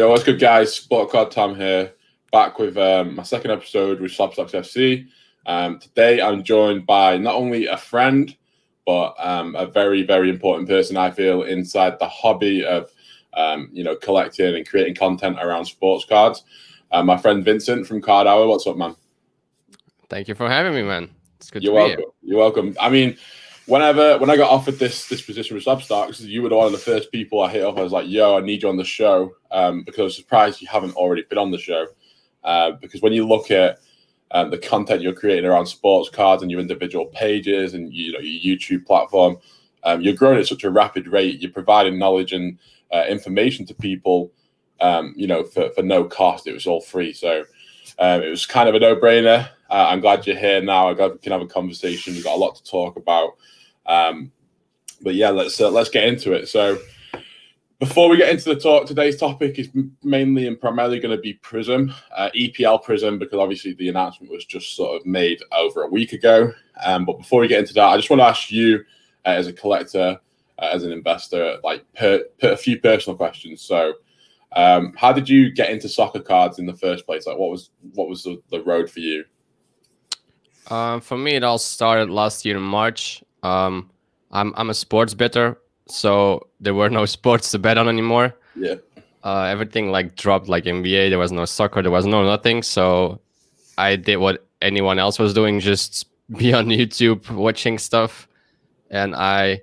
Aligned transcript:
Yo, 0.00 0.08
what's 0.08 0.24
good, 0.24 0.40
guys? 0.40 0.74
Sport 0.74 1.10
Card 1.10 1.30
Tom 1.30 1.54
here, 1.54 1.92
back 2.32 2.58
with 2.58 2.78
um, 2.78 3.16
my 3.16 3.22
second 3.22 3.50
episode 3.50 4.00
with 4.00 4.10
Slabstox 4.10 4.52
FC. 4.52 5.06
Um, 5.44 5.78
today, 5.78 6.22
I'm 6.22 6.42
joined 6.42 6.86
by 6.86 7.18
not 7.18 7.34
only 7.34 7.66
a 7.66 7.76
friend, 7.76 8.34
but 8.86 9.14
um, 9.18 9.54
a 9.56 9.66
very, 9.66 10.02
very 10.02 10.30
important 10.30 10.66
person 10.66 10.96
I 10.96 11.10
feel 11.10 11.42
inside 11.42 11.98
the 11.98 12.08
hobby 12.08 12.64
of, 12.64 12.90
um, 13.34 13.68
you 13.74 13.84
know, 13.84 13.94
collecting 13.94 14.54
and 14.54 14.66
creating 14.66 14.94
content 14.94 15.36
around 15.38 15.66
sports 15.66 16.06
cards. 16.06 16.44
Uh, 16.90 17.02
my 17.02 17.18
friend 17.18 17.44
Vincent 17.44 17.86
from 17.86 18.00
Card 18.00 18.26
Hour. 18.26 18.46
What's 18.46 18.66
up, 18.66 18.78
man? 18.78 18.96
Thank 20.08 20.28
you 20.28 20.34
for 20.34 20.48
having 20.48 20.74
me, 20.74 20.82
man. 20.82 21.10
It's 21.36 21.50
good 21.50 21.62
You're 21.62 21.74
to 21.74 21.76
be 21.76 21.82
welcome. 21.82 21.98
here. 21.98 22.08
You're 22.22 22.38
welcome. 22.38 22.74
I 22.80 22.88
mean, 22.88 23.18
whenever 23.66 24.18
when 24.18 24.30
I 24.30 24.36
got 24.36 24.50
offered 24.50 24.78
this 24.78 25.08
this 25.08 25.22
position 25.22 25.54
with 25.54 25.64
Slabstox, 25.64 26.20
you 26.20 26.42
were 26.42 26.50
one 26.50 26.66
of 26.66 26.72
the 26.72 26.78
first 26.78 27.12
people 27.12 27.40
I 27.40 27.50
hit 27.50 27.64
up. 27.64 27.78
I 27.78 27.82
was 27.82 27.92
like, 27.92 28.08
"Yo, 28.08 28.36
I 28.36 28.40
need 28.40 28.62
you 28.62 28.68
on 28.68 28.76
the 28.76 28.84
show," 28.84 29.32
um, 29.50 29.82
because 29.82 30.00
I 30.00 30.04
was 30.04 30.16
surprised 30.16 30.60
you 30.60 30.68
haven't 30.68 30.96
already 30.96 31.22
been 31.22 31.38
on 31.38 31.50
the 31.50 31.58
show. 31.58 31.86
Uh, 32.42 32.72
because 32.72 33.02
when 33.02 33.12
you 33.12 33.26
look 33.26 33.50
at 33.50 33.78
um, 34.32 34.50
the 34.50 34.58
content 34.58 35.02
you're 35.02 35.12
creating 35.12 35.44
around 35.44 35.66
sports 35.66 36.08
cards 36.08 36.42
and 36.42 36.50
your 36.50 36.60
individual 36.60 37.06
pages 37.06 37.74
and 37.74 37.92
you 37.92 38.12
know 38.12 38.20
your 38.20 38.56
YouTube 38.56 38.86
platform, 38.86 39.36
um, 39.84 40.00
you're 40.00 40.14
growing 40.14 40.38
at 40.38 40.46
such 40.46 40.64
a 40.64 40.70
rapid 40.70 41.06
rate. 41.06 41.40
You're 41.40 41.50
providing 41.50 41.98
knowledge 41.98 42.32
and 42.32 42.58
uh, 42.92 43.04
information 43.08 43.66
to 43.66 43.74
people, 43.74 44.32
um, 44.80 45.14
you 45.16 45.26
know, 45.26 45.44
for, 45.44 45.70
for 45.70 45.82
no 45.82 46.04
cost. 46.04 46.46
It 46.46 46.52
was 46.52 46.66
all 46.66 46.80
free, 46.80 47.12
so 47.12 47.44
um, 47.98 48.22
it 48.22 48.30
was 48.30 48.46
kind 48.46 48.68
of 48.68 48.74
a 48.74 48.80
no-brainer. 48.80 49.48
Uh, 49.70 49.86
I'm 49.88 50.00
glad 50.00 50.26
you're 50.26 50.36
here 50.36 50.60
now. 50.60 50.88
I'm 50.88 50.96
glad 50.96 51.12
we 51.12 51.18
can 51.18 51.32
have 51.32 51.42
a 51.42 51.46
conversation. 51.46 52.14
We've 52.14 52.24
got 52.24 52.34
a 52.34 52.38
lot 52.38 52.56
to 52.56 52.64
talk 52.64 52.96
about. 52.96 53.36
Um, 53.86 54.32
but 55.00 55.14
yeah, 55.14 55.30
let's 55.30 55.60
uh, 55.60 55.70
let's 55.70 55.88
get 55.88 56.04
into 56.04 56.32
it. 56.32 56.48
So 56.48 56.78
before 57.78 58.10
we 58.10 58.18
get 58.18 58.28
into 58.28 58.52
the 58.52 58.60
talk, 58.60 58.86
today's 58.86 59.16
topic 59.16 59.58
is 59.58 59.70
mainly 60.02 60.46
and 60.46 60.60
primarily 60.60 61.00
going 61.00 61.16
to 61.16 61.22
be 61.22 61.34
Prism, 61.34 61.92
uh, 62.14 62.28
EPL 62.36 62.82
Prism, 62.82 63.18
because 63.18 63.38
obviously 63.38 63.72
the 63.72 63.88
announcement 63.88 64.30
was 64.30 64.44
just 64.44 64.76
sort 64.76 65.00
of 65.00 65.06
made 65.06 65.40
over 65.52 65.82
a 65.82 65.88
week 65.88 66.12
ago. 66.12 66.52
Um, 66.84 67.06
but 67.06 67.18
before 67.18 67.40
we 67.40 67.48
get 67.48 67.60
into 67.60 67.72
that, 67.74 67.88
I 67.88 67.96
just 67.96 68.10
want 68.10 68.20
to 68.20 68.26
ask 68.26 68.50
you, 68.50 68.84
uh, 69.24 69.30
as 69.30 69.46
a 69.46 69.52
collector, 69.52 70.20
uh, 70.58 70.68
as 70.72 70.84
an 70.84 70.92
investor, 70.92 71.56
like 71.64 71.84
per, 71.94 72.24
per, 72.38 72.52
a 72.52 72.56
few 72.56 72.78
personal 72.78 73.16
questions. 73.16 73.62
So, 73.62 73.94
um, 74.52 74.92
how 74.96 75.12
did 75.12 75.28
you 75.28 75.50
get 75.50 75.70
into 75.70 75.88
soccer 75.88 76.20
cards 76.20 76.58
in 76.58 76.66
the 76.66 76.76
first 76.76 77.06
place? 77.06 77.26
Like, 77.26 77.38
what 77.38 77.50
was 77.50 77.70
what 77.94 78.08
was 78.08 78.24
the, 78.24 78.42
the 78.50 78.62
road 78.62 78.90
for 78.90 79.00
you? 79.00 79.24
Um, 80.68 81.00
for 81.00 81.16
me, 81.16 81.34
it 81.34 81.44
all 81.44 81.58
started 81.58 82.10
last 82.10 82.44
year 82.44 82.56
in 82.56 82.62
March. 82.62 83.22
Um, 83.42 83.90
I'm 84.30 84.52
I'm 84.56 84.70
a 84.70 84.74
sports 84.74 85.14
better, 85.14 85.58
so 85.86 86.46
there 86.60 86.74
were 86.74 86.90
no 86.90 87.04
sports 87.16 87.50
to 87.52 87.58
bet 87.58 87.78
on 87.78 87.88
anymore. 87.88 88.34
Yeah. 88.54 88.76
Uh, 89.22 89.44
everything 89.44 89.90
like 89.90 90.16
dropped, 90.16 90.48
like 90.48 90.64
NBA. 90.64 91.10
There 91.10 91.18
was 91.18 91.32
no 91.32 91.44
soccer. 91.44 91.82
There 91.82 91.90
was 91.90 92.06
no 92.06 92.24
nothing. 92.24 92.62
So 92.62 93.20
I 93.76 93.96
did 93.96 94.16
what 94.16 94.46
anyone 94.62 94.98
else 94.98 95.18
was 95.18 95.34
doing, 95.34 95.60
just 95.60 96.06
be 96.36 96.52
on 96.52 96.66
YouTube 96.66 97.28
watching 97.30 97.78
stuff, 97.78 98.28
and 98.90 99.14
I 99.14 99.62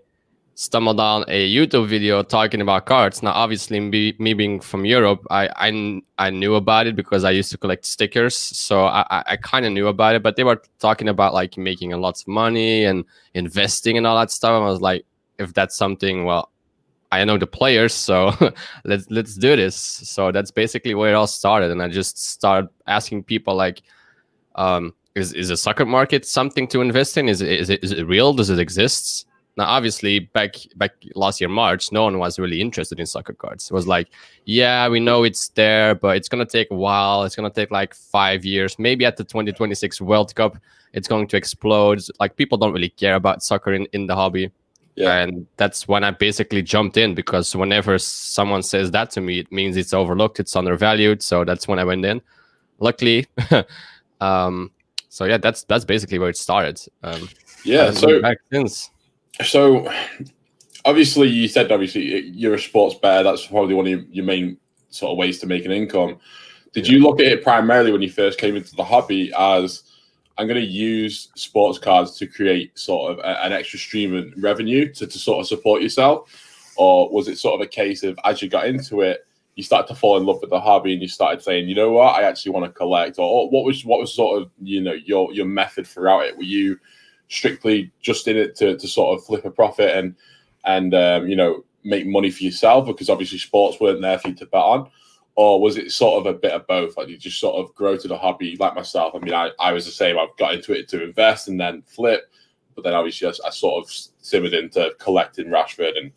stumbled 0.57 0.99
on 0.99 1.23
a 1.27 1.53
YouTube 1.53 1.87
video 1.87 2.23
talking 2.23 2.61
about 2.61 2.87
cards. 2.87 3.21
Now, 3.21 3.31
obviously, 3.31 3.79
me, 3.79 4.15
me 4.17 4.33
being 4.33 4.59
from 4.59 4.85
Europe, 4.85 5.25
I, 5.29 5.49
I 5.55 6.01
I 6.17 6.29
knew 6.31 6.55
about 6.55 6.87
it 6.87 6.95
because 6.95 7.23
I 7.23 7.29
used 7.31 7.51
to 7.51 7.59
collect 7.59 7.85
stickers, 7.85 8.35
so 8.35 8.85
I 8.85 9.05
I, 9.09 9.23
I 9.27 9.35
kind 9.37 9.65
of 9.65 9.71
knew 9.71 9.87
about 9.87 10.15
it. 10.15 10.23
But 10.23 10.35
they 10.35 10.43
were 10.43 10.61
talking 10.79 11.09
about 11.09 11.33
like 11.33 11.57
making 11.57 11.93
a 11.93 11.97
lots 11.97 12.23
of 12.23 12.27
money 12.27 12.85
and 12.85 13.05
investing 13.35 13.97
and 13.97 14.07
all 14.07 14.17
that 14.17 14.31
stuff. 14.31 14.49
And 14.49 14.65
I 14.65 14.67
was 14.67 14.81
like, 14.81 15.05
if 15.37 15.53
that's 15.53 15.77
something, 15.77 16.25
well, 16.25 16.51
I 17.11 17.23
know 17.23 17.37
the 17.37 17.47
players, 17.47 17.93
so 17.93 18.33
let's 18.83 19.05
let's 19.11 19.35
do 19.35 19.55
this. 19.55 19.75
So 19.75 20.31
that's 20.31 20.49
basically 20.51 20.95
where 20.95 21.11
it 21.11 21.15
all 21.15 21.27
started, 21.27 21.69
and 21.69 21.83
I 21.83 21.87
just 21.87 22.17
started 22.17 22.69
asking 22.87 23.25
people 23.25 23.53
like, 23.53 23.83
um, 24.55 24.95
is 25.13 25.33
is 25.33 25.49
the 25.49 25.57
soccer 25.57 25.85
market 25.85 26.25
something 26.25 26.67
to 26.69 26.81
invest 26.81 27.15
in? 27.15 27.29
Is 27.29 27.43
is 27.43 27.69
it 27.69 27.83
is 27.83 27.91
it 27.91 28.07
real? 28.07 28.33
Does 28.33 28.49
it 28.49 28.57
exist? 28.57 29.27
Now, 29.57 29.65
obviously, 29.65 30.19
back 30.19 30.55
back 30.75 30.91
last 31.15 31.41
year 31.41 31.49
March, 31.49 31.91
no 31.91 32.03
one 32.03 32.19
was 32.19 32.37
really 32.37 32.61
interested 32.61 32.99
in 32.99 33.07
soccer 33.07 33.33
cards. 33.33 33.69
It 33.69 33.73
was 33.73 33.87
like, 33.87 34.09
yeah, 34.45 34.87
we 34.87 34.99
know 34.99 35.23
it's 35.23 35.49
there, 35.49 35.95
but 35.95 36.15
it's 36.15 36.29
gonna 36.29 36.45
take 36.45 36.69
a 36.69 36.75
while. 36.75 37.23
It's 37.23 37.35
gonna 37.35 37.49
take 37.49 37.71
like 37.71 37.93
five 37.95 38.45
years. 38.45 38.77
Maybe 38.77 39.03
at 39.05 39.17
the 39.17 39.23
2026 39.23 39.99
World 39.99 40.33
Cup, 40.35 40.57
it's 40.93 41.07
going 41.07 41.27
to 41.27 41.37
explode. 41.37 42.01
Like 42.19 42.35
people 42.35 42.57
don't 42.57 42.71
really 42.71 42.89
care 42.89 43.15
about 43.15 43.43
soccer 43.43 43.73
in, 43.73 43.85
in 43.93 44.05
the 44.05 44.15
hobby. 44.15 44.51
Yeah. 44.95 45.17
And 45.17 45.45
that's 45.57 45.87
when 45.87 46.03
I 46.03 46.11
basically 46.11 46.63
jumped 46.63 46.97
in 46.97 47.13
because 47.13 47.55
whenever 47.55 47.99
someone 47.99 48.63
says 48.63 48.89
that 48.91 49.11
to 49.11 49.21
me, 49.21 49.39
it 49.39 49.51
means 49.51 49.77
it's 49.77 49.93
overlooked, 49.93 50.39
it's 50.39 50.55
undervalued. 50.55 51.21
So 51.21 51.45
that's 51.45 51.67
when 51.67 51.77
I 51.77 51.83
went 51.83 52.03
in. 52.03 52.21
Luckily, 52.79 53.25
um, 54.21 54.71
so 55.09 55.25
yeah, 55.25 55.37
that's 55.37 55.63
that's 55.63 55.85
basically 55.85 56.19
where 56.19 56.29
it 56.29 56.37
started. 56.37 56.79
Um, 57.03 57.27
Yeah. 57.63 57.91
So 57.91 58.21
back 58.21 58.37
since. 58.51 58.91
So, 59.45 59.91
obviously, 60.85 61.27
you 61.27 61.47
said 61.47 61.71
obviously 61.71 62.27
you're 62.27 62.55
a 62.55 62.59
sports 62.59 62.95
bear. 62.95 63.23
That's 63.23 63.45
probably 63.45 63.75
one 63.75 63.85
of 63.85 63.91
your, 63.91 64.01
your 64.09 64.25
main 64.25 64.57
sort 64.89 65.11
of 65.11 65.17
ways 65.17 65.39
to 65.39 65.47
make 65.47 65.65
an 65.65 65.71
income. 65.71 66.17
Did 66.73 66.87
you 66.87 66.99
look 66.99 67.19
at 67.19 67.27
it 67.27 67.43
primarily 67.43 67.91
when 67.91 68.01
you 68.01 68.09
first 68.09 68.39
came 68.39 68.55
into 68.55 68.75
the 68.75 68.83
hobby 68.83 69.31
as 69.37 69.83
I'm 70.37 70.47
going 70.47 70.61
to 70.61 70.67
use 70.67 71.29
sports 71.35 71.79
cards 71.79 72.17
to 72.17 72.27
create 72.27 72.77
sort 72.77 73.11
of 73.11 73.19
a, 73.19 73.43
an 73.43 73.51
extra 73.51 73.79
stream 73.79 74.15
of 74.15 74.31
revenue 74.37 74.91
to, 74.93 75.07
to 75.07 75.19
sort 75.19 75.39
of 75.39 75.47
support 75.47 75.81
yourself? 75.81 76.31
Or 76.75 77.09
was 77.09 77.27
it 77.27 77.37
sort 77.37 77.59
of 77.59 77.65
a 77.65 77.69
case 77.69 78.03
of 78.03 78.19
as 78.23 78.41
you 78.41 78.49
got 78.49 78.67
into 78.67 79.01
it, 79.01 79.25
you 79.55 79.63
started 79.63 79.87
to 79.87 79.99
fall 79.99 80.17
in 80.17 80.25
love 80.25 80.39
with 80.39 80.51
the 80.51 80.59
hobby 80.59 80.93
and 80.93 81.01
you 81.01 81.07
started 81.07 81.41
saying, 81.41 81.67
you 81.67 81.73
know 81.73 81.91
what, 81.91 82.15
I 82.15 82.21
actually 82.23 82.51
want 82.51 82.65
to 82.65 82.71
collect? 82.71 83.17
Or, 83.17 83.25
or 83.25 83.49
what 83.49 83.65
was 83.65 83.83
what 83.83 83.99
was 83.99 84.13
sort 84.13 84.41
of 84.41 84.51
you 84.61 84.81
know 84.81 84.93
your 84.93 85.33
your 85.33 85.47
method 85.47 85.87
throughout 85.87 86.25
it? 86.25 86.37
Were 86.37 86.43
you 86.43 86.77
strictly 87.29 87.91
just 88.01 88.27
in 88.27 88.37
it 88.37 88.55
to, 88.55 88.77
to 88.77 88.87
sort 88.87 89.17
of 89.17 89.25
flip 89.25 89.45
a 89.45 89.51
profit 89.51 89.95
and 89.95 90.15
and 90.65 90.93
um, 90.93 91.27
you 91.27 91.35
know 91.35 91.63
make 91.83 92.05
money 92.05 92.29
for 92.29 92.43
yourself 92.43 92.85
because 92.85 93.09
obviously 93.09 93.37
sports 93.37 93.79
weren't 93.79 94.01
there 94.01 94.19
for 94.19 94.29
you 94.29 94.35
to 94.35 94.45
bet 94.45 94.61
on? 94.61 94.89
Or 95.35 95.61
was 95.61 95.77
it 95.77 95.91
sort 95.91 96.19
of 96.19 96.33
a 96.33 96.37
bit 96.37 96.51
of 96.51 96.65
both? 96.67 96.97
Like 96.97 97.07
you 97.07 97.17
just 97.17 97.39
sort 97.39 97.55
of 97.55 97.73
grow 97.75 97.95
to 97.95 98.07
the 98.07 98.17
hobby 98.17 98.57
like 98.59 98.75
myself. 98.75 99.13
I 99.15 99.19
mean 99.19 99.33
i, 99.33 99.51
I 99.59 99.71
was 99.71 99.85
the 99.85 99.91
same. 99.91 100.17
I've 100.17 100.35
got 100.37 100.55
into 100.55 100.73
it 100.73 100.87
to 100.89 101.03
invest 101.03 101.47
and 101.47 101.59
then 101.59 101.83
flip. 101.83 102.31
But 102.75 102.83
then 102.83 102.93
obviously 102.93 103.27
I, 103.27 103.31
I 103.47 103.51
sort 103.51 103.83
of 103.83 103.91
simmered 104.21 104.53
into 104.53 104.93
collecting 104.99 105.47
rashford 105.47 105.97
and 105.97 106.11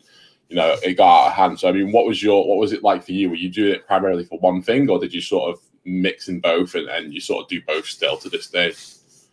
you 0.49 0.55
know 0.55 0.75
it 0.83 0.95
got 0.95 1.21
out 1.21 1.27
of 1.27 1.33
hand. 1.33 1.59
So 1.59 1.69
i 1.69 1.71
mean 1.71 1.91
what 1.91 2.05
was 2.05 2.21
your 2.21 2.47
what 2.47 2.57
was 2.57 2.73
it 2.73 2.83
like 2.83 3.03
for 3.03 3.13
you? 3.13 3.29
Were 3.29 3.35
you 3.35 3.49
doing 3.49 3.73
it 3.73 3.87
primarily 3.87 4.25
for 4.25 4.39
one 4.39 4.61
thing 4.61 4.89
or 4.89 4.99
did 4.99 5.13
you 5.13 5.21
sort 5.21 5.53
of 5.53 5.61
mix 5.85 6.27
in 6.27 6.39
both 6.39 6.75
and, 6.75 6.89
and 6.89 7.13
you 7.13 7.21
sort 7.21 7.43
of 7.43 7.49
do 7.49 7.61
both 7.65 7.85
still 7.85 8.17
to 8.17 8.29
this 8.29 8.47
day 8.47 8.73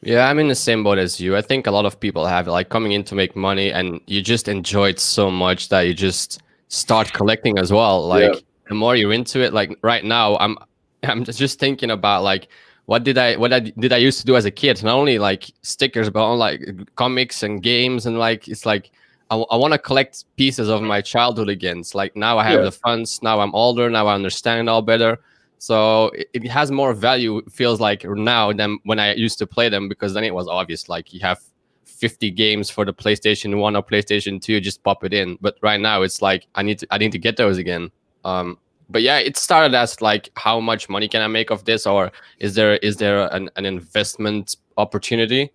Yeah, 0.03 0.29
I'm 0.29 0.39
in 0.39 0.49
the 0.49 0.55
same 0.55 0.85
boat 0.85 0.99
as 0.99 1.21
you. 1.21 1.37
I 1.37 1.43
think 1.43 1.67
a 1.67 1.71
lot 1.71 1.85
of 1.85 1.99
people 1.99 2.25
have 2.27 2.47
like 2.47 2.69
coming 2.69 2.93
in 2.93 3.03
to 3.05 3.15
make 3.15 3.35
money 3.35 3.73
and 3.73 4.01
you 4.07 4.23
just 4.23 4.47
enjoy 4.49 4.91
it 4.91 5.01
so 5.01 5.31
much 5.31 5.69
that 5.71 5.83
you 5.83 5.95
just 5.95 6.41
start 6.69 7.13
collecting 7.13 7.59
as 7.59 7.73
well. 7.73 8.07
Like 8.07 8.23
Yeah. 8.35 8.41
the 8.69 8.75
more 8.75 8.95
you're 8.95 9.13
into 9.13 9.41
it, 9.41 9.53
like 9.53 9.77
right 9.83 10.05
now, 10.05 10.37
I'm 10.39 10.57
I'm 11.03 11.25
just 11.25 11.59
thinking 11.59 11.91
about 11.91 12.23
like 12.23 12.49
what 12.87 13.03
did 13.05 13.19
I 13.19 13.37
what 13.37 13.53
I 13.53 13.61
did 13.61 13.93
I 13.93 13.97
used 13.99 14.21
to 14.21 14.27
do 14.27 14.37
as 14.37 14.45
a 14.45 14.51
kid? 14.53 14.83
Not 14.85 14.95
only 14.95 15.19
like 15.19 15.51
stickers, 15.63 16.11
but 16.11 16.25
on 16.25 16.39
like 16.39 16.61
comics 16.95 17.43
and 17.43 17.61
games 17.63 18.07
and 18.07 18.19
like 18.19 18.47
it's 18.49 18.65
like 18.67 18.91
I, 19.31 19.37
I 19.37 19.57
want 19.57 19.73
to 19.73 19.79
collect 19.79 20.25
pieces 20.37 20.69
of 20.69 20.81
my 20.81 21.01
childhood 21.01 21.49
again. 21.49 21.81
It's 21.81 21.95
like 21.95 22.15
now 22.17 22.39
I 22.39 22.45
have 22.45 22.61
Yeah. 22.61 22.65
the 22.67 22.73
funds. 22.73 23.21
Now 23.23 23.41
I'm 23.41 23.55
older. 23.55 23.91
Now 23.91 24.07
I 24.07 24.15
understand 24.15 24.69
it 24.69 24.71
all 24.71 24.81
better. 24.83 25.19
So 25.59 26.07
it, 26.09 26.29
it 26.33 26.49
has 26.49 26.71
more 26.71 26.95
value. 26.95 27.43
Feels 27.51 27.81
like 27.81 28.05
now 28.05 28.53
than 28.53 28.79
when 28.85 28.99
I 28.99 29.15
used 29.15 29.39
to 29.39 29.47
play 29.47 29.69
them 29.69 29.89
because 29.89 30.15
then 30.15 30.25
it 30.25 30.35
was 30.35 30.49
obvious. 30.49 30.89
Like 30.89 31.13
you 31.13 31.21
have 31.21 31.41
50 31.85 32.31
games 32.31 32.71
for 32.71 32.85
the 32.85 32.95
PlayStation 32.95 33.59
One 33.59 33.75
or 33.75 33.83
PlayStation 33.83 34.41
Two, 34.41 34.61
just 34.61 34.83
pop 34.83 35.05
it 35.05 35.13
in. 35.13 35.37
But 35.41 35.57
right 35.63 35.81
now 35.81 36.03
it's 36.03 36.23
like 36.23 36.47
I 36.55 36.63
need 36.63 36.79
to 36.81 36.87
I 36.91 36.99
need 36.99 37.13
to 37.13 37.19
get 37.19 37.37
those 37.37 37.59
again. 37.59 37.91
Um, 38.25 38.59
but 38.89 39.03
yeah, 39.03 39.19
it 39.19 39.37
started 39.37 39.75
as 39.75 40.01
like 40.01 40.31
how 40.37 40.61
much 40.61 40.89
money 40.89 41.09
can 41.09 41.23
I 41.23 41.27
make 41.27 41.51
of 41.51 41.65
this, 41.65 41.87
or 41.87 42.11
is 42.39 42.55
there 42.55 42.77
is 42.77 42.97
there 42.97 43.33
an, 43.35 43.51
an 43.57 43.67
investment 43.67 44.57
opportunity? 44.77 45.51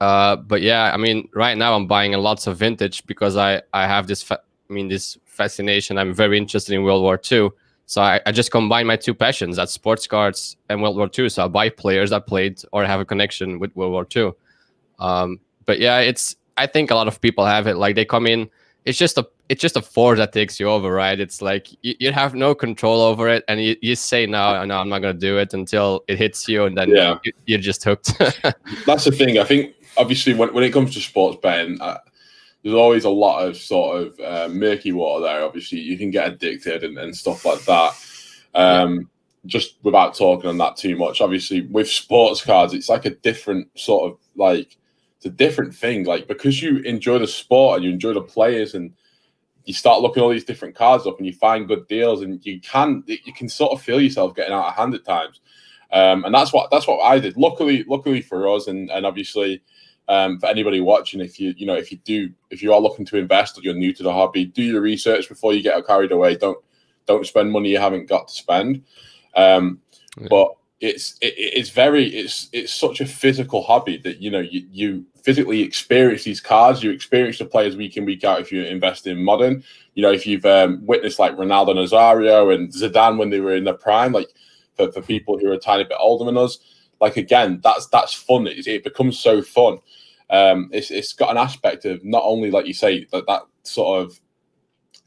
Uh, 0.00 0.36
but 0.36 0.60
yeah, 0.60 0.92
I 0.92 0.98
mean, 0.98 1.28
right 1.34 1.56
now 1.56 1.74
I'm 1.74 1.86
buying 1.86 2.12
lots 2.12 2.46
of 2.46 2.58
vintage 2.58 3.04
because 3.06 3.36
I 3.36 3.62
I 3.72 3.86
have 3.86 4.06
this 4.06 4.22
fa- 4.22 4.42
I 4.68 4.72
mean 4.72 4.88
this 4.88 5.18
fascination. 5.24 5.98
I'm 5.98 6.12
very 6.12 6.38
interested 6.38 6.74
in 6.74 6.82
World 6.82 7.02
War 7.02 7.20
II. 7.30 7.50
So 7.86 8.02
I, 8.02 8.20
I 8.26 8.32
just 8.32 8.50
combine 8.50 8.86
my 8.86 8.96
two 8.96 9.14
passions, 9.14 9.56
that's 9.56 9.72
sports 9.72 10.06
cards 10.08 10.56
and 10.68 10.82
World 10.82 10.96
War 10.96 11.08
II. 11.16 11.28
So 11.28 11.44
I 11.44 11.48
buy 11.48 11.68
players 11.68 12.10
that 12.10 12.26
played 12.26 12.60
or 12.72 12.84
have 12.84 13.00
a 13.00 13.04
connection 13.04 13.60
with 13.60 13.74
World 13.76 13.92
War 13.92 14.06
II. 14.14 14.32
Um, 14.98 15.40
but 15.66 15.78
yeah, 15.78 16.00
it's 16.00 16.34
I 16.56 16.66
think 16.66 16.90
a 16.90 16.94
lot 16.94 17.06
of 17.06 17.20
people 17.20 17.46
have 17.46 17.66
it. 17.66 17.76
Like 17.76 17.94
they 17.94 18.04
come 18.04 18.26
in, 18.26 18.50
it's 18.84 18.98
just 18.98 19.18
a 19.18 19.26
it's 19.48 19.60
just 19.60 19.76
a 19.76 19.82
force 19.82 20.18
that 20.18 20.32
takes 20.32 20.58
you 20.58 20.68
over, 20.68 20.90
right? 20.92 21.20
It's 21.20 21.40
like 21.40 21.68
you, 21.82 21.94
you 22.00 22.10
have 22.10 22.34
no 22.34 22.54
control 22.54 23.00
over 23.00 23.28
it, 23.28 23.44
and 23.46 23.62
you, 23.62 23.76
you 23.80 23.94
say 23.94 24.26
no, 24.26 24.64
no, 24.64 24.78
I'm 24.78 24.88
not 24.88 25.00
gonna 25.00 25.14
do 25.14 25.38
it 25.38 25.54
until 25.54 26.02
it 26.08 26.18
hits 26.18 26.48
you, 26.48 26.64
and 26.64 26.76
then 26.76 26.90
Yeah. 26.90 27.18
you, 27.22 27.32
you're 27.46 27.60
just 27.60 27.84
hooked. 27.84 28.18
that's 28.86 29.04
the 29.04 29.12
thing. 29.12 29.38
I 29.38 29.44
think 29.44 29.74
obviously 29.96 30.34
when, 30.34 30.52
when 30.52 30.64
it 30.64 30.72
comes 30.72 30.94
to 30.94 31.00
sports 31.00 31.38
betting, 31.40 31.80
there's 32.66 32.74
always 32.74 33.04
a 33.04 33.10
lot 33.10 33.46
of 33.46 33.56
sort 33.56 34.02
of 34.02 34.18
uh, 34.18 34.48
murky 34.52 34.90
water 34.90 35.22
there. 35.22 35.44
Obviously, 35.44 35.78
you 35.78 35.96
can 35.96 36.10
get 36.10 36.32
addicted 36.32 36.82
and, 36.82 36.98
and 36.98 37.16
stuff 37.16 37.44
like 37.44 37.64
that. 37.64 37.92
Um, 38.56 39.08
just 39.46 39.76
without 39.84 40.16
talking 40.16 40.50
on 40.50 40.58
that 40.58 40.76
too 40.76 40.96
much, 40.96 41.20
obviously 41.20 41.60
with 41.60 41.88
sports 41.88 42.42
cards, 42.44 42.74
it's 42.74 42.88
like 42.88 43.04
a 43.04 43.10
different 43.10 43.68
sort 43.78 44.10
of 44.10 44.18
like 44.34 44.76
it's 45.16 45.26
a 45.26 45.30
different 45.30 45.76
thing. 45.76 46.06
Like 46.06 46.26
because 46.26 46.60
you 46.60 46.78
enjoy 46.78 47.20
the 47.20 47.28
sport 47.28 47.76
and 47.76 47.84
you 47.84 47.92
enjoy 47.92 48.14
the 48.14 48.20
players 48.20 48.74
and 48.74 48.92
you 49.64 49.72
start 49.72 50.02
looking 50.02 50.24
all 50.24 50.30
these 50.30 50.42
different 50.42 50.74
cards 50.74 51.06
up 51.06 51.18
and 51.18 51.26
you 51.28 51.34
find 51.34 51.68
good 51.68 51.86
deals 51.86 52.22
and 52.22 52.44
you 52.44 52.60
can 52.62 53.04
you 53.06 53.32
can 53.32 53.48
sort 53.48 53.70
of 53.70 53.80
feel 53.80 54.00
yourself 54.00 54.34
getting 54.34 54.52
out 54.52 54.66
of 54.66 54.74
hand 54.74 54.92
at 54.92 55.04
times. 55.04 55.40
Um, 55.92 56.24
and 56.24 56.34
that's 56.34 56.52
what 56.52 56.68
that's 56.72 56.88
what 56.88 56.98
I 56.98 57.20
did. 57.20 57.36
Luckily, 57.36 57.84
luckily 57.86 58.22
for 58.22 58.48
us, 58.48 58.66
and 58.66 58.90
and 58.90 59.06
obviously 59.06 59.62
um, 60.08 60.38
for 60.38 60.46
anybody 60.46 60.80
watching, 60.80 61.20
if 61.20 61.40
you 61.40 61.54
you 61.56 61.66
know 61.66 61.74
if 61.74 61.90
you 61.90 61.98
do 61.98 62.30
if 62.50 62.62
you 62.62 62.72
are 62.72 62.80
looking 62.80 63.04
to 63.06 63.16
invest 63.16 63.58
or 63.58 63.62
you're 63.62 63.74
new 63.74 63.92
to 63.92 64.02
the 64.02 64.12
hobby, 64.12 64.44
do 64.44 64.62
your 64.62 64.80
research 64.80 65.28
before 65.28 65.52
you 65.52 65.62
get 65.62 65.86
carried 65.86 66.12
away. 66.12 66.36
Don't 66.36 66.58
don't 67.06 67.26
spend 67.26 67.50
money 67.50 67.70
you 67.70 67.78
haven't 67.78 68.08
got 68.08 68.28
to 68.28 68.34
spend. 68.34 68.82
Um, 69.34 69.80
yeah. 70.18 70.28
But 70.30 70.56
it's 70.80 71.16
it, 71.20 71.34
it's 71.36 71.70
very 71.70 72.06
it's 72.06 72.48
it's 72.52 72.74
such 72.74 73.00
a 73.00 73.06
physical 73.06 73.62
hobby 73.62 73.96
that 73.98 74.20
you 74.20 74.30
know 74.30 74.40
you 74.40 74.66
you 74.70 75.06
physically 75.22 75.62
experience 75.62 76.24
these 76.24 76.40
cards. 76.40 76.82
You 76.82 76.90
experience 76.90 77.38
the 77.38 77.46
players 77.46 77.76
week 77.76 77.96
in 77.96 78.04
week 78.04 78.24
out. 78.24 78.40
If 78.40 78.52
you 78.52 78.62
invest 78.64 79.06
in 79.06 79.22
modern, 79.22 79.64
you 79.94 80.02
know 80.02 80.12
if 80.12 80.26
you've 80.26 80.46
um, 80.46 80.84
witnessed 80.84 81.18
like 81.18 81.36
Ronaldo 81.36 81.74
Nazario 81.74 82.54
and 82.54 82.72
Zidane 82.72 83.18
when 83.18 83.30
they 83.30 83.40
were 83.40 83.54
in 83.54 83.64
their 83.64 83.74
prime, 83.74 84.12
like 84.12 84.28
for, 84.76 84.92
for 84.92 85.00
people 85.00 85.38
who 85.38 85.50
are 85.50 85.54
a 85.54 85.58
tiny 85.58 85.84
bit 85.84 85.96
older 85.98 86.24
than 86.24 86.36
us, 86.36 86.58
like 87.00 87.16
again 87.16 87.60
that's 87.62 87.86
that's 87.88 88.12
fun. 88.12 88.46
It, 88.46 88.66
it 88.66 88.84
becomes 88.84 89.18
so 89.18 89.42
fun. 89.42 89.78
Um, 90.30 90.70
it's 90.72 90.90
it's 90.90 91.12
got 91.12 91.30
an 91.30 91.36
aspect 91.36 91.84
of 91.84 92.04
not 92.04 92.22
only 92.24 92.50
like 92.50 92.66
you 92.66 92.74
say 92.74 93.06
that 93.12 93.26
that 93.26 93.42
sort 93.62 94.02
of 94.02 94.20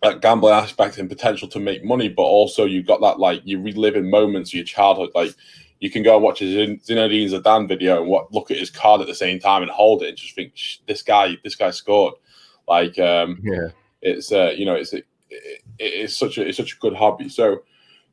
that 0.02 0.22
gambling 0.22 0.54
aspect 0.54 0.98
and 0.98 1.10
potential 1.10 1.48
to 1.50 1.60
make 1.60 1.84
money, 1.84 2.08
but 2.08 2.24
also 2.24 2.66
you've 2.66 2.88
got 2.88 3.02
that 3.02 3.20
like 3.20 3.42
you 3.44 3.62
reliving 3.62 4.10
moments 4.10 4.52
of 4.52 4.56
your 4.56 4.64
childhood. 4.64 5.10
Like 5.14 5.36
you 5.80 5.90
can 5.90 6.04
go 6.04 6.16
and 6.16 6.24
watch 6.24 6.42
a 6.42 6.46
Zinedine 6.46 7.32
Zidane 7.32 7.68
video 7.68 8.02
and 8.02 8.10
what 8.10 8.32
look 8.34 8.52
at 8.52 8.58
his 8.58 8.70
card 8.70 9.02
at 9.02 9.08
the 9.08 9.16
same 9.16 9.40
time 9.40 9.62
and 9.62 9.72
hold 9.72 10.04
it 10.04 10.10
and 10.10 10.18
just 10.18 10.36
think 10.36 10.54
this 10.88 11.02
guy, 11.02 11.38
this 11.44 11.56
guy 11.56 11.72
scored. 11.72 12.14
Like 12.68 12.98
um, 13.00 13.40
yeah, 13.44 13.70
it's 14.02 14.32
uh, 14.32 14.54
you 14.56 14.66
know 14.66 14.76
it's 14.76 14.94
it, 14.94 15.06
it's 15.78 16.16
such 16.16 16.38
a 16.38 16.48
it's 16.48 16.58
such 16.58 16.74
a 16.74 16.80
good 16.80 16.96
hobby. 16.96 17.30
So 17.30 17.64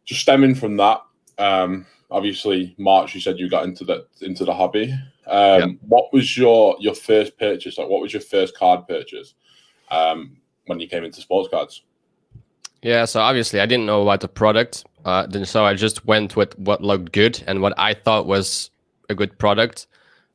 just 0.05 0.21
stemming 0.21 0.55
from 0.55 0.77
that, 0.79 1.03
um, 1.39 1.87
obviously 2.11 2.75
March, 2.79 3.15
you 3.15 3.21
said 3.21 3.39
you 3.39 3.49
got 3.49 3.65
into 3.65 3.85
the 3.85 4.07
into 4.21 4.45
the 4.45 4.55
hobby. 4.55 4.93
Um, 5.27 5.61
yeah. 5.61 5.67
What 5.83 6.13
was 6.13 6.37
your 6.37 6.77
your 6.81 6.95
first 6.95 7.39
purchase? 7.39 7.79
Like, 7.79 7.89
what 7.89 8.01
was 8.01 8.13
your 8.13 8.23
first 8.23 8.57
card 8.57 8.87
purchase? 8.87 9.35
Um, 9.91 10.37
when 10.67 10.81
you 10.81 10.89
came 10.89 11.05
into 11.05 11.21
sports 11.21 11.49
cards? 11.49 11.83
Yeah, 12.83 13.05
so 13.05 13.21
obviously 13.21 13.61
I 13.61 13.67
didn't 13.67 13.87
know 13.87 14.03
about 14.03 14.21
the 14.21 14.29
product, 14.29 14.85
uh, 15.05 15.27
then 15.27 15.45
so 15.45 15.65
I 15.65 15.75
just 15.75 16.05
went 16.07 16.37
with 16.37 16.59
what 16.59 16.83
looked 16.83 17.13
good 17.13 17.43
and 17.47 17.63
what 17.63 17.73
I 17.79 17.95
thought 17.95 18.27
was 18.27 18.71
a 19.09 19.15
good 19.15 19.39
product. 19.39 19.87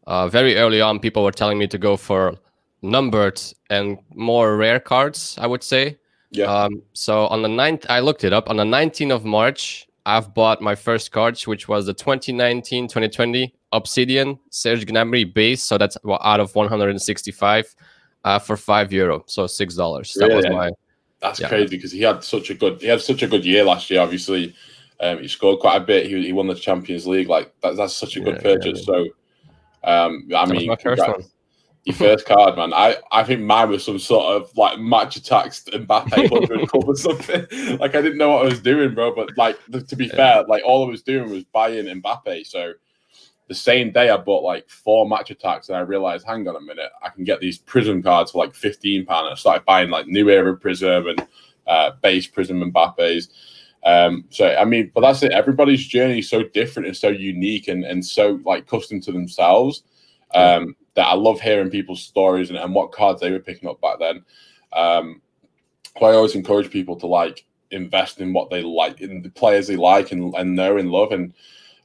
Uh, 0.07 0.27
very 0.27 0.57
early 0.57 0.81
on, 0.81 1.00
people 1.00 1.24
were 1.24 1.31
telling 1.31 1.57
me 1.57 1.67
to 1.67 1.77
go 1.77 1.95
for 1.95 2.35
numbered 2.81 3.41
and 3.69 4.00
more 4.15 4.57
rare 4.57 4.79
cards. 4.79 5.38
I 5.39 5.47
would 5.47 5.63
say. 5.63 5.97
Yeah. 6.31 6.45
Um, 6.45 6.81
so 6.94 7.27
on 7.27 7.41
the 7.41 7.50
9th, 7.50 7.85
I 7.89 8.00
looked 8.00 8.24
it 8.24 8.33
up. 8.33 8.50
On 8.50 8.56
the 8.56 8.63
19th 8.63 9.13
of 9.13 9.25
March, 9.25 9.88
I've 10.06 10.33
bought 10.33 10.62
my 10.62 10.75
first 10.75 11.12
cards, 11.12 11.45
which 11.45 11.68
was 11.68 11.86
the 11.86 11.94
2019-2020 11.94 13.51
Obsidian 13.71 14.39
Serge 14.50 14.86
Gnabry 14.86 15.31
base. 15.31 15.62
So 15.62 15.77
that's 15.77 15.98
out 16.06 16.39
of 16.39 16.56
165 16.56 17.75
uh, 18.24 18.39
for 18.39 18.57
five 18.57 18.92
euro, 18.92 19.24
so 19.27 19.48
six 19.48 19.75
dollars. 19.75 20.13
That 20.19 20.31
was 20.31 20.45
my. 20.48 20.71
That's 21.21 21.39
yeah. 21.39 21.50
crazy 21.50 21.75
because 21.77 21.92
he 21.92 22.01
had 22.01 22.24
such 22.24 22.50
a 22.50 22.56
good 22.56 22.81
he 22.81 22.88
had 22.88 23.01
such 23.01 23.21
a 23.21 23.27
good 23.27 23.45
year 23.45 23.63
last 23.63 23.89
year. 23.89 24.01
Obviously, 24.01 24.56
um, 25.00 25.19
he 25.19 25.27
scored 25.27 25.59
quite 25.59 25.77
a 25.77 25.86
bit. 25.86 26.07
He, 26.07 26.25
he 26.25 26.33
won 26.33 26.48
the 26.48 26.56
Champions 26.56 27.07
League. 27.07 27.30
Like 27.30 27.53
that, 27.62 27.75
that's 27.75 27.95
such 27.95 28.18
a 28.18 28.21
good 28.21 28.36
yeah, 28.36 28.42
purchase. 28.42 28.80
Yeah, 28.80 28.86
so, 28.86 29.01
um, 29.83 30.27
I 30.36 30.45
that 30.45 30.50
mean, 30.50 30.68
my 30.68 30.75
first 30.75 31.01
one. 31.01 31.24
Your 31.85 31.95
first 31.95 32.27
card, 32.27 32.57
man. 32.57 32.73
I, 32.73 32.97
I 33.11 33.23
think 33.23 33.41
mine 33.41 33.69
was 33.69 33.83
some 33.83 33.97
sort 33.97 34.35
of 34.35 34.55
like 34.55 34.77
Match 34.77 35.19
Attax 35.19 35.73
and 35.73 35.87
Mbappe 35.87 36.29
hundred 36.29 36.69
club 36.69 36.87
or 36.87 36.95
something. 36.95 37.45
Like 37.79 37.95
I 37.95 38.01
didn't 38.01 38.19
know 38.19 38.29
what 38.29 38.45
I 38.45 38.49
was 38.49 38.61
doing, 38.61 38.93
bro. 38.93 39.15
But 39.15 39.35
like 39.35 39.57
to 39.87 39.95
be 39.95 40.07
fair, 40.07 40.43
like 40.47 40.61
all 40.63 40.85
I 40.85 40.89
was 40.89 41.01
doing 41.01 41.31
was 41.31 41.43
buying 41.45 41.85
Mbappe. 41.85 42.45
So 42.45 42.73
the 43.47 43.55
same 43.55 43.91
day 43.91 44.09
I 44.09 44.17
bought 44.17 44.43
like 44.43 44.69
four 44.69 45.09
Match 45.09 45.29
Attax 45.29 45.69
and 45.69 45.77
I 45.77 45.81
realized, 45.81 46.25
hang 46.25 46.47
on 46.47 46.55
a 46.55 46.61
minute, 46.61 46.91
I 47.01 47.09
can 47.09 47.23
get 47.23 47.39
these 47.39 47.57
prism 47.57 48.03
cards 48.03 48.31
for 48.31 48.45
like 48.45 48.53
15 48.53 49.05
pounds. 49.05 49.29
I 49.31 49.35
started 49.35 49.65
buying 49.65 49.89
like 49.89 50.07
new 50.07 50.29
era 50.29 50.55
prism 50.55 51.07
and 51.07 51.27
uh, 51.65 51.91
base 52.01 52.27
prism 52.27 52.61
Mbappe's. 52.71 53.29
Um, 53.83 54.25
so 54.29 54.55
I 54.55 54.65
mean, 54.65 54.91
but 54.93 55.01
that's 55.01 55.23
it. 55.23 55.31
Everybody's 55.31 55.85
journey 55.85 56.19
is 56.19 56.29
so 56.29 56.43
different 56.43 56.87
and 56.87 56.95
so 56.95 57.09
unique 57.09 57.67
and, 57.67 57.83
and 57.83 58.05
so 58.05 58.39
like 58.45 58.67
custom 58.67 59.01
to 59.01 59.11
themselves. 59.11 59.83
Um, 60.33 60.75
that 60.95 61.07
I 61.07 61.13
love 61.13 61.39
hearing 61.39 61.69
people's 61.69 62.03
stories 62.03 62.49
and, 62.49 62.59
and 62.59 62.75
what 62.75 62.91
cards 62.91 63.21
they 63.21 63.31
were 63.31 63.39
picking 63.39 63.69
up 63.69 63.79
back 63.81 63.99
then. 63.99 64.23
Um, 64.73 65.21
I 65.97 66.05
always 66.05 66.35
encourage 66.35 66.69
people 66.69 66.95
to 66.97 67.07
like 67.07 67.45
invest 67.71 68.19
in 68.19 68.33
what 68.33 68.49
they 68.49 68.61
like, 68.61 69.01
in 69.01 69.21
the 69.21 69.29
players 69.29 69.67
they 69.67 69.75
like 69.75 70.11
and, 70.11 70.33
and 70.35 70.55
know 70.55 70.77
and 70.77 70.91
love. 70.91 71.11
And 71.11 71.33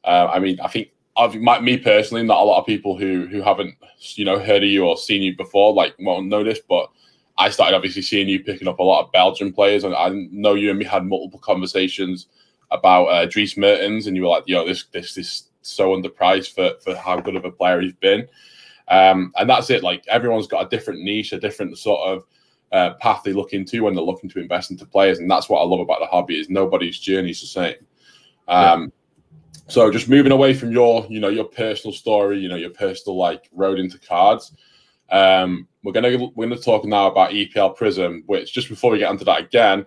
uh, 0.05 0.29
I 0.33 0.39
mean, 0.39 0.59
I 0.61 0.69
think 0.69 0.91
I've 1.17 1.35
me 1.35 1.79
personally, 1.79 2.23
not 2.23 2.41
a 2.41 2.45
lot 2.45 2.61
of 2.61 2.67
people 2.67 2.99
who 2.99 3.27
who 3.27 3.43
haven't 3.43 3.75
you 4.15 4.25
know 4.25 4.39
heard 4.39 4.63
of 4.63 4.69
you 4.69 4.85
or 4.85 4.97
seen 4.97 5.23
you 5.23 5.37
before 5.37 5.73
like 5.73 5.95
won't 5.99 6.29
know 6.29 6.45
this, 6.45 6.61
but 6.69 6.91
I 7.39 7.51
started 7.51 7.77
obviously 7.77 8.03
seeing 8.03 8.29
you 8.29 8.43
picking 8.43 8.69
up 8.69 8.79
a 8.79 8.83
lot 8.83 9.05
of 9.05 9.13
Belgian 9.13 9.53
players, 9.53 9.85
and 9.85 9.95
I 9.95 10.11
know 10.31 10.55
you 10.55 10.71
and 10.71 10.79
me 10.79 10.85
had 10.85 11.05
multiple 11.05 11.41
conversations 11.41 12.27
about 12.71 13.07
uh, 13.07 13.27
Dries 13.27 13.57
Mertens, 13.57 14.07
and 14.07 14.17
you 14.17 14.23
were 14.23 14.29
like, 14.29 14.45
"Yo, 14.47 14.67
this 14.67 14.85
this 14.93 15.17
is 15.17 15.45
so 15.69 15.91
underpriced 15.91 16.55
for 16.55 16.79
for 16.81 16.97
how 16.97 17.21
good 17.21 17.37
of 17.37 17.45
a 17.45 17.51
player 17.51 17.81
he's 17.81 17.95
been," 17.95 18.27
um, 18.89 19.33
and 19.37 19.49
that's 19.49 19.71
it. 19.71 19.83
Like 19.83 20.05
everyone's 20.09 20.47
got 20.47 20.67
a 20.67 20.69
different 20.69 21.03
niche, 21.03 21.33
a 21.33 21.41
different 21.41 21.77
sort 21.79 22.09
of 22.09 22.25
uh, 22.73 22.95
path 22.95 23.23
they 23.25 23.33
look 23.33 23.53
into 23.53 23.85
when 23.85 23.95
they're 23.95 24.05
looking 24.05 24.31
to 24.31 24.41
invest 24.41 24.71
into 24.71 24.87
players, 24.87 25.19
and 25.19 25.31
that's 25.31 25.49
what 25.49 25.61
I 25.61 25.65
love 25.65 25.81
about 25.81 26.01
the 26.01 26.07
hobby 26.07 26.39
is 26.39 26.51
nobody's 26.51 26.99
journey 26.99 27.31
is 27.31 27.41
the 27.41 27.47
same. 27.47 27.77
Um, 28.49 28.83
yeah 28.83 28.87
so 29.69 29.91
just 29.91 30.09
moving 30.09 30.33
away 30.33 30.55
from 30.55 30.71
your, 30.71 31.07
you 31.09 31.19
know, 31.19 31.29
your 31.29 31.45
personal 31.45 31.93
story, 31.93 32.39
you 32.39 32.49
know, 32.49 32.57
your 32.57 32.71
personal 32.71 33.17
like 33.17 33.49
road 33.53 33.79
into 33.79 33.99
cards. 33.99 34.53
Um, 35.11 35.67
we're 35.83 35.93
gonna 35.93 36.31
we're 36.35 36.49
gonna 36.49 36.61
talk 36.61 36.85
now 36.85 37.09
about 37.09 37.31
EPL 37.31 37.77
Prism, 37.77 38.23
which 38.27 38.53
just 38.53 38.69
before 38.69 38.91
we 38.91 38.99
get 38.99 39.11
onto 39.11 39.25
that 39.25 39.41
again, 39.41 39.87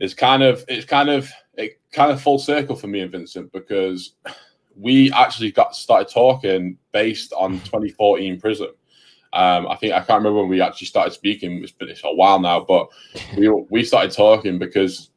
is 0.00 0.14
kind 0.14 0.42
of 0.42 0.64
it's 0.68 0.86
kind 0.86 1.08
of 1.08 1.30
it 1.54 1.80
kind 1.92 2.12
of 2.12 2.20
full 2.20 2.38
circle 2.38 2.76
for 2.76 2.86
me 2.86 3.00
and 3.00 3.12
Vincent 3.12 3.52
because 3.52 4.14
we 4.76 5.12
actually 5.12 5.52
got 5.52 5.76
started 5.76 6.12
talking 6.12 6.78
based 6.92 7.32
on 7.32 7.60
2014 7.60 8.40
Prism. 8.40 8.68
Um, 9.32 9.66
I 9.66 9.76
think 9.76 9.92
I 9.92 9.98
can't 9.98 10.18
remember 10.18 10.40
when 10.40 10.48
we 10.48 10.60
actually 10.60 10.86
started 10.86 11.12
speaking. 11.12 11.62
It's 11.62 11.72
been 11.72 11.88
a 11.90 12.14
while 12.14 12.38
now, 12.38 12.60
but 12.60 12.88
we 13.36 13.48
we 13.48 13.84
started 13.84 14.12
talking 14.12 14.58
because 14.58 15.10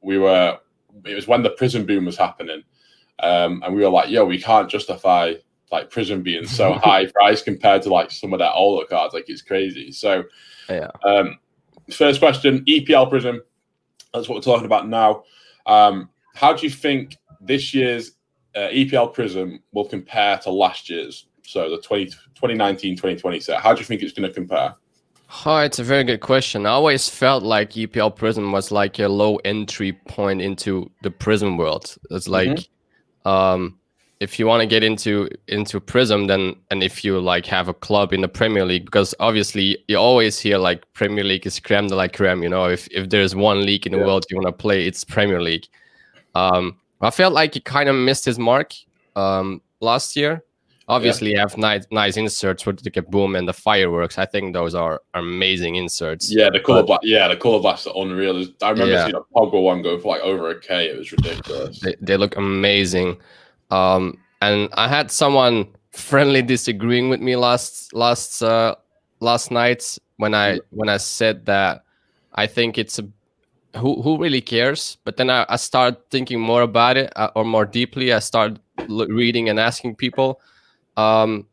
we 0.00 0.18
were. 0.18 0.58
It 1.06 1.14
was 1.14 1.26
when 1.26 1.42
the 1.42 1.50
Prism 1.50 1.86
boom 1.86 2.04
was 2.04 2.18
happening, 2.18 2.62
um, 3.20 3.62
and 3.64 3.74
we 3.74 3.82
were 3.82 3.88
like, 3.88 4.10
yo, 4.10 4.26
we 4.26 4.40
can't 4.40 4.70
justify 4.70 5.34
like 5.70 5.90
Prism 5.90 6.22
being 6.22 6.46
so 6.46 6.72
high 6.84 7.06
price 7.06 7.42
compared 7.42 7.82
to 7.82 7.88
like 7.88 8.10
some 8.10 8.34
of 8.34 8.38
that 8.40 8.52
older 8.52 8.86
cards. 8.86 9.14
Like 9.14 9.28
it's 9.28 9.42
crazy. 9.42 9.90
So, 9.90 10.24
yeah. 10.68 10.90
Um, 11.04 11.38
first 11.90 12.20
question: 12.20 12.64
EPL 12.66 13.08
Prism. 13.08 13.40
That's 14.12 14.28
what 14.28 14.36
we're 14.36 14.42
talking 14.42 14.66
about 14.66 14.86
now. 14.86 15.24
Um, 15.64 16.10
how 16.34 16.52
do 16.52 16.66
you 16.66 16.70
think 16.70 17.16
this 17.40 17.72
year's 17.72 18.12
uh, 18.54 18.68
EPL 18.68 19.12
Prism 19.12 19.60
will 19.72 19.84
compare 19.84 20.38
to 20.38 20.50
last 20.50 20.88
year's? 20.90 21.26
So 21.44 21.68
the 21.70 21.80
20, 21.80 22.06
2019 22.06 22.96
2020 22.96 23.40
set. 23.40 23.60
How 23.60 23.72
do 23.72 23.80
you 23.80 23.84
think 23.84 24.02
it's 24.02 24.12
going 24.12 24.28
to 24.28 24.34
compare? 24.34 24.74
Oh, 25.46 25.58
it's 25.58 25.78
a 25.78 25.84
very 25.84 26.04
good 26.04 26.20
question. 26.20 26.66
I 26.66 26.70
always 26.70 27.08
felt 27.08 27.42
like 27.42 27.70
EPL 27.70 28.14
Prism 28.14 28.52
was 28.52 28.70
like 28.70 28.98
a 28.98 29.08
low 29.08 29.36
entry 29.36 29.92
point 29.92 30.42
into 30.42 30.90
the 31.02 31.10
Prism 31.10 31.56
world. 31.56 31.96
It's 32.10 32.28
like 32.28 32.48
mm-hmm 32.48 32.72
um, 33.24 33.78
if 34.20 34.38
you 34.38 34.46
want 34.46 34.60
to 34.60 34.66
get 34.66 34.84
into 34.84 35.28
into 35.48 35.80
Prism, 35.80 36.26
then 36.26 36.54
and 36.70 36.82
if 36.82 37.04
you 37.04 37.18
like 37.20 37.46
have 37.46 37.68
a 37.68 37.74
club 37.74 38.12
in 38.12 38.20
the 38.20 38.28
Premier 38.28 38.64
League, 38.64 38.84
because 38.84 39.14
obviously 39.20 39.78
you 39.88 39.96
always 39.96 40.38
hear 40.38 40.58
like 40.58 40.84
Premier 40.92 41.24
League 41.24 41.46
is 41.46 41.58
creme 41.58 41.88
de 41.88 41.96
la 41.96 42.08
creme. 42.08 42.42
You 42.42 42.48
know, 42.48 42.66
if 42.66 42.86
if 42.88 43.10
there's 43.10 43.34
one 43.34 43.66
league 43.66 43.86
in 43.86 43.92
the 43.92 43.98
yeah. 43.98 44.06
world 44.06 44.24
you 44.30 44.36
want 44.36 44.46
to 44.46 44.52
play, 44.52 44.86
it's 44.86 45.04
Premier 45.04 45.42
League. 45.42 45.66
Um, 46.34 46.76
I 47.02 47.10
felt 47.10 47.32
like 47.34 47.54
he 47.54 47.60
kind 47.60 47.88
of 47.88 47.96
missed 47.96 48.24
his 48.24 48.38
mark 48.38 48.74
um, 49.16 49.60
last 49.80 50.16
year. 50.16 50.44
Obviously, 50.88 51.30
yeah. 51.30 51.36
you 51.36 51.40
have 51.40 51.56
nice 51.56 51.86
nice 51.90 52.16
inserts 52.16 52.66
with 52.66 52.82
the 52.82 52.90
kaboom 52.90 53.38
and 53.38 53.48
the 53.48 53.52
fireworks. 53.52 54.18
I 54.18 54.26
think 54.26 54.52
those 54.52 54.74
are 54.74 55.00
amazing 55.14 55.76
inserts. 55.76 56.30
Yeah, 56.30 56.50
the 56.50 56.60
color 56.60 56.82
black. 56.82 57.00
Yeah, 57.02 57.28
the 57.28 57.36
color 57.36 57.60
blast 57.60 57.86
are 57.86 57.94
unreal. 57.96 58.44
I 58.62 58.70
remember 58.70 58.92
yeah. 58.92 59.04
seeing 59.04 59.16
a 59.16 59.20
Pogba 59.34 59.62
one 59.62 59.82
go 59.82 59.98
for 59.98 60.08
like 60.08 60.22
over 60.22 60.50
a 60.50 60.60
k. 60.60 60.86
It 60.86 60.98
was 60.98 61.12
ridiculous. 61.12 61.80
They, 61.80 61.94
they 62.00 62.16
look 62.16 62.36
amazing. 62.36 63.16
Um, 63.70 64.18
and 64.40 64.68
I 64.74 64.88
had 64.88 65.10
someone 65.10 65.68
friendly 65.92 66.42
disagreeing 66.42 67.10
with 67.10 67.20
me 67.20 67.36
last 67.36 67.94
last 67.94 68.42
uh, 68.42 68.74
last 69.20 69.50
night 69.50 69.98
when 70.16 70.34
I 70.34 70.60
when 70.70 70.88
I 70.88 70.96
said 70.96 71.46
that 71.46 71.84
I 72.34 72.46
think 72.46 72.76
it's 72.76 72.98
a 72.98 73.08
who 73.76 74.02
who 74.02 74.18
really 74.18 74.40
cares? 74.40 74.98
But 75.04 75.16
then 75.16 75.30
I, 75.30 75.46
I 75.48 75.56
start 75.56 76.10
thinking 76.10 76.40
more 76.40 76.62
about 76.62 76.96
it 76.96 77.12
uh, 77.16 77.30
or 77.34 77.44
more 77.44 77.64
deeply. 77.64 78.12
I 78.12 78.18
start 78.18 78.58
reading 78.88 79.48
and 79.48 79.58
asking 79.58 79.96
people. 79.96 80.40
Um, 80.96 81.46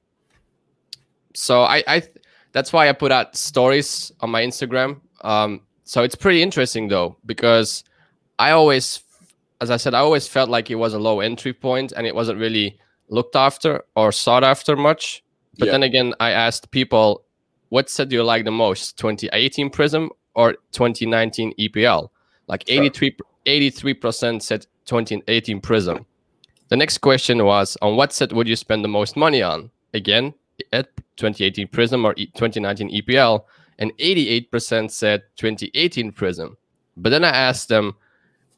so 1.33 1.61
I, 1.61 1.83
I 1.87 2.03
that's 2.51 2.73
why 2.73 2.89
I 2.89 2.93
put 2.93 3.11
out 3.11 3.35
stories 3.35 4.11
on 4.21 4.29
my 4.29 4.41
Instagram. 4.43 4.99
Um, 5.21 5.61
so 5.83 6.03
it's 6.03 6.15
pretty 6.15 6.41
interesting 6.41 6.87
though 6.87 7.17
because 7.25 7.83
I 8.37 8.51
always, 8.51 9.01
as 9.61 9.71
I 9.71 9.77
said, 9.77 9.93
I 9.93 9.99
always 9.99 10.27
felt 10.27 10.49
like 10.49 10.69
it 10.69 10.75
was 10.75 10.93
a 10.93 10.99
low 10.99 11.19
entry 11.19 11.53
point 11.53 11.93
and 11.95 12.05
it 12.05 12.15
wasn't 12.15 12.39
really 12.39 12.79
looked 13.09 13.35
after 13.35 13.83
or 13.95 14.11
sought 14.11 14.43
after 14.43 14.75
much. 14.75 15.23
But 15.57 15.65
yeah. 15.65 15.71
then 15.73 15.83
again, 15.83 16.13
I 16.19 16.31
asked 16.31 16.71
people, 16.71 17.25
what 17.69 17.89
set 17.89 18.09
do 18.09 18.15
you 18.15 18.23
like 18.23 18.45
the 18.45 18.51
most, 18.51 18.97
2018 18.97 19.69
Prism 19.69 20.09
or 20.39 20.53
2019 20.71 21.53
EPL? 21.59 22.09
Like 22.47 22.63
83 22.67 23.17
83% 23.45 24.41
said 24.41 24.65
2018 24.85 25.59
Prism. 25.61 26.05
The 26.69 26.77
next 26.77 26.99
question 26.99 27.43
was 27.43 27.77
on 27.81 27.95
what 27.95 28.13
set 28.13 28.31
would 28.31 28.47
you 28.47 28.55
spend 28.55 28.83
the 28.83 28.89
most 28.89 29.17
money 29.17 29.41
on? 29.41 29.71
Again, 29.93 30.33
at 30.71 30.95
2018 31.17 31.67
Prism 31.67 32.05
or 32.05 32.13
2019 32.13 32.91
EPL, 33.01 33.43
and 33.79 33.91
88% 33.97 34.91
said 34.91 35.23
2018 35.37 36.11
Prism. 36.11 36.57
But 36.95 37.09
then 37.09 37.23
I 37.23 37.29
asked 37.29 37.69
them, 37.69 37.95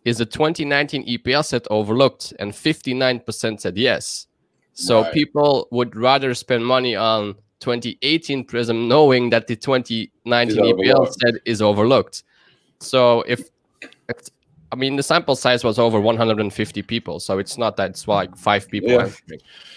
is 0.04 0.18
the 0.18 0.26
2019 0.26 1.08
EPL 1.08 1.46
set 1.46 1.68
overlooked? 1.70 2.34
And 2.40 2.52
59% 2.52 3.62
said 3.62 3.78
yes. 3.78 4.28
So 4.74 5.04
right. 5.04 5.14
people 5.14 5.68
would 5.72 5.96
rather 5.96 6.34
spend 6.34 6.66
money 6.66 6.96
on 6.96 7.36
2018 7.62 8.44
Prism 8.44 8.88
knowing 8.88 9.30
that 9.30 9.48
the 9.48 9.56
2019 9.56 10.58
EPL 10.58 11.13
set 11.13 11.36
is 11.46 11.62
overlooked. 11.62 12.24
So 12.80 13.22
if, 13.22 13.50
if 14.10 14.18
I 14.72 14.75
mean, 14.75 14.96
the 14.96 15.03
sample 15.03 15.36
size 15.36 15.63
was 15.63 15.77
over 15.77 16.00
150 16.00 16.82
people, 16.84 17.20
so 17.20 17.39
it's 17.39 17.58
not 17.58 17.77
that 17.77 17.91
it's 17.91 18.08
like 18.08 18.36
five 18.36 18.68
people. 18.70 18.89
Yeah. 18.89 19.10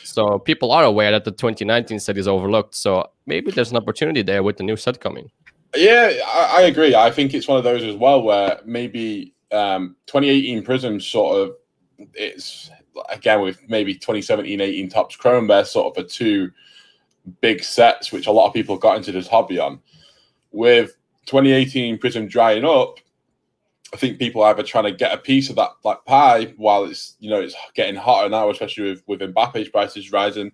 So 0.04 0.38
people 0.38 0.70
are 0.70 0.84
aware 0.84 1.10
that 1.10 1.24
the 1.24 1.32
2019 1.32 1.98
set 1.98 2.16
is 2.16 2.28
overlooked. 2.28 2.74
So 2.74 3.10
maybe 3.26 3.50
there's 3.50 3.70
an 3.70 3.76
opportunity 3.76 4.22
there 4.22 4.42
with 4.42 4.56
the 4.56 4.62
new 4.62 4.76
set 4.76 5.00
coming. 5.00 5.30
Yeah, 5.74 6.12
I, 6.26 6.58
I 6.58 6.62
agree. 6.62 6.94
I 6.94 7.10
think 7.10 7.34
it's 7.34 7.48
one 7.48 7.58
of 7.58 7.64
those 7.64 7.82
as 7.82 7.96
well 7.96 8.22
where 8.22 8.60
maybe 8.64 9.34
um, 9.50 9.96
2018 10.06 10.62
Prism 10.62 11.00
sort 11.00 11.38
of 11.38 11.56
it's 12.14 12.70
again 13.10 13.40
with 13.40 13.58
maybe 13.68 13.94
2017 13.94 14.60
18 14.60 14.88
Topps 14.88 15.16
Chrome. 15.16 15.48
They're 15.48 15.64
sort 15.64 15.96
of 15.96 16.04
a 16.04 16.06
two 16.06 16.50
big 17.40 17.62
sets 17.62 18.12
which 18.12 18.26
a 18.26 18.32
lot 18.32 18.46
of 18.46 18.52
people 18.52 18.76
got 18.76 18.96
into 18.96 19.12
this 19.12 19.28
hobby 19.28 19.58
on. 19.58 19.80
With 20.52 20.96
2018 21.26 21.98
Prism 21.98 22.28
drying 22.28 22.64
up, 22.64 22.98
I 23.92 23.96
think 23.96 24.18
people 24.18 24.42
are 24.42 24.50
either 24.50 24.64
trying 24.64 24.84
to 24.84 24.92
get 24.92 25.14
a 25.14 25.18
piece 25.18 25.50
of 25.50 25.56
that 25.56 25.70
black 25.82 26.04
pie 26.04 26.52
while 26.56 26.84
it's 26.84 27.14
you 27.20 27.30
know 27.30 27.40
it's 27.40 27.54
getting 27.74 27.94
hotter 27.94 28.28
now, 28.28 28.50
especially 28.50 28.90
with 28.90 29.02
with 29.06 29.20
Mbappe's 29.20 29.68
prices 29.68 30.12
rising. 30.12 30.52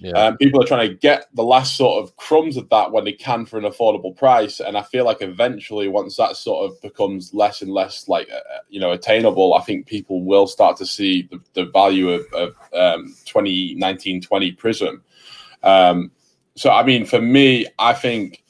Yeah. 0.00 0.12
Um, 0.12 0.36
people 0.36 0.62
are 0.62 0.66
trying 0.66 0.88
to 0.88 0.94
get 0.94 1.26
the 1.34 1.42
last 1.42 1.76
sort 1.76 2.02
of 2.02 2.14
crumbs 2.16 2.56
of 2.56 2.68
that 2.68 2.92
when 2.92 3.04
they 3.04 3.12
can 3.12 3.46
for 3.46 3.58
an 3.58 3.64
affordable 3.64 4.14
price, 4.14 4.60
and 4.60 4.76
I 4.76 4.82
feel 4.82 5.04
like 5.04 5.22
eventually, 5.22 5.88
once 5.88 6.16
that 6.16 6.36
sort 6.36 6.70
of 6.70 6.80
becomes 6.82 7.32
less 7.34 7.62
and 7.62 7.72
less 7.72 8.08
like 8.08 8.28
uh, 8.30 8.36
uh 8.36 8.58
you 8.68 8.78
know 8.78 8.92
attainable, 8.92 9.54
I 9.54 9.62
think 9.62 9.86
people 9.86 10.22
will 10.22 10.46
start 10.46 10.76
to 10.78 10.86
see 10.86 11.22
the, 11.22 11.40
the 11.54 11.64
value 11.66 12.10
of, 12.10 12.26
of 12.32 12.54
um, 12.74 13.16
2019 13.24 14.20
20 14.20 14.52
Prism. 14.52 15.02
Um, 15.66 16.12
so, 16.54 16.70
I 16.70 16.82
mean, 16.84 17.04
for 17.04 17.20
me, 17.20 17.66
I 17.78 17.92
think 17.92 18.42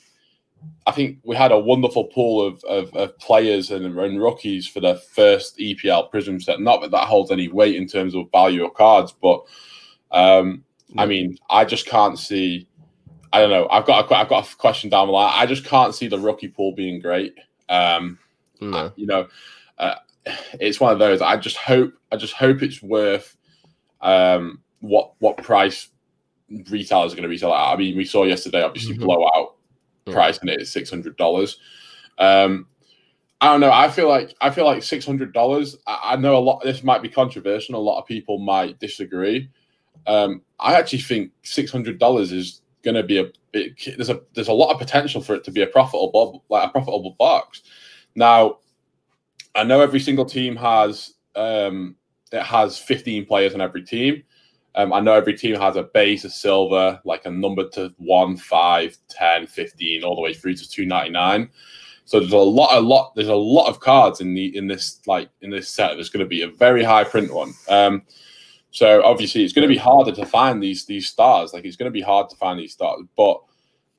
I 0.86 0.92
think 0.92 1.18
we 1.24 1.34
had 1.34 1.50
a 1.50 1.58
wonderful 1.58 2.04
pool 2.04 2.46
of, 2.46 2.62
of, 2.64 2.94
of 2.94 3.18
players 3.18 3.72
and, 3.72 3.84
and, 3.84 4.22
rookies 4.22 4.68
for 4.68 4.78
the 4.78 4.94
first 4.94 5.58
EPL 5.58 6.10
Prism 6.10 6.40
set. 6.40 6.60
Not 6.60 6.80
that 6.82 6.92
that 6.92 7.08
holds 7.08 7.32
any 7.32 7.48
weight 7.48 7.74
in 7.74 7.88
terms 7.88 8.14
of 8.14 8.30
value 8.30 8.64
of 8.64 8.74
cards, 8.74 9.12
but 9.20 9.42
um, 10.12 10.64
I 10.96 11.06
mean, 11.06 11.38
I 11.50 11.64
just 11.64 11.86
can't 11.86 12.16
see. 12.18 12.68
I 13.32 13.40
don't 13.40 13.50
know. 13.50 13.68
I've 13.68 13.84
got 13.84 14.10
a, 14.10 14.16
I've 14.16 14.28
got 14.28 14.50
a 14.50 14.56
question 14.56 14.88
down 14.88 15.08
the 15.08 15.12
line. 15.12 15.32
I 15.34 15.46
just 15.46 15.64
can't 15.64 15.94
see 15.94 16.06
the 16.06 16.18
rookie 16.18 16.48
pool 16.48 16.72
being 16.72 17.00
great. 17.00 17.34
Um, 17.68 18.18
no. 18.60 18.92
You 18.94 19.06
know, 19.06 19.28
uh, 19.78 19.96
it's 20.60 20.78
one 20.78 20.92
of 20.92 21.00
those. 21.00 21.20
I 21.20 21.36
just 21.36 21.56
hope. 21.56 21.92
I 22.12 22.16
just 22.16 22.34
hope 22.34 22.62
it's 22.62 22.80
worth 22.80 23.36
um, 24.00 24.62
what 24.80 25.14
what 25.18 25.36
price 25.38 25.88
retailers 26.70 27.12
are 27.12 27.16
going 27.16 27.22
to 27.24 27.28
resell 27.28 27.54
at. 27.54 27.74
I 27.74 27.76
mean, 27.76 27.96
we 27.96 28.04
saw 28.04 28.24
yesterday, 28.24 28.62
obviously, 28.62 28.94
mm-hmm. 28.94 29.04
blowout 29.04 29.56
price 30.06 30.38
and 30.38 30.50
it 30.50 30.60
is 30.60 30.72
six 30.72 30.88
hundred 30.90 31.16
dollars. 31.16 31.58
Um, 32.18 32.66
I 33.40 33.48
don't 33.48 33.60
know. 33.60 33.72
I 33.72 33.90
feel 33.90 34.08
like 34.08 34.34
I 34.40 34.50
feel 34.50 34.64
like 34.64 34.82
six 34.82 35.04
hundred 35.04 35.32
dollars. 35.32 35.76
I, 35.86 36.12
I, 36.12 36.16
know 36.16 36.36
a 36.36 36.40
lot. 36.40 36.62
This 36.62 36.82
might 36.82 37.02
be 37.02 37.08
controversial. 37.08 37.74
A 37.74 37.78
lot 37.78 38.00
of 38.00 38.06
people 38.06 38.38
might 38.38 38.78
disagree. 38.78 39.50
Um, 40.06 40.42
I 40.58 40.74
actually 40.74 41.00
think 41.00 41.32
six 41.42 41.70
hundred 41.70 41.98
dollars 41.98 42.32
is 42.32 42.62
going 42.82 42.94
to 42.94 43.02
be 43.02 43.18
a 43.18 43.26
bit. 43.52 43.78
There's 43.96 44.08
a 44.08 44.20
there's 44.34 44.48
a 44.48 44.54
lot 44.54 44.72
of 44.72 44.78
potential 44.78 45.20
for 45.20 45.34
it 45.34 45.44
to 45.44 45.50
be 45.50 45.62
a 45.62 45.66
profitable 45.66 46.44
like 46.48 46.68
a 46.68 46.72
profitable 46.72 47.16
box. 47.18 47.62
Now, 48.14 48.58
I 49.54 49.64
know 49.64 49.80
every 49.80 50.00
single 50.00 50.24
team 50.24 50.56
has 50.56 51.14
um, 51.34 51.96
it 52.32 52.42
has 52.42 52.78
fifteen 52.78 53.26
players 53.26 53.54
on 53.54 53.60
every 53.60 53.82
team. 53.82 54.22
Um, 54.76 54.92
I 54.92 55.00
know 55.00 55.14
every 55.14 55.36
team 55.36 55.56
has 55.56 55.76
a 55.76 55.84
base 55.84 56.24
of 56.24 56.32
silver, 56.32 57.00
like 57.04 57.24
a 57.24 57.30
number 57.30 57.66
to 57.70 57.92
1, 57.96 58.36
5, 58.36 58.98
10, 59.08 59.46
15, 59.46 60.04
all 60.04 60.14
the 60.14 60.20
way 60.20 60.34
through 60.34 60.54
to 60.54 60.68
299. 60.68 61.48
So 62.04 62.20
there's 62.20 62.32
a 62.32 62.38
lot, 62.38 62.76
a 62.76 62.80
lot, 62.80 63.14
there's 63.16 63.28
a 63.28 63.34
lot 63.34 63.68
of 63.68 63.80
cards 63.80 64.20
in 64.20 64.32
the 64.34 64.56
in 64.56 64.68
this 64.68 65.00
like 65.06 65.28
in 65.40 65.50
this 65.50 65.68
set. 65.68 65.94
There's 65.94 66.10
going 66.10 66.24
to 66.24 66.28
be 66.28 66.42
a 66.42 66.48
very 66.48 66.84
high 66.84 67.02
print 67.02 67.34
one. 67.34 67.52
Um, 67.68 68.02
so 68.70 69.02
obviously 69.02 69.42
it's 69.42 69.52
going 69.52 69.66
to 69.66 69.74
be 69.74 69.78
harder 69.78 70.12
to 70.12 70.24
find 70.24 70.62
these 70.62 70.84
these 70.84 71.08
stars. 71.08 71.52
Like 71.52 71.64
it's 71.64 71.76
going 71.76 71.90
to 71.90 71.98
be 71.98 72.02
hard 72.02 72.28
to 72.30 72.36
find 72.36 72.60
these 72.60 72.74
stars. 72.74 73.02
But 73.16 73.42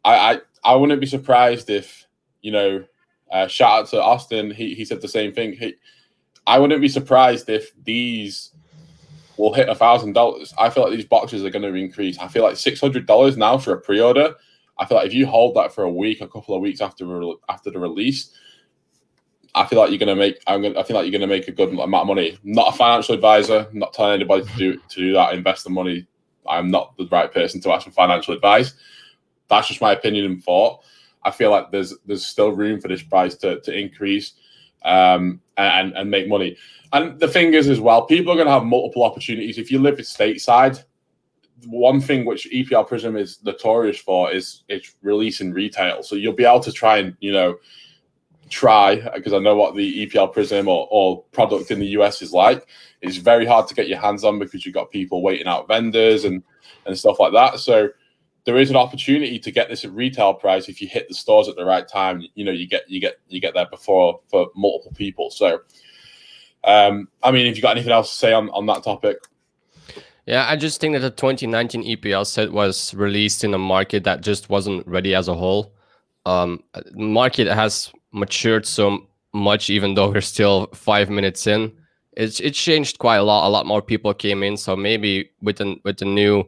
I 0.05 0.13
I, 0.15 0.39
I 0.63 0.75
wouldn't 0.75 1.01
be 1.01 1.07
surprised 1.07 1.69
if 1.69 2.07
you 2.41 2.51
know. 2.51 2.86
Uh, 3.29 3.46
shout 3.46 3.79
out 3.81 3.88
to 3.89 4.01
Austin. 4.01 4.51
He 4.51 4.74
he 4.74 4.86
said 4.86 5.01
the 5.01 5.07
same 5.10 5.34
thing. 5.34 5.51
He, 5.51 5.75
I 6.46 6.60
wouldn't 6.60 6.79
be 6.79 6.88
surprised 6.88 7.50
if 7.50 7.74
these 7.84 8.53
will 9.38 9.53
hit 9.53 9.70
a 9.70 9.75
thousand 9.75 10.13
dollars. 10.13 10.53
I 10.58 10.70
feel 10.70 10.84
like 10.84 10.94
these 10.94 11.06
boxes 11.06 11.44
are 11.44 11.50
going 11.50 11.63
to 11.63 11.74
increase. 11.74 12.17
I 12.17 12.27
feel 12.27 12.44
like 12.44 12.58
six 12.58 12.79
hundred 12.79 13.06
dollars 13.06 13.38
now 13.38 13.58
for 13.58 13.74
a 13.74 13.82
pre-order. 13.82 14.36
I 14.79 14.86
feel 14.86 14.98
like 14.98 15.08
if 15.08 15.13
you 15.13 15.25
hold 15.25 15.56
that 15.56 15.74
for 15.74 15.84
a 15.84 15.91
week, 15.91 16.22
a 16.22 16.27
couple 16.27 16.56
of 16.56 16.62
weeks 16.62 16.82
after 16.82 17.06
after 17.50 17.72
the 17.72 17.79
release, 17.79 18.32
I 19.56 19.65
feel 19.65 19.79
like 19.79 19.89
you're 19.89 20.00
going 20.00 20.08
to 20.08 20.15
make. 20.15 20.41
I'm 20.48 20.62
going. 20.62 20.77
I 20.77 20.84
feel 20.84 20.96
like 20.96 21.06
you're 21.06 21.17
going 21.20 21.22
to 21.22 21.36
make 21.36 21.48
a 21.48 21.51
good 21.51 21.70
amount 21.70 21.94
of 21.94 22.08
money. 22.08 22.38
not 22.44 22.74
a 22.74 22.77
financial 22.77 23.15
advisor. 23.15 23.67
Not 23.74 23.94
telling 23.94 24.13
anybody 24.13 24.46
to 24.46 24.58
do 24.58 24.77
to 24.77 24.96
do 24.96 25.13
that. 25.13 25.34
Invest 25.34 25.63
the 25.63 25.70
money. 25.70 26.08
I'm 26.48 26.70
not 26.70 26.96
the 26.98 27.08
right 27.08 27.32
person 27.32 27.60
to 27.62 27.72
ask 27.72 27.86
for 27.86 27.91
financial 27.91 28.34
advice. 28.34 28.74
That's 29.50 29.67
just 29.67 29.82
my 29.82 29.94
opinion 29.94 30.25
and 30.25 30.44
thought. 30.44 30.84
I 31.24 31.32
feel 31.32 31.51
like 31.51 31.72
there's 31.72 31.94
there's 32.06 32.25
still 32.25 32.51
room 32.51 32.79
for 32.79 32.88
this 32.88 33.03
price 33.03 33.36
to 33.38 33.60
to 33.62 33.77
increase 33.77 34.34
um, 34.84 35.41
and 35.57 35.93
and 35.93 36.10
make 36.10 36.27
money. 36.27 36.57
And 36.93 37.19
the 37.19 37.27
thing 37.27 37.53
is, 37.53 37.67
as 37.67 37.79
well, 37.79 38.05
people 38.05 38.31
are 38.31 38.36
going 38.36 38.48
to 38.48 38.53
have 38.53 38.63
multiple 38.63 39.03
opportunities. 39.03 39.57
If 39.57 39.72
you 39.72 39.79
live 39.79 39.98
stateside, 39.98 40.84
one 41.65 42.00
thing 42.00 42.25
which 42.25 42.50
EPL 42.51 42.88
Prism 42.88 43.15
is 43.15 43.43
notorious 43.43 43.98
for 43.98 44.31
is 44.31 44.63
it's 44.69 44.96
releasing 45.01 45.51
retail. 45.51 46.03
So 46.03 46.15
you'll 46.15 46.34
be 46.34 46.46
able 46.46 46.62
to 46.62 46.72
try 46.72 46.98
and 46.98 47.15
you 47.19 47.31
know 47.31 47.57
try 48.50 48.96
because 49.15 49.34
I 49.34 49.39
know 49.39 49.55
what 49.55 49.75
the 49.75 50.07
EPL 50.07 50.31
Prism 50.31 50.67
or, 50.67 50.88
or 50.89 51.24
product 51.34 51.72
in 51.72 51.79
the 51.79 51.88
US 51.88 52.22
is 52.22 52.31
like. 52.31 52.65
It's 53.01 53.17
very 53.17 53.46
hard 53.46 53.67
to 53.67 53.75
get 53.75 53.89
your 53.89 54.00
hands 54.00 54.24
on 54.24 54.39
because 54.39 54.65
you've 54.65 54.75
got 54.75 54.91
people 54.91 55.22
waiting 55.22 55.48
out 55.48 55.67
vendors 55.67 56.24
and 56.24 56.43
and 56.86 56.98
stuff 56.98 57.19
like 57.19 57.34
that. 57.34 57.60
So 57.60 57.89
there 58.48 58.58
is 58.58 58.70
an 58.70 58.77
opportunity 58.77 59.38
to 59.38 59.51
get 59.51 59.68
this 59.68 59.84
at 59.84 59.92
retail 59.92 60.34
price 60.34 60.70
if 60.70 60.82
you 60.82 60.88
hit 60.88 61.10
the 61.10 61.13
stores 61.13 61.50
at 61.50 61.58
the 61.58 61.66
right 61.66 61.86
time. 61.86 62.24
You 62.34 62.46
know, 62.46 62.51
you 62.54 62.66
get 62.66 62.89
you 62.89 63.01
get 63.01 63.20
you 63.27 63.42
get 63.42 63.54
there 63.54 63.68
before 63.70 64.22
for 64.32 64.48
multiple 64.56 64.94
people. 64.96 65.30
So 65.30 65.60
um, 66.63 67.10
I 67.22 67.32
mean, 67.32 67.46
if 67.46 67.58
you 67.58 67.62
got 67.62 67.75
anything 67.75 67.92
else 67.92 68.10
to 68.10 68.16
say 68.16 68.32
on, 68.32 68.50
on 68.51 68.66
that 68.68 68.86
topic. 68.86 69.18
Yeah, 70.25 70.46
I 70.48 70.56
just 70.56 70.80
think 70.80 70.94
that 70.94 71.01
the 71.01 71.10
2019 71.10 71.84
EPL 71.84 72.25
set 72.25 72.54
was 72.54 72.94
released 72.94 73.44
in 73.44 73.54
a 73.54 73.58
market 73.58 74.06
that 74.06 74.22
just 74.22 74.50
wasn't 74.50 74.88
ready 74.88 75.13
as 75.13 75.27
a 75.27 75.34
whole. 75.34 75.74
Um, 76.25 76.63
market 76.94 77.48
has 77.48 77.92
matured 78.13 78.66
so 78.66 79.08
much, 79.34 79.70
even 79.70 79.94
though 79.94 80.10
we're 80.10 80.22
still 80.22 80.68
five 80.68 81.10
minutes 81.10 81.48
in. 81.48 81.74
It's 82.13 82.39
it 82.39 82.51
changed 82.51 82.98
quite 83.00 83.18
a 83.18 83.24
lot. 83.24 83.46
A 83.46 83.50
lot 83.50 83.66
more 83.66 83.82
people 83.82 84.13
came 84.13 84.42
in, 84.42 84.56
so 84.56 84.77
maybe 84.77 85.32
with 85.42 85.58
the 85.58 85.75
with 85.84 85.98
the 85.98 86.06
new 86.06 86.46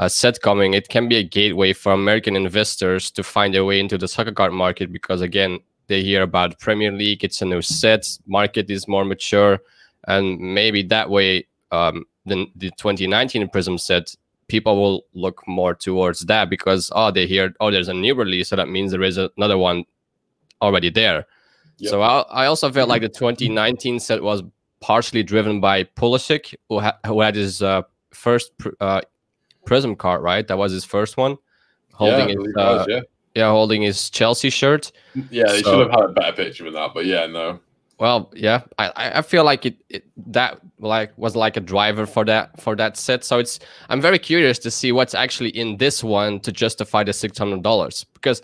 uh, 0.00 0.08
set 0.08 0.40
coming, 0.40 0.72
it 0.72 0.88
can 0.88 1.08
be 1.08 1.16
a 1.16 1.22
gateway 1.22 1.74
for 1.74 1.92
American 1.92 2.34
investors 2.34 3.10
to 3.10 3.22
find 3.22 3.52
their 3.52 3.66
way 3.66 3.78
into 3.78 3.98
the 3.98 4.08
soccer 4.08 4.32
card 4.32 4.50
market. 4.50 4.90
Because 4.90 5.20
again, 5.20 5.58
they 5.88 6.02
hear 6.02 6.22
about 6.22 6.58
Premier 6.58 6.90
League, 6.90 7.22
it's 7.22 7.42
a 7.42 7.44
new 7.44 7.60
set, 7.60 8.06
market 8.26 8.70
is 8.70 8.88
more 8.88 9.04
mature, 9.04 9.58
and 10.08 10.40
maybe 10.40 10.82
that 10.84 11.10
way, 11.10 11.46
um, 11.70 12.06
the, 12.24 12.46
the 12.56 12.70
2019 12.78 13.48
Prism 13.50 13.76
set, 13.76 14.16
people 14.48 14.80
will 14.80 15.04
look 15.12 15.46
more 15.46 15.74
towards 15.74 16.20
that 16.20 16.48
because 16.48 16.90
oh, 16.94 17.10
they 17.10 17.26
hear 17.26 17.54
oh, 17.60 17.70
there's 17.70 17.88
a 17.88 17.94
new 17.94 18.14
release, 18.14 18.48
so 18.48 18.56
that 18.56 18.68
means 18.70 18.92
there 18.92 19.02
is 19.02 19.18
another 19.18 19.58
one 19.58 19.84
already 20.62 20.88
there. 20.88 21.26
Yep. 21.76 21.90
So 21.90 22.00
I, 22.00 22.20
I 22.30 22.46
also 22.46 22.72
felt 22.72 22.88
like 22.88 23.02
the 23.02 23.08
2019 23.08 24.00
set 24.00 24.22
was 24.22 24.42
partially 24.80 25.22
driven 25.22 25.60
by 25.60 25.84
Pulisic, 25.84 26.54
who, 26.70 26.80
ha- 26.80 26.98
who 27.04 27.20
had 27.20 27.34
his 27.34 27.62
uh, 27.62 27.82
first 28.12 28.56
pr- 28.56 28.70
uh, 28.80 29.02
Prism 29.64 29.96
card, 29.96 30.22
right? 30.22 30.46
That 30.46 30.58
was 30.58 30.72
his 30.72 30.84
first 30.84 31.16
one. 31.16 31.36
Holding 31.92 32.28
yeah, 32.30 32.34
his, 32.34 32.54
was, 32.54 32.56
uh, 32.56 32.84
yeah. 32.88 33.00
yeah, 33.34 33.50
holding 33.50 33.82
his 33.82 34.10
Chelsea 34.10 34.50
shirt. 34.50 34.90
Yeah, 35.30 35.44
they 35.48 35.62
so, 35.62 35.72
should 35.72 35.90
have 35.90 35.90
had 35.90 36.10
a 36.10 36.12
better 36.12 36.36
picture 36.36 36.64
than 36.64 36.74
that, 36.74 36.92
but 36.94 37.04
yeah, 37.04 37.26
no. 37.26 37.60
Well, 37.98 38.32
yeah, 38.34 38.62
I, 38.78 38.92
I 38.96 39.22
feel 39.22 39.44
like 39.44 39.66
it, 39.66 39.76
it 39.90 40.04
that 40.32 40.58
like 40.78 41.12
was 41.18 41.36
like 41.36 41.58
a 41.58 41.60
driver 41.60 42.06
for 42.06 42.24
that 42.24 42.58
for 42.58 42.74
that 42.76 42.96
set. 42.96 43.24
So 43.24 43.38
it's 43.38 43.60
I'm 43.90 44.00
very 44.00 44.18
curious 44.18 44.58
to 44.60 44.70
see 44.70 44.90
what's 44.90 45.14
actually 45.14 45.50
in 45.50 45.76
this 45.76 46.02
one 46.02 46.40
to 46.40 46.50
justify 46.50 47.04
the 47.04 47.12
six 47.12 47.36
hundred 47.36 47.62
dollars 47.62 48.04
because 48.14 48.40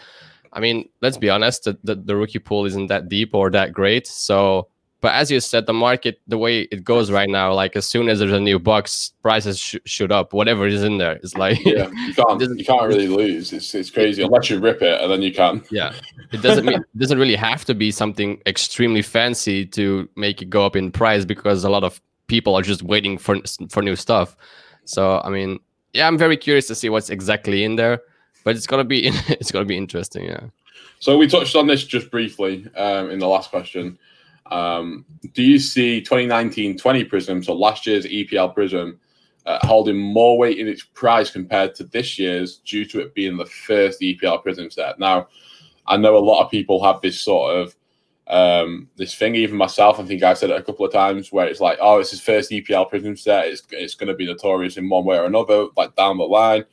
I 0.53 0.61
mean, 0.61 0.89
let's 1.01 1.17
be 1.17 1.31
honest, 1.31 1.65
the, 1.65 1.79
the, 1.85 1.95
the, 1.95 2.17
rookie 2.17 2.39
pool 2.39 2.65
isn't 2.65 2.87
that 2.87 3.09
deep 3.09 3.35
or 3.35 3.51
that 3.51 3.73
great. 3.73 4.07
So 4.07 4.69
but 5.07 5.15
as 5.15 5.31
you 5.31 5.39
said, 5.39 5.67
the 5.67 5.73
market, 5.73 6.21
the 6.27 6.37
way 6.37 6.63
it 6.63 6.83
goes 6.83 7.13
right 7.13 7.29
now, 7.29 7.55
like 7.55 7.77
as 7.77 7.87
soon 7.87 8.09
as 8.09 8.19
there's 8.19 8.33
a 8.33 8.41
new 8.41 8.59
box, 8.59 9.13
prices 9.23 9.57
sh- 9.57 9.77
shoot 9.85 10.11
up. 10.11 10.33
Whatever 10.33 10.67
is 10.67 10.83
in 10.83 10.99
there, 10.99 11.13
it's 11.13 11.37
like 11.37 11.65
yeah, 11.65 11.89
you 12.09 12.13
can't 12.13 12.41
you 12.59 12.65
can't 12.65 12.89
really 12.89 13.07
lose. 13.07 13.53
It's 13.53 13.73
it's 13.73 13.89
crazy 13.89 14.25
unless 14.25 14.51
you 14.51 14.59
rip 14.59 14.83
it, 14.83 15.01
and 15.01 15.09
then 15.09 15.23
you 15.23 15.33
can. 15.33 15.63
Yeah, 15.71 15.95
it 16.33 16.43
doesn't 16.43 16.65
mean 16.65 16.81
it 16.81 16.99
doesn't 16.99 17.21
really 17.21 17.37
have 17.37 17.65
to 17.67 17.73
be 17.73 17.93
something 17.93 18.43
extremely 18.47 19.01
fancy 19.01 19.65
to 19.67 20.09
make 20.17 20.43
it 20.43 20.51
go 20.51 20.67
up 20.67 20.75
in 20.75 20.91
price 20.91 21.25
because 21.25 21.63
a 21.63 21.71
lot 21.71 21.85
of 21.85 22.01
people 22.27 22.57
are 22.57 22.63
just 22.63 22.83
waiting 22.83 23.17
for 23.17 23.37
for 23.69 23.83
new 23.83 23.95
stuff. 23.95 24.37
So 24.87 25.21
I 25.23 25.31
mean, 25.31 25.61
yeah, 25.93 26.09
I'm 26.09 26.19
very 26.19 26.37
curious 26.37 26.67
to 26.67 26.75
see 26.75 26.89
what's 26.89 27.11
exactly 27.11 27.63
in 27.63 27.77
there, 27.77 28.01
but 28.43 28.57
it's 28.57 28.67
gonna 28.67 28.83
be 28.83 29.07
it's 29.29 29.53
gonna 29.53 29.67
be 29.67 29.77
interesting. 29.77 30.25
Yeah. 30.25 30.47
So 30.99 31.17
we 31.17 31.29
touched 31.29 31.55
on 31.55 31.69
this 31.69 31.85
just 31.85 32.11
briefly 32.11 32.67
um, 32.75 33.09
in 33.11 33.21
the 33.21 33.29
last 33.29 33.51
question. 33.51 34.01
Um, 34.51 35.05
do 35.33 35.43
you 35.43 35.59
see 35.59 36.03
2019-20 36.03 37.09
Prism, 37.09 37.43
so 37.43 37.55
last 37.55 37.87
year's 37.87 38.07
EPL 38.07 38.55
Prism, 38.55 38.99
uh, 39.45 39.65
holding 39.67 39.97
more 39.97 40.39
weight 40.39 40.59
in 40.59 40.67
its 40.67 40.85
price 40.85 41.31
compared 41.31 41.75
to 41.77 41.85
this 41.85 42.19
year's 42.19 42.59
due 42.59 42.85
to 42.87 43.01
it 43.01 43.15
being 43.15 43.37
the 43.37 43.47
first 43.47 44.01
EPL 44.01 44.43
Prism 44.43 44.71
set? 44.71 44.99
Now, 44.99 45.29
I 45.87 45.97
know 45.97 46.17
a 46.17 46.19
lot 46.19 46.45
of 46.45 46.51
people 46.51 46.83
have 46.85 47.01
this 47.01 47.21
sort 47.21 47.57
of 47.57 47.77
um, 48.29 48.89
this 48.97 49.15
thing. 49.15 49.35
Even 49.37 49.57
myself, 49.57 50.01
I 50.01 50.05
think 50.05 50.23
I've 50.23 50.39
said 50.39 50.51
it 50.51 50.61
a 50.61 50.63
couple 50.63 50.85
of 50.85 50.93
times, 50.93 51.31
where 51.31 51.47
it's 51.47 51.61
like, 51.61 51.79
oh, 51.81 51.99
it's 51.99 52.11
his 52.11 52.21
first 52.21 52.51
EPL 52.51 52.89
Prism 52.89 53.17
set. 53.17 53.47
It's 53.47 53.63
it's 53.71 53.95
going 53.95 54.09
to 54.09 54.15
be 54.15 54.27
notorious 54.27 54.77
in 54.77 54.89
one 54.89 55.05
way 55.05 55.17
or 55.17 55.27
another, 55.27 55.67
like 55.77 55.95
down 55.95 56.19
the 56.19 56.25
line. 56.25 56.65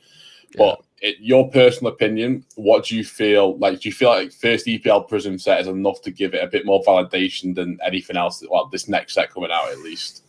Yeah. 0.54 0.58
But 0.58 0.84
it, 1.04 1.16
your 1.20 1.50
personal 1.50 1.92
opinion, 1.92 2.44
what 2.56 2.86
do 2.86 2.96
you 2.96 3.04
feel 3.04 3.58
like? 3.58 3.80
Do 3.80 3.88
you 3.90 3.92
feel 3.92 4.08
like 4.08 4.32
first 4.32 4.66
EPL 4.66 5.06
Prism 5.06 5.38
set 5.38 5.60
is 5.60 5.66
enough 5.66 6.00
to 6.02 6.10
give 6.10 6.32
it 6.32 6.42
a 6.42 6.46
bit 6.46 6.64
more 6.64 6.82
validation 6.82 7.54
than 7.54 7.78
anything 7.84 8.16
else? 8.16 8.42
Well, 8.50 8.66
this 8.72 8.88
next 8.88 9.12
set 9.12 9.30
coming 9.30 9.50
out 9.52 9.70
at 9.70 9.78
least. 9.80 10.22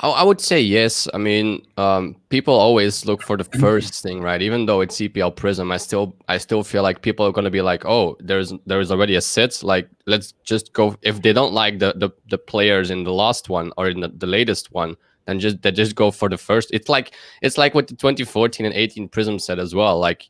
I 0.00 0.22
would 0.22 0.40
say 0.40 0.60
yes. 0.60 1.08
I 1.12 1.18
mean, 1.18 1.66
um, 1.76 2.14
people 2.28 2.54
always 2.54 3.04
look 3.04 3.20
for 3.20 3.36
the 3.36 3.42
first 3.58 4.00
thing, 4.00 4.20
right? 4.20 4.40
Even 4.40 4.66
though 4.66 4.80
it's 4.80 4.96
EPL 4.96 5.34
Prism, 5.34 5.72
I 5.72 5.76
still 5.76 6.14
I 6.28 6.38
still 6.38 6.62
feel 6.62 6.84
like 6.84 7.02
people 7.02 7.26
are 7.26 7.32
gonna 7.32 7.50
be 7.50 7.62
like, 7.62 7.84
oh, 7.84 8.16
there's 8.20 8.52
there's 8.66 8.92
already 8.92 9.16
a 9.16 9.20
set. 9.20 9.60
Like, 9.64 9.88
let's 10.06 10.34
just 10.44 10.72
go. 10.72 10.94
If 11.02 11.22
they 11.22 11.32
don't 11.32 11.52
like 11.52 11.80
the 11.80 11.94
the, 11.96 12.10
the 12.30 12.38
players 12.38 12.90
in 12.90 13.02
the 13.02 13.12
last 13.12 13.48
one 13.48 13.72
or 13.76 13.88
in 13.88 13.98
the, 13.98 14.08
the 14.08 14.28
latest 14.28 14.70
one, 14.70 14.94
and 15.28 15.40
just 15.40 15.62
they 15.62 15.70
just 15.70 15.94
go 15.94 16.10
for 16.10 16.28
the 16.28 16.38
first. 16.38 16.70
It's 16.72 16.88
like 16.88 17.14
it's 17.42 17.56
like 17.56 17.74
what 17.74 17.86
the 17.86 17.94
2014 17.94 18.66
and 18.66 18.74
18 18.74 19.08
Prism 19.08 19.38
said 19.38 19.58
as 19.58 19.74
well. 19.74 20.00
Like 20.00 20.28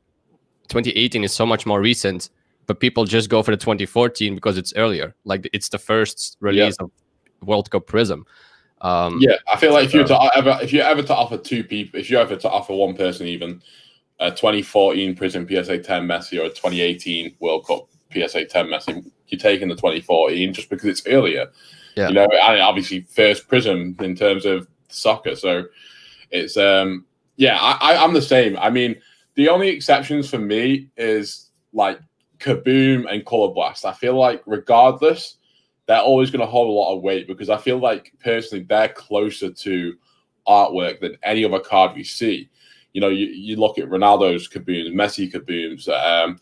2018 0.68 1.25
is 1.25 1.33
so 1.33 1.46
much 1.46 1.64
more 1.64 1.81
recent, 1.81 2.29
but 2.66 2.81
people 2.81 3.05
just 3.05 3.31
go 3.31 3.42
for 3.42 3.53
the 3.53 3.57
2014 3.57 4.35
because 4.35 4.59
it's 4.59 4.75
earlier. 4.77 5.14
Like 5.25 5.49
it's 5.53 5.70
the 5.70 5.79
first 5.79 6.37
release 6.40 6.77
yeah. 6.79 6.85
of 6.85 6.90
World 7.46 7.70
Cup 7.70 7.87
Prism. 7.87 8.27
Um, 8.81 9.18
yeah, 9.20 9.37
I 9.53 9.57
feel 9.57 9.72
like 9.72 9.87
if 9.87 9.94
you 9.94 10.05
to 10.05 10.31
ever 10.37 10.59
if 10.62 10.72
you 10.72 10.81
ever 10.81 11.03
to 11.03 11.14
offer 11.14 11.38
two 11.38 11.64
people, 11.64 11.99
if 11.99 12.11
you 12.11 12.18
ever 12.18 12.37
to 12.37 12.51
offer 12.51 12.75
one 12.75 12.94
person 12.94 13.27
even 13.27 13.62
a 14.20 14.31
2014 14.31 15.14
Prism 15.14 15.46
PSA 15.49 15.79
10 15.79 16.07
Messi 16.07 16.40
or 16.40 16.46
a 16.46 16.49
2018 16.49 17.37
World 17.38 17.66
Cup 17.66 17.88
PSA 18.12 18.46
10 18.46 18.66
Messi, 18.66 19.11
you're 19.29 19.38
taking 19.38 19.68
the 19.68 19.77
2014 19.77 20.53
just 20.53 20.70
because 20.70 20.87
it's 20.87 21.07
earlier. 21.07 21.46
Yeah. 21.96 22.09
You 22.09 22.14
know, 22.14 22.29
and 22.31 22.61
obviously 22.61 23.01
first 23.03 23.49
Prism 23.49 23.96
in 24.01 24.14
terms 24.14 24.44
of 24.44 24.68
soccer. 24.88 25.35
So 25.37 25.64
it's 26.31 26.57
um 26.57 27.05
yeah, 27.37 27.59
I, 27.61 27.94
I 27.94 28.05
I'm 28.05 28.12
the 28.12 28.22
same. 28.22 28.57
I 28.59 28.70
mean, 28.70 28.96
the 29.35 29.48
only 29.48 29.68
exceptions 29.68 30.29
for 30.29 30.38
me 30.38 30.90
is 30.96 31.51
like 31.72 32.01
Kaboom 32.38 33.07
and 33.11 33.24
Color 33.24 33.55
Blast. 33.55 33.85
I 33.85 33.92
feel 33.92 34.16
like 34.16 34.42
regardless, 34.46 35.37
they're 35.87 36.01
always 36.01 36.31
going 36.31 36.40
to 36.40 36.46
hold 36.46 36.68
a 36.68 36.72
lot 36.72 36.94
of 36.94 37.03
weight 37.03 37.27
because 37.27 37.48
I 37.48 37.57
feel 37.57 37.79
like 37.79 38.12
personally 38.20 38.64
they're 38.64 38.88
closer 38.88 39.51
to 39.51 39.94
artwork 40.46 41.01
than 41.01 41.16
any 41.22 41.44
other 41.44 41.61
card 41.61 41.94
we 41.94 42.05
see. 42.05 42.51
You 42.92 43.01
know, 43.01 43.09
you, 43.09 43.27
you 43.27 43.57
look 43.57 43.79
at 43.79 43.88
Ronaldo's 43.88 44.48
Kabooms, 44.48 44.92
Messi 44.92 45.33
Kabooms, 45.33 45.88
um, 45.88 46.38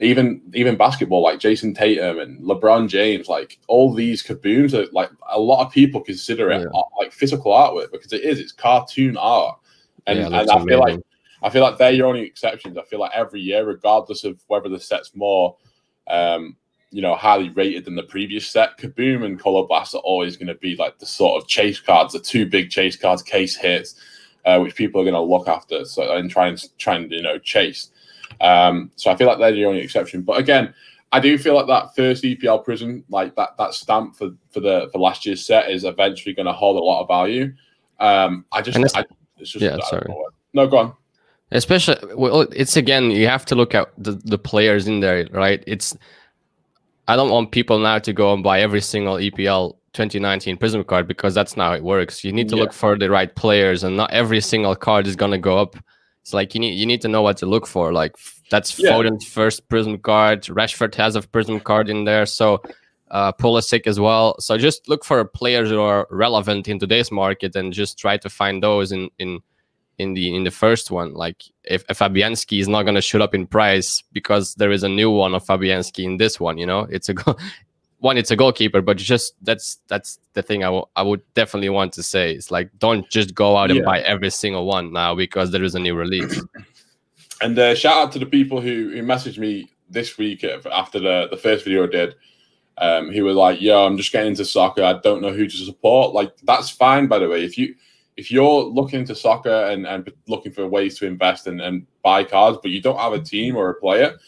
even 0.00 0.40
even 0.54 0.76
basketball 0.76 1.22
like 1.22 1.40
Jayson 1.40 1.74
Tatum 1.74 2.18
and 2.20 2.40
LeBron 2.40 2.88
James, 2.88 3.28
like 3.28 3.58
all 3.66 3.92
these 3.92 4.22
kabooms 4.22 4.74
are 4.74 4.90
like 4.92 5.10
a 5.28 5.40
lot 5.40 5.64
of 5.66 5.72
people 5.72 6.00
consider 6.00 6.50
it 6.50 6.60
yeah. 6.60 6.80
like 6.98 7.12
physical 7.12 7.52
artwork 7.52 7.90
because 7.90 8.12
it 8.12 8.22
is, 8.22 8.38
it's 8.38 8.52
cartoon 8.52 9.16
art. 9.16 9.58
And, 10.06 10.18
yeah, 10.18 10.26
and 10.26 10.34
I 10.36 10.40
amazing. 10.40 10.68
feel 10.68 10.78
like 10.80 11.00
I 11.42 11.50
feel 11.50 11.62
like 11.62 11.78
they're 11.78 11.92
your 11.92 12.06
only 12.06 12.22
exceptions. 12.22 12.78
I 12.78 12.82
feel 12.84 13.00
like 13.00 13.12
every 13.14 13.40
year, 13.40 13.64
regardless 13.64 14.24
of 14.24 14.40
whether 14.46 14.68
the 14.68 14.80
set's 14.80 15.14
more 15.14 15.56
um, 16.08 16.56
you 16.90 17.02
know, 17.02 17.14
highly 17.14 17.50
rated 17.50 17.84
than 17.84 17.96
the 17.96 18.02
previous 18.02 18.46
set, 18.46 18.78
Kaboom 18.78 19.24
and 19.24 19.38
Color 19.38 19.66
Blast 19.66 19.94
are 19.94 19.98
always 19.98 20.36
going 20.36 20.48
to 20.48 20.54
be 20.54 20.74
like 20.76 20.98
the 20.98 21.06
sort 21.06 21.40
of 21.40 21.48
chase 21.48 21.80
cards, 21.80 22.14
the 22.14 22.20
two 22.20 22.46
big 22.46 22.70
chase 22.70 22.96
cards, 22.96 23.22
case 23.22 23.56
hits, 23.56 23.94
uh, 24.46 24.58
which 24.58 24.74
people 24.74 25.00
are 25.00 25.04
going 25.04 25.14
to 25.14 25.20
look 25.20 25.48
after 25.48 25.84
so 25.84 26.16
and 26.16 26.30
try 26.30 26.48
and 26.48 26.78
try 26.78 26.96
and 26.96 27.10
you 27.10 27.22
know 27.22 27.38
chase. 27.38 27.90
Um, 28.40 28.90
so 28.96 29.10
I 29.10 29.16
feel 29.16 29.26
like 29.26 29.38
they're 29.38 29.52
the 29.52 29.64
only 29.64 29.80
exception. 29.80 30.22
But 30.22 30.38
again, 30.38 30.74
I 31.10 31.20
do 31.20 31.38
feel 31.38 31.54
like 31.54 31.66
that 31.66 31.94
first 31.96 32.22
EPL 32.22 32.64
prism, 32.64 33.04
like 33.08 33.34
that 33.36 33.56
that 33.58 33.74
stamp 33.74 34.16
for 34.16 34.30
for 34.50 34.60
the 34.60 34.88
for 34.92 34.98
last 34.98 35.24
year's 35.24 35.44
set, 35.44 35.70
is 35.70 35.84
eventually 35.84 36.34
going 36.34 36.46
to 36.46 36.52
hold 36.52 36.76
a 36.76 36.80
lot 36.80 37.02
of 37.02 37.08
value. 37.08 37.52
Um, 37.98 38.44
I 38.52 38.62
just, 38.62 38.78
it's, 38.78 38.94
I, 38.94 39.04
it's 39.38 39.50
just 39.50 39.62
yeah, 39.62 39.78
sorry. 39.88 40.06
No, 40.52 40.66
go 40.66 40.78
on. 40.78 40.94
Especially, 41.50 41.96
well, 42.14 42.42
it's 42.52 42.76
again, 42.76 43.10
you 43.10 43.26
have 43.26 43.46
to 43.46 43.54
look 43.54 43.74
at 43.74 43.90
the 43.96 44.12
the 44.24 44.38
players 44.38 44.86
in 44.86 45.00
there, 45.00 45.26
right? 45.32 45.64
It's 45.66 45.96
I 47.06 47.16
don't 47.16 47.30
want 47.30 47.52
people 47.52 47.78
now 47.78 47.98
to 48.00 48.12
go 48.12 48.34
and 48.34 48.42
buy 48.42 48.60
every 48.60 48.82
single 48.82 49.14
EPL 49.14 49.76
2019 49.94 50.58
Prism 50.58 50.84
card 50.84 51.08
because 51.08 51.34
that's 51.34 51.56
not 51.56 51.68
how 51.70 51.74
it 51.74 51.82
works. 51.82 52.22
You 52.22 52.32
need 52.32 52.50
to 52.50 52.56
yeah. 52.56 52.64
look 52.64 52.74
for 52.74 52.98
the 52.98 53.08
right 53.08 53.34
players, 53.34 53.82
and 53.82 53.96
not 53.96 54.10
every 54.10 54.42
single 54.42 54.76
card 54.76 55.06
is 55.06 55.16
gonna 55.16 55.38
go 55.38 55.56
up 55.56 55.76
it's 56.22 56.34
like 56.34 56.54
you 56.54 56.60
need 56.60 56.74
you 56.74 56.86
need 56.86 57.00
to 57.02 57.08
know 57.08 57.22
what 57.22 57.36
to 57.38 57.46
look 57.46 57.66
for. 57.66 57.92
Like 57.92 58.16
that's 58.50 58.78
yeah. 58.78 58.90
Foden's 58.90 59.26
first 59.26 59.68
Prism 59.68 59.98
card. 59.98 60.44
Rashford 60.44 60.94
has 60.96 61.16
a 61.16 61.22
Prism 61.22 61.60
card 61.60 61.88
in 61.88 62.04
there, 62.04 62.26
so 62.26 62.62
uh, 63.10 63.32
Pulisic 63.32 63.86
as 63.86 63.98
well. 63.98 64.38
So 64.40 64.58
just 64.58 64.88
look 64.88 65.04
for 65.04 65.24
players 65.24 65.70
who 65.70 65.80
are 65.80 66.06
relevant 66.10 66.68
in 66.68 66.78
today's 66.78 67.10
market 67.10 67.56
and 67.56 67.72
just 67.72 67.98
try 67.98 68.16
to 68.18 68.28
find 68.28 68.62
those 68.62 68.92
in 68.92 69.10
in 69.18 69.40
in 69.98 70.14
the 70.14 70.34
in 70.34 70.44
the 70.44 70.50
first 70.50 70.90
one. 70.90 71.14
Like 71.14 71.42
if, 71.64 71.84
if 71.88 71.98
Fabianski 71.98 72.60
is 72.60 72.68
not 72.68 72.82
going 72.84 72.94
to 72.94 73.00
shoot 73.00 73.20
up 73.20 73.34
in 73.34 73.46
price 73.46 74.02
because 74.12 74.54
there 74.54 74.70
is 74.70 74.82
a 74.82 74.88
new 74.88 75.10
one 75.10 75.34
of 75.34 75.44
Fabianski 75.44 76.04
in 76.04 76.16
this 76.16 76.38
one, 76.38 76.58
you 76.58 76.66
know, 76.66 76.86
it's 76.90 77.08
a 77.08 77.14
one 78.00 78.16
it's 78.16 78.30
a 78.30 78.36
goalkeeper 78.36 78.80
but 78.80 78.96
just 78.96 79.34
that's 79.42 79.78
that's 79.88 80.20
the 80.34 80.42
thing 80.42 80.62
I, 80.62 80.66
w- 80.66 80.84
I 80.94 81.02
would 81.02 81.22
definitely 81.34 81.68
want 81.68 81.92
to 81.94 82.02
say. 82.02 82.32
It's 82.32 82.50
like 82.50 82.70
don't 82.78 83.08
just 83.10 83.34
go 83.34 83.56
out 83.56 83.70
and 83.70 83.80
yeah. 83.80 83.84
buy 83.84 84.00
every 84.00 84.30
single 84.30 84.66
one 84.66 84.92
now 84.92 85.14
because 85.14 85.50
there 85.50 85.64
is 85.64 85.74
a 85.74 85.80
new 85.80 85.94
release. 85.94 86.42
And 87.40 87.56
uh, 87.56 87.76
shout 87.76 87.96
out 87.96 88.10
to 88.14 88.18
the 88.18 88.26
people 88.26 88.60
who, 88.60 88.90
who 88.90 89.00
messaged 89.04 89.38
me 89.38 89.70
this 89.88 90.18
week 90.18 90.42
after 90.42 90.98
the, 90.98 91.28
the 91.30 91.36
first 91.36 91.62
video 91.62 91.84
i 91.84 91.86
did 91.86 92.16
um, 92.78 93.12
he 93.12 93.22
was 93.22 93.36
like 93.36 93.60
yo 93.60 93.86
i'm 93.86 93.96
just 93.96 94.10
getting 94.10 94.32
into 94.32 94.44
soccer. 94.44 94.82
I 94.82 94.94
don't 94.94 95.22
know 95.22 95.32
who 95.32 95.46
to 95.46 95.56
support. 95.56 96.14
Like 96.14 96.36
that's 96.42 96.68
fine 96.68 97.06
by 97.06 97.20
the 97.20 97.28
way. 97.28 97.44
If 97.44 97.56
you 97.56 97.76
if 98.16 98.32
you're 98.32 98.64
looking 98.64 98.98
into 98.98 99.14
soccer 99.14 99.66
and, 99.70 99.86
and 99.86 100.12
looking 100.26 100.50
for 100.50 100.66
ways 100.66 100.98
to 100.98 101.06
invest 101.06 101.46
and, 101.46 101.60
and 101.60 101.86
buy 102.02 102.24
cards 102.24 102.58
but 102.60 102.72
you 102.72 102.82
don't 102.82 102.98
have 102.98 103.12
a 103.12 103.20
team 103.20 103.54
or 103.54 103.70
a 103.70 103.74
player 103.74 104.18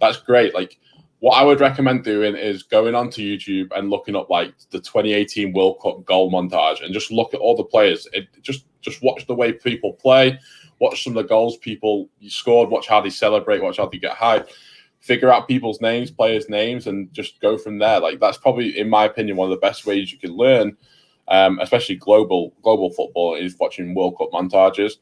that's 0.00 0.16
great. 0.16 0.54
Like 0.54 0.78
what 1.20 1.34
I 1.34 1.44
would 1.44 1.60
recommend 1.60 2.02
doing 2.02 2.34
is 2.34 2.62
going 2.62 2.94
onto 2.94 3.22
YouTube 3.22 3.76
and 3.76 3.90
looking 3.90 4.16
up 4.16 4.30
like 4.30 4.54
the 4.70 4.78
2018 4.80 5.52
World 5.52 5.78
Cup 5.82 6.04
goal 6.06 6.32
montage 6.32 6.82
and 6.82 6.94
just 6.94 7.10
look 7.10 7.34
at 7.34 7.40
all 7.40 7.54
the 7.54 7.64
players. 7.64 8.08
It, 8.14 8.28
just 8.42 8.64
just 8.80 9.02
watch 9.02 9.26
the 9.26 9.34
way 9.34 9.52
people 9.52 9.92
play, 9.92 10.40
watch 10.78 11.04
some 11.04 11.14
of 11.14 11.22
the 11.22 11.28
goals 11.28 11.58
people 11.58 12.08
scored, 12.26 12.70
watch 12.70 12.88
how 12.88 13.02
they 13.02 13.10
celebrate, 13.10 13.62
watch 13.62 13.76
how 13.76 13.86
they 13.86 13.98
get 13.98 14.16
hyped, 14.16 14.48
figure 15.00 15.30
out 15.30 15.46
people's 15.46 15.82
names, 15.82 16.10
players' 16.10 16.48
names, 16.48 16.86
and 16.86 17.12
just 17.12 17.38
go 17.40 17.58
from 17.58 17.78
there. 17.78 18.00
Like 18.00 18.18
that's 18.18 18.38
probably, 18.38 18.78
in 18.78 18.88
my 18.88 19.04
opinion, 19.04 19.36
one 19.36 19.52
of 19.52 19.54
the 19.54 19.66
best 19.66 19.84
ways 19.84 20.10
you 20.10 20.18
can 20.18 20.32
learn, 20.32 20.74
um, 21.28 21.58
especially 21.60 21.96
global 21.96 22.54
global 22.62 22.90
football, 22.90 23.34
is 23.34 23.58
watching 23.60 23.94
World 23.94 24.16
Cup 24.16 24.30
montages. 24.32 24.94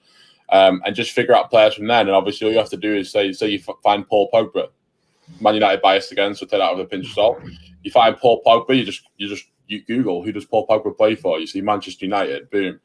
Um, 0.50 0.80
and 0.86 0.96
just 0.96 1.10
figure 1.10 1.36
out 1.36 1.50
players 1.50 1.74
from 1.74 1.86
there. 1.88 2.00
And 2.00 2.08
obviously, 2.08 2.46
all 2.46 2.52
you 2.54 2.58
have 2.58 2.70
to 2.70 2.78
do 2.78 2.96
is 2.96 3.12
say, 3.12 3.32
say 3.32 3.48
you 3.48 3.60
find 3.82 4.08
Paul 4.08 4.30
Pogba, 4.32 4.68
Man 5.40 5.54
United 5.54 5.82
biased 5.82 6.12
again, 6.12 6.34
so 6.34 6.46
take 6.46 6.60
that 6.60 6.76
with 6.76 6.86
a 6.86 6.88
pinch 6.88 7.06
of 7.06 7.12
salt. 7.12 7.40
You 7.82 7.90
find 7.90 8.16
Paul 8.16 8.42
Pogba, 8.44 8.76
you 8.76 8.84
just 8.84 9.02
you 9.16 9.28
just 9.28 9.44
you 9.66 9.82
Google 9.84 10.22
who 10.22 10.32
does 10.32 10.44
Paul 10.44 10.66
Pogba 10.66 10.96
play 10.96 11.14
for. 11.14 11.38
You 11.38 11.46
see 11.46 11.60
Manchester 11.60 12.04
United, 12.04 12.50
boom. 12.50 12.80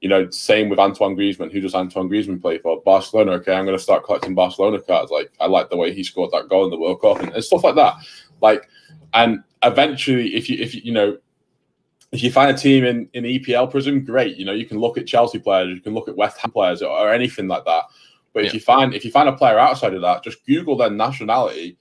You 0.00 0.08
know, 0.08 0.30
same 0.30 0.68
with 0.68 0.78
Antoine 0.78 1.16
Griezmann. 1.16 1.50
Who 1.50 1.60
does 1.60 1.74
Antoine 1.74 2.08
Griezmann 2.08 2.40
play 2.40 2.58
for? 2.58 2.80
Barcelona. 2.82 3.32
Okay, 3.32 3.52
I'm 3.52 3.64
going 3.64 3.76
to 3.76 3.82
start 3.82 4.04
collecting 4.04 4.34
Barcelona 4.34 4.80
cards. 4.80 5.10
Like 5.10 5.32
I 5.40 5.46
like 5.46 5.70
the 5.70 5.76
way 5.76 5.92
he 5.92 6.04
scored 6.04 6.30
that 6.30 6.48
goal 6.48 6.64
in 6.64 6.70
the 6.70 6.78
World 6.78 7.00
Cup 7.00 7.20
and, 7.20 7.32
and 7.32 7.44
stuff 7.44 7.64
like 7.64 7.74
that. 7.74 7.94
Like, 8.40 8.68
and 9.14 9.42
eventually, 9.64 10.36
if 10.36 10.48
you 10.48 10.56
if 10.62 10.74
you 10.74 10.82
you 10.84 10.92
know 10.92 11.18
if 12.12 12.22
you 12.22 12.30
find 12.30 12.54
a 12.54 12.58
team 12.58 12.84
in 12.84 13.08
in 13.12 13.24
EPL 13.24 13.72
Prizm, 13.72 14.04
great. 14.04 14.36
You 14.36 14.44
know, 14.44 14.52
you 14.52 14.66
can 14.66 14.78
look 14.78 14.98
at 14.98 15.06
Chelsea 15.06 15.38
players, 15.38 15.74
you 15.74 15.80
can 15.80 15.94
look 15.94 16.08
at 16.08 16.16
West 16.16 16.38
Ham 16.38 16.50
players, 16.50 16.80
or, 16.80 16.90
or 16.90 17.12
anything 17.12 17.48
like 17.48 17.64
that. 17.64 17.84
But 18.38 18.44
yeah. 18.44 18.48
if 18.50 18.54
you 18.54 18.60
find 18.60 18.94
if 18.94 19.04
you 19.04 19.10
find 19.10 19.28
a 19.28 19.32
player 19.32 19.58
outside 19.58 19.94
of 19.94 20.02
that, 20.02 20.22
just 20.22 20.46
Google 20.46 20.76
their 20.76 20.90
nationality, 20.90 21.76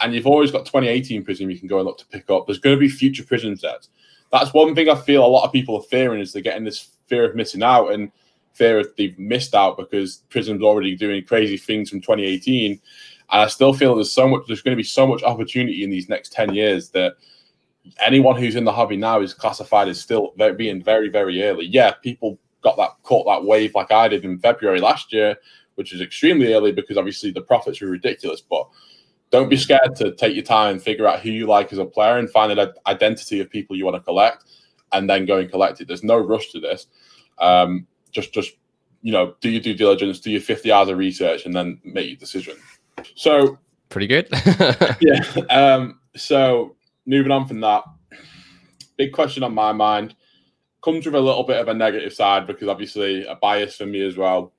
and 0.00 0.14
you've 0.14 0.26
always 0.26 0.50
got 0.50 0.66
2018 0.66 1.24
Prizm 1.24 1.50
you 1.50 1.58
can 1.58 1.68
go 1.68 1.78
and 1.78 1.86
look 1.86 1.96
to 2.00 2.06
pick 2.08 2.28
up. 2.28 2.46
There's 2.46 2.58
going 2.58 2.76
to 2.76 2.80
be 2.80 2.90
future 2.90 3.22
Prizm 3.22 3.58
sets. 3.58 3.88
That's 4.30 4.52
one 4.52 4.74
thing 4.74 4.90
I 4.90 4.94
feel 4.94 5.24
a 5.24 5.26
lot 5.26 5.46
of 5.46 5.52
people 5.52 5.74
are 5.74 5.84
fearing 5.84 6.20
is 6.20 6.30
they're 6.30 6.42
getting 6.42 6.64
this 6.64 6.90
fear 7.06 7.24
of 7.24 7.34
missing 7.34 7.62
out 7.62 7.92
and 7.92 8.12
fear 8.52 8.80
of 8.80 8.88
they've 8.98 9.18
missed 9.18 9.54
out 9.54 9.78
because 9.78 10.22
Prizm's 10.28 10.62
already 10.62 10.94
doing 10.94 11.24
crazy 11.24 11.56
things 11.56 11.88
from 11.88 12.02
2018. 12.02 12.72
And 12.72 12.80
I 13.40 13.46
still 13.46 13.72
feel 13.72 13.94
there's 13.94 14.12
so 14.12 14.28
much 14.28 14.42
there's 14.46 14.60
going 14.60 14.76
to 14.76 14.82
be 14.82 14.86
so 14.86 15.06
much 15.06 15.22
opportunity 15.22 15.82
in 15.82 15.88
these 15.88 16.10
next 16.10 16.34
10 16.34 16.52
years 16.52 16.90
that 16.90 17.14
anyone 18.04 18.36
who's 18.36 18.54
in 18.54 18.64
the 18.64 18.72
hobby 18.72 18.98
now 18.98 19.22
is 19.22 19.32
classified 19.32 19.88
as 19.88 19.98
still 19.98 20.34
being 20.58 20.82
very, 20.82 21.08
very 21.08 21.42
early. 21.42 21.64
Yeah, 21.64 21.92
people 22.02 22.38
got 22.60 22.76
that 22.76 23.02
caught 23.02 23.24
that 23.24 23.46
wave 23.46 23.74
like 23.74 23.90
I 23.90 24.08
did 24.08 24.26
in 24.26 24.38
February 24.38 24.82
last 24.82 25.10
year, 25.10 25.38
which 25.74 25.92
is 25.92 26.00
extremely 26.00 26.52
early 26.52 26.72
because 26.72 26.96
obviously 26.96 27.30
the 27.30 27.40
profits 27.40 27.80
were 27.80 27.88
ridiculous. 27.88 28.40
But 28.40 28.68
don't 29.30 29.48
be 29.48 29.56
scared 29.56 29.96
to 29.96 30.14
take 30.14 30.34
your 30.34 30.44
time 30.44 30.72
and 30.72 30.82
figure 30.82 31.06
out 31.06 31.20
who 31.20 31.30
you 31.30 31.46
like 31.46 31.72
as 31.72 31.78
a 31.78 31.84
player 31.84 32.18
and 32.18 32.30
find 32.30 32.58
an 32.58 32.72
identity 32.86 33.40
of 33.40 33.50
people 33.50 33.76
you 33.76 33.84
want 33.84 33.96
to 33.96 34.02
collect 34.02 34.44
and 34.92 35.08
then 35.08 35.24
go 35.24 35.38
and 35.38 35.50
collect 35.50 35.80
it. 35.80 35.88
There's 35.88 36.04
no 36.04 36.18
rush 36.18 36.50
to 36.52 36.60
this. 36.60 36.86
Um, 37.38 37.86
just, 38.10 38.32
just 38.32 38.52
you 39.00 39.12
know, 39.12 39.34
do 39.40 39.50
your 39.50 39.60
due 39.60 39.74
diligence, 39.74 40.20
do 40.20 40.30
your 40.30 40.40
50 40.40 40.70
hours 40.70 40.88
of 40.88 40.98
research, 40.98 41.46
and 41.46 41.54
then 41.54 41.80
make 41.84 42.08
your 42.08 42.16
decision. 42.16 42.56
So, 43.14 43.58
pretty 43.88 44.06
good. 44.06 44.28
yeah. 45.00 45.24
Um, 45.50 46.00
so 46.14 46.76
moving 47.06 47.32
on 47.32 47.48
from 47.48 47.60
that, 47.60 47.84
big 48.96 49.12
question 49.12 49.42
on 49.42 49.54
my 49.54 49.72
mind 49.72 50.14
comes 50.82 51.06
with 51.06 51.14
a 51.14 51.20
little 51.20 51.44
bit 51.44 51.60
of 51.60 51.68
a 51.68 51.74
negative 51.74 52.12
side 52.12 52.46
because 52.46 52.68
obviously 52.68 53.24
a 53.26 53.36
bias 53.36 53.76
for 53.76 53.86
me 53.86 54.04
as 54.04 54.16
well. 54.16 54.52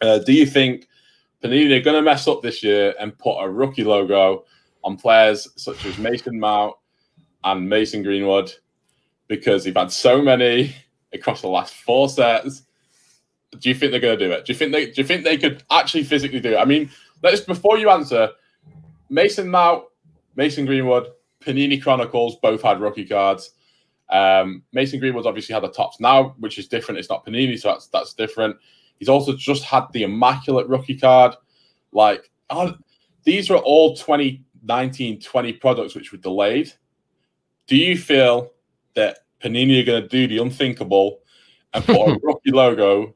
Uh, 0.00 0.18
do 0.18 0.32
you 0.32 0.46
think 0.46 0.88
Panini 1.42 1.78
are 1.78 1.82
going 1.82 1.96
to 1.96 2.02
mess 2.02 2.26
up 2.26 2.42
this 2.42 2.62
year 2.62 2.94
and 2.98 3.16
put 3.18 3.38
a 3.38 3.48
rookie 3.48 3.84
logo 3.84 4.44
on 4.84 4.96
players 4.96 5.48
such 5.56 5.84
as 5.86 5.98
Mason 5.98 6.38
Mount 6.38 6.74
and 7.44 7.68
Mason 7.68 8.02
Greenwood 8.02 8.52
because 9.28 9.64
they've 9.64 9.76
had 9.76 9.92
so 9.92 10.20
many 10.20 10.74
across 11.12 11.40
the 11.40 11.48
last 11.48 11.74
four 11.74 12.08
sets? 12.08 12.62
Do 13.58 13.68
you 13.68 13.74
think 13.74 13.92
they're 13.92 14.00
going 14.00 14.18
to 14.18 14.26
do 14.26 14.32
it? 14.32 14.44
Do 14.44 14.52
you 14.52 14.58
think 14.58 14.72
they? 14.72 14.86
Do 14.86 15.00
you 15.00 15.04
think 15.04 15.24
they 15.24 15.38
could 15.38 15.62
actually 15.70 16.04
physically 16.04 16.40
do 16.40 16.52
it? 16.52 16.58
I 16.58 16.64
mean, 16.64 16.90
let's 17.22 17.40
before 17.40 17.78
you 17.78 17.88
answer, 17.88 18.30
Mason 19.08 19.48
Mount, 19.48 19.84
Mason 20.36 20.66
Greenwood, 20.66 21.06
Panini 21.40 21.82
Chronicles 21.82 22.36
both 22.42 22.60
had 22.62 22.80
rookie 22.80 23.06
cards. 23.06 23.52
Um, 24.10 24.62
Mason 24.72 25.00
Greenwood's 25.00 25.26
obviously 25.26 25.54
had 25.54 25.62
the 25.62 25.68
Topps 25.68 25.98
now, 25.98 26.34
which 26.38 26.58
is 26.58 26.68
different. 26.68 26.98
It's 26.98 27.08
not 27.08 27.24
Panini, 27.24 27.58
so 27.58 27.68
that's 27.68 27.86
that's 27.88 28.12
different. 28.12 28.56
He's 28.98 29.08
also 29.08 29.36
just 29.36 29.64
had 29.64 29.86
the 29.92 30.02
immaculate 30.02 30.68
rookie 30.68 30.98
card. 30.98 31.34
Like 31.92 32.30
oh, 32.50 32.74
these 33.24 33.50
were 33.50 33.58
all 33.58 33.96
2019 33.96 35.20
20 35.20 35.52
products 35.54 35.94
which 35.94 36.12
were 36.12 36.18
delayed. 36.18 36.72
Do 37.66 37.76
you 37.76 37.96
feel 37.96 38.52
that 38.94 39.18
Panini 39.42 39.82
are 39.82 39.86
going 39.86 40.02
to 40.02 40.08
do 40.08 40.26
the 40.26 40.42
unthinkable 40.42 41.20
and 41.74 41.84
put 41.84 41.96
a 41.96 42.18
rookie 42.22 42.50
logo 42.50 43.14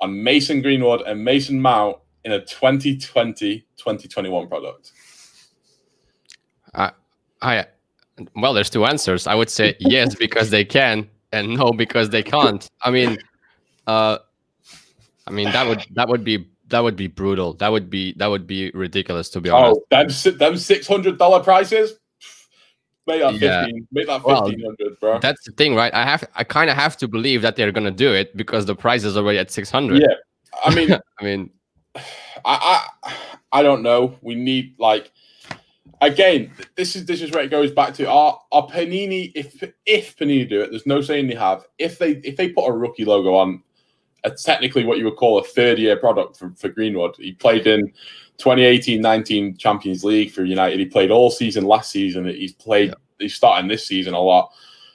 on 0.00 0.22
Mason 0.22 0.62
Greenwood 0.62 1.02
and 1.02 1.22
Mason 1.22 1.60
Mount 1.60 1.96
in 2.24 2.32
a 2.32 2.40
2020 2.40 3.60
2021 3.76 4.48
product? 4.48 4.92
I 6.74 6.92
I 7.42 7.66
well, 8.36 8.52
there's 8.52 8.70
two 8.70 8.84
answers. 8.84 9.26
I 9.26 9.34
would 9.34 9.50
say 9.50 9.76
yes 9.80 10.14
because 10.14 10.50
they 10.50 10.64
can, 10.64 11.08
and 11.32 11.54
no 11.54 11.72
because 11.72 12.10
they 12.10 12.22
can't. 12.22 12.68
I 12.82 12.90
mean, 12.90 13.18
uh, 13.86 14.18
I 15.26 15.30
mean 15.30 15.50
that 15.52 15.66
would 15.66 15.84
that 15.92 16.08
would 16.08 16.24
be 16.24 16.46
that 16.68 16.80
would 16.80 16.96
be 16.96 17.06
brutal. 17.06 17.54
That 17.54 17.70
would 17.72 17.90
be 17.90 18.14
that 18.14 18.26
would 18.26 18.46
be 18.46 18.70
ridiculous 18.72 19.28
to 19.30 19.40
be 19.40 19.50
oh, 19.50 19.56
honest. 19.56 19.80
Oh, 20.26 20.30
them 20.30 20.38
them 20.38 20.56
six 20.56 20.86
hundred 20.86 21.18
dollar 21.18 21.42
prices. 21.42 21.94
Make 23.06 23.22
that 23.22 23.34
yeah. 23.34 23.64
fifteen. 23.64 23.88
Make 23.92 24.06
that 24.06 24.22
fifteen 24.22 24.60
hundred, 24.60 24.76
well, 24.80 24.96
bro. 25.00 25.18
That's 25.18 25.44
the 25.44 25.52
thing, 25.52 25.74
right? 25.74 25.92
I 25.92 26.04
have 26.04 26.24
I 26.34 26.44
kind 26.44 26.70
of 26.70 26.76
have 26.76 26.96
to 26.98 27.08
believe 27.08 27.42
that 27.42 27.56
they're 27.56 27.72
gonna 27.72 27.90
do 27.90 28.12
it 28.12 28.36
because 28.36 28.66
the 28.66 28.74
price 28.74 29.04
is 29.04 29.16
already 29.16 29.38
at 29.38 29.50
six 29.50 29.70
hundred. 29.70 30.02
Yeah, 30.02 30.14
I 30.64 30.74
mean, 30.74 30.92
I 31.20 31.24
mean, 31.24 31.50
I, 31.94 32.02
I 32.44 33.14
I 33.52 33.62
don't 33.62 33.82
know. 33.82 34.16
We 34.22 34.34
need 34.34 34.74
like 34.78 35.10
again, 36.00 36.52
this 36.76 36.96
is 36.96 37.06
this 37.06 37.22
is 37.22 37.30
where 37.30 37.42
it 37.42 37.50
goes 37.50 37.70
back 37.70 37.94
to 37.94 38.08
our, 38.08 38.40
our 38.52 38.66
Panini. 38.66 39.32
If 39.34 39.62
if 39.86 40.16
Panini 40.16 40.48
do 40.48 40.60
it, 40.60 40.70
there's 40.70 40.86
no 40.86 41.00
saying 41.00 41.28
they 41.28 41.34
have. 41.34 41.64
If 41.78 41.98
they 41.98 42.12
if 42.24 42.36
they 42.36 42.50
put 42.50 42.68
a 42.68 42.72
rookie 42.72 43.04
logo 43.04 43.34
on, 43.34 43.62
a, 44.24 44.30
technically 44.30 44.84
what 44.84 44.98
you 44.98 45.04
would 45.04 45.16
call 45.16 45.38
a 45.38 45.44
third 45.44 45.78
year 45.78 45.96
product 45.96 46.38
for, 46.38 46.52
for 46.56 46.68
Greenwood. 46.68 47.16
He 47.16 47.32
played 47.32 47.66
in 47.66 47.92
2018-19 48.38 49.58
Champions 49.58 50.04
League 50.04 50.30
for 50.30 50.44
United. 50.44 50.78
He 50.78 50.86
played 50.86 51.10
all 51.10 51.30
season 51.30 51.64
last 51.64 51.90
season. 51.90 52.26
He's 52.26 52.52
played. 52.52 52.90
Yeah. 52.90 52.94
He's 53.18 53.34
starting 53.34 53.68
this 53.68 53.86
season 53.86 54.14
a 54.14 54.20
lot. 54.20 54.50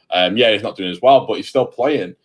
Um, 0.09 0.35
yeah, 0.37 0.51
he's 0.51 0.63
not 0.63 0.75
doing 0.75 0.89
as 0.89 1.01
well, 1.01 1.27
but 1.27 1.35
he's 1.35 1.49
still 1.49 1.65
playing. 1.65 2.15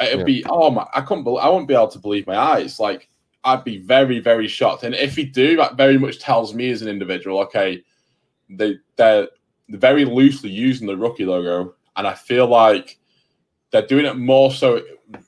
It'd 0.00 0.20
yeah. 0.20 0.24
be 0.24 0.44
oh 0.48 0.70
my! 0.70 0.86
I 0.94 1.00
couldn't. 1.00 1.24
Believe, 1.24 1.42
I 1.42 1.48
wouldn't 1.48 1.68
be 1.68 1.74
able 1.74 1.88
to 1.88 1.98
believe 1.98 2.26
my 2.26 2.36
eyes. 2.36 2.80
Like 2.80 3.08
I'd 3.44 3.64
be 3.64 3.78
very 3.78 4.20
very 4.20 4.48
shocked. 4.48 4.84
And 4.84 4.94
if 4.94 5.16
he 5.16 5.24
do, 5.24 5.56
that 5.56 5.76
very 5.76 5.98
much 5.98 6.18
tells 6.18 6.54
me 6.54 6.70
as 6.70 6.82
an 6.82 6.88
individual, 6.88 7.40
okay 7.40 7.82
they 8.56 8.76
they're 8.96 9.28
very 9.68 10.04
loosely 10.04 10.50
using 10.50 10.86
the 10.86 10.96
rookie 10.96 11.24
logo, 11.24 11.74
and 11.96 12.06
I 12.06 12.14
feel 12.14 12.46
like 12.46 12.98
they're 13.70 13.86
doing 13.86 14.06
it 14.06 14.16
more 14.16 14.52
so. 14.52 14.82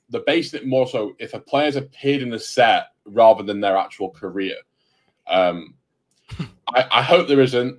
They're 0.09 0.23
basing 0.27 0.61
it 0.61 0.67
more 0.67 0.87
so 0.87 1.15
if 1.19 1.35
a 1.35 1.41
player's 1.41 1.77
appeared 1.77 2.23
in 2.23 2.33
a 2.33 2.39
set 2.39 2.89
rather 3.05 3.43
than 3.43 3.61
their 3.61 3.77
actual 3.77 4.11
career. 4.11 4.57
Um, 5.27 5.75
I, 6.69 6.87
I 6.91 7.03
hope 7.03 7.29
there 7.29 7.41
isn't. 7.41 7.79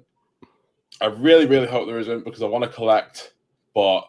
I 1.01 1.07
really, 1.07 1.45
really 1.45 1.67
hope 1.67 1.87
there 1.87 1.99
isn't 1.99 2.25
because 2.25 2.41
I 2.41 2.47
want 2.47 2.63
to 2.63 2.69
collect, 2.69 3.33
but 3.73 4.01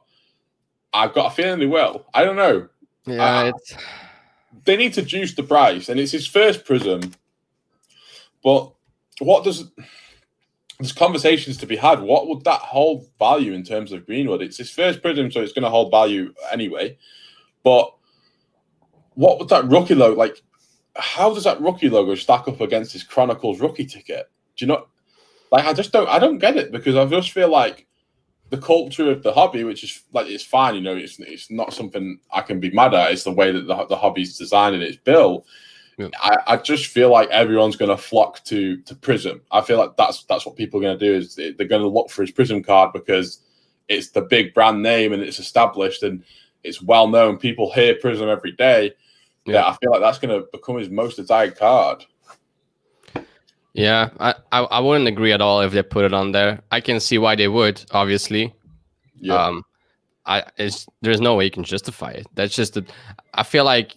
I've 0.92 1.14
got 1.14 1.32
a 1.32 1.34
feeling 1.34 1.58
they 1.58 1.66
will. 1.66 2.06
I 2.14 2.24
don't 2.24 2.36
know. 2.36 2.68
Yeah, 3.06 3.52
they 4.64 4.76
need 4.76 4.94
to 4.94 5.02
juice 5.02 5.34
the 5.34 5.42
price, 5.42 5.88
and 5.88 5.98
it's 5.98 6.12
his 6.12 6.26
first 6.26 6.64
prism. 6.64 7.12
But 8.42 8.72
what 9.18 9.44
does 9.44 9.64
there's 10.78 10.92
conversations 10.92 11.56
to 11.58 11.66
be 11.66 11.76
had. 11.76 12.00
What 12.00 12.28
would 12.28 12.44
that 12.44 12.60
hold 12.60 13.08
value 13.18 13.52
in 13.52 13.62
terms 13.62 13.92
of 13.92 14.04
Greenwood? 14.04 14.42
It's 14.42 14.58
his 14.58 14.70
first 14.70 15.00
prism, 15.00 15.30
so 15.30 15.40
it's 15.40 15.52
going 15.52 15.62
to 15.62 15.70
hold 15.70 15.90
value 15.90 16.34
anyway. 16.52 16.98
But 17.66 17.92
what 19.14 19.40
would 19.40 19.48
that 19.48 19.66
rookie 19.66 19.96
logo 19.96 20.16
like? 20.16 20.40
How 20.94 21.34
does 21.34 21.42
that 21.42 21.60
rookie 21.60 21.90
logo 21.90 22.14
stack 22.14 22.46
up 22.46 22.60
against 22.60 22.92
his 22.92 23.02
Chronicles 23.02 23.58
rookie 23.58 23.86
ticket? 23.86 24.30
Do 24.56 24.64
you 24.64 24.68
know? 24.68 24.86
Like, 25.50 25.64
I 25.64 25.72
just 25.72 25.90
don't. 25.90 26.08
I 26.08 26.20
don't 26.20 26.38
get 26.38 26.56
it 26.56 26.70
because 26.70 26.94
I 26.94 27.04
just 27.06 27.32
feel 27.32 27.50
like 27.50 27.88
the 28.50 28.58
culture 28.58 29.10
of 29.10 29.24
the 29.24 29.32
hobby, 29.32 29.64
which 29.64 29.82
is 29.82 30.00
like 30.12 30.28
it's 30.28 30.44
fine. 30.44 30.76
You 30.76 30.80
know, 30.80 30.94
it's 30.94 31.18
it's 31.18 31.50
not 31.50 31.74
something 31.74 32.20
I 32.30 32.42
can 32.42 32.60
be 32.60 32.70
mad 32.70 32.94
at. 32.94 33.10
It's 33.10 33.24
the 33.24 33.32
way 33.32 33.50
that 33.50 33.66
the, 33.66 33.86
the 33.86 33.96
hobby's 33.96 34.38
designed 34.38 34.76
and 34.76 34.84
it's 34.84 34.96
built 34.98 35.44
yeah. 35.98 36.08
I, 36.20 36.36
I, 36.46 36.56
just 36.58 36.86
feel 36.86 37.10
like 37.10 37.30
everyone's 37.30 37.76
going 37.76 37.90
to 37.90 37.96
flock 37.96 38.44
to 38.44 38.80
to 38.82 38.94
Prizm. 38.94 39.40
I 39.50 39.62
feel 39.62 39.78
like 39.78 39.96
that's 39.96 40.24
that's 40.24 40.44
what 40.44 40.56
people 40.56 40.78
are 40.78 40.82
going 40.82 40.98
to 40.98 41.04
do 41.04 41.14
is 41.14 41.34
they're 41.34 41.52
going 41.52 41.82
to 41.82 41.88
look 41.88 42.10
for 42.10 42.22
his 42.22 42.32
Prizm 42.32 42.64
card 42.64 42.92
because 42.92 43.40
it's 43.88 44.10
the 44.10 44.20
big 44.20 44.52
brand 44.52 44.82
name 44.82 45.12
and 45.12 45.22
it's 45.22 45.38
established 45.38 46.02
and 46.02 46.22
it's 46.66 46.82
well 46.82 47.08
known. 47.08 47.38
People 47.38 47.72
hear 47.72 47.94
Prizm 47.94 48.28
every 48.28 48.52
day. 48.52 48.92
Yeah, 49.44 49.66
I 49.66 49.76
feel 49.76 49.92
like 49.92 50.00
that's 50.00 50.18
going 50.18 50.38
to 50.38 50.46
become 50.52 50.76
his 50.78 50.90
most 50.90 51.16
desired 51.16 51.56
card. 51.56 52.04
Yeah, 53.74 54.10
I, 54.18 54.34
I, 54.52 54.60
I 54.62 54.80
wouldn't 54.80 55.06
agree 55.06 55.32
at 55.32 55.40
all 55.40 55.60
if 55.60 55.72
they 55.72 55.82
put 55.82 56.04
it 56.04 56.14
on 56.14 56.32
there. 56.32 56.62
I 56.72 56.80
can 56.80 56.98
see 56.98 57.18
why 57.18 57.36
they 57.36 57.46
would, 57.46 57.84
obviously. 57.92 58.54
Yeah. 59.20 59.34
Um, 59.34 59.64
I 60.26 60.44
it's 60.56 60.86
there's 61.02 61.20
no 61.20 61.36
way 61.36 61.44
you 61.44 61.50
can 61.50 61.62
justify 61.62 62.10
it. 62.10 62.26
That's 62.34 62.54
just 62.54 62.74
that 62.74 62.90
I 63.34 63.42
feel 63.42 63.64
like 63.64 63.96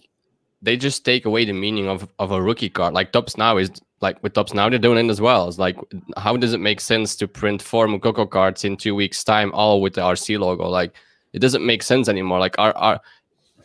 they 0.62 0.76
just 0.76 1.04
take 1.04 1.24
away 1.24 1.44
the 1.44 1.52
meaning 1.52 1.88
of, 1.88 2.08
of 2.18 2.30
a 2.30 2.40
rookie 2.40 2.68
card. 2.68 2.94
Like 2.94 3.12
Topps 3.12 3.36
now 3.36 3.56
is 3.56 3.70
like 4.00 4.22
with 4.22 4.34
Topps 4.34 4.54
now 4.54 4.68
they're 4.68 4.78
doing 4.78 5.04
it 5.04 5.10
as 5.10 5.20
well. 5.20 5.48
It's 5.48 5.58
like 5.58 5.76
how 6.16 6.36
does 6.36 6.52
it 6.52 6.60
make 6.60 6.80
sense 6.80 7.16
to 7.16 7.26
print 7.26 7.60
four 7.60 7.86
Moukoko 7.86 8.30
cards 8.30 8.64
in 8.64 8.76
two 8.76 8.94
weeks 8.94 9.24
time 9.24 9.50
all 9.52 9.82
with 9.82 9.94
the 9.94 10.02
RC 10.02 10.38
logo? 10.38 10.68
Like 10.68 10.94
it 11.32 11.38
doesn't 11.38 11.64
make 11.64 11.82
sense 11.82 12.08
anymore. 12.08 12.38
Like 12.38 12.56
our, 12.58 12.76
our 12.76 13.00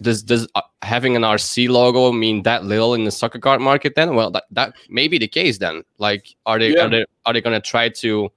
does 0.01 0.21
does 0.23 0.47
uh, 0.55 0.61
having 0.81 1.15
an 1.15 1.21
RC 1.21 1.69
logo 1.69 2.11
mean 2.11 2.43
that 2.43 2.65
little 2.65 2.93
in 2.93 3.05
the 3.05 3.11
soccer 3.11 3.39
card 3.39 3.61
market? 3.61 3.95
Then, 3.95 4.15
well, 4.15 4.29
that 4.31 4.43
that 4.51 4.73
may 4.89 5.07
be 5.07 5.17
the 5.17 5.27
case. 5.27 5.57
Then, 5.57 5.83
like, 5.97 6.35
are 6.45 6.59
they 6.59 6.73
Yeah. 6.73 6.85
are 6.85 6.89
they 6.89 7.05
are 7.25 7.33
they 7.33 7.41
gonna 7.41 7.61
try 7.61 7.89
to 7.89 8.29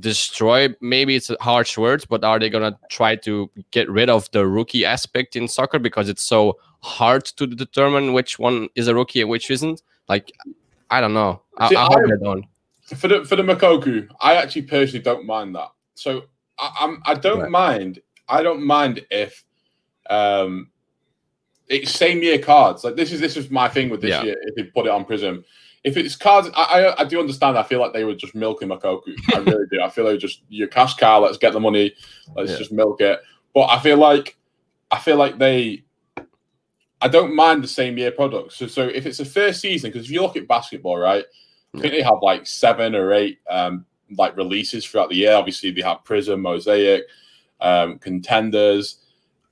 destroy? 0.00 0.68
Maybe 0.80 1.16
it's 1.16 1.30
harsh 1.40 1.76
words, 1.78 2.04
but 2.04 2.24
are 2.24 2.38
they 2.38 2.50
gonna 2.50 2.78
try 2.90 3.16
to 3.16 3.50
get 3.70 3.88
rid 3.90 4.10
of 4.10 4.30
the 4.32 4.46
rookie 4.46 4.84
aspect 4.84 5.36
in 5.36 5.48
soccer 5.48 5.78
because 5.78 6.08
it's 6.08 6.24
so 6.24 6.58
hard 6.82 7.24
to 7.24 7.46
determine 7.46 8.12
which 8.12 8.38
one 8.38 8.68
is 8.74 8.88
a 8.88 8.94
rookie 8.94 9.20
and 9.20 9.30
which 9.30 9.50
isn't? 9.50 9.82
Like, 10.08 10.32
I 10.90 11.00
don't 11.00 11.14
know. 11.14 11.42
I, 11.58 11.68
See, 11.68 11.76
I 11.76 11.84
hope 11.84 11.98
I- 11.98 12.10
they 12.16 12.24
don't. 12.24 12.44
for 12.96 13.08
the 13.08 13.24
for 13.24 13.36
the 13.36 13.42
Moukoko, 13.42 14.08
I 14.20 14.34
actually 14.36 14.62
personally 14.62 15.02
don't 15.02 15.24
mind 15.24 15.54
that. 15.54 15.68
So 15.94 16.24
I, 16.58 16.70
I'm 16.80 17.02
I 17.06 17.14
don't 17.14 17.40
Right. 17.40 17.50
mind. 17.50 18.00
I 18.32 18.42
don't 18.42 18.64
mind 18.64 19.04
if 19.10 19.44
um 20.10 20.70
it's 21.68 21.92
same 21.92 22.22
year 22.22 22.38
cards. 22.38 22.84
Like 22.84 22.96
this 22.96 23.12
is 23.12 23.20
this 23.20 23.36
is 23.36 23.50
my 23.50 23.68
thing 23.68 23.88
with 23.90 24.00
this 24.00 24.10
Yeah. 24.10 24.24
year. 24.24 24.36
If 24.42 24.54
they 24.56 24.64
put 24.64 24.86
it 24.86 24.90
on 24.90 25.04
Prism, 25.04 25.44
if 25.84 25.96
it's 25.96 26.16
cards, 26.16 26.48
I, 26.54 26.62
I 26.62 27.00
I 27.02 27.04
do 27.04 27.20
understand. 27.20 27.56
I 27.58 27.62
feel 27.62 27.80
like 27.80 27.92
they 27.92 28.04
were 28.04 28.14
just 28.14 28.34
milking 28.34 28.68
Moukoko. 28.68 29.02
I 29.34 29.38
really 29.50 29.66
do. 29.70 29.80
I 29.80 29.88
feel 29.88 30.04
like 30.04 30.18
just 30.18 30.42
your 30.48 30.68
cash 30.68 30.94
cow. 30.94 31.20
Let's 31.20 31.38
get 31.38 31.52
the 31.52 31.60
money. 31.60 31.94
Let's 32.34 32.50
Yeah. 32.52 32.58
just 32.58 32.72
milk 32.72 33.00
it. 33.00 33.20
But 33.54 33.68
I 33.70 33.78
feel 33.80 33.96
like 33.98 34.36
I 34.90 34.98
feel 34.98 35.16
like 35.16 35.38
they. 35.38 35.84
I 37.00 37.08
don't 37.08 37.34
mind 37.34 37.64
the 37.64 37.68
same 37.68 37.98
year 37.98 38.12
products. 38.12 38.56
So, 38.56 38.68
so 38.68 38.86
if 38.86 39.06
it's 39.06 39.18
a 39.18 39.24
first 39.24 39.60
season, 39.60 39.90
because 39.90 40.04
if 40.06 40.12
you 40.12 40.22
look 40.22 40.36
at 40.36 40.46
basketball, 40.46 40.98
right, 40.98 41.24
I 41.74 41.80
think 41.80 41.92
they 41.94 42.02
have 42.02 42.18
like 42.22 42.46
seven 42.46 42.94
or 42.94 43.12
eight 43.12 43.40
um, 43.50 43.84
like 44.16 44.36
releases 44.36 44.86
throughout 44.86 45.08
the 45.08 45.16
year. 45.16 45.32
Obviously, 45.34 45.72
they 45.72 45.80
have 45.82 46.04
Prism, 46.04 46.40
Mosaic, 46.42 47.02
um, 47.62 47.98
Contenders, 47.98 48.98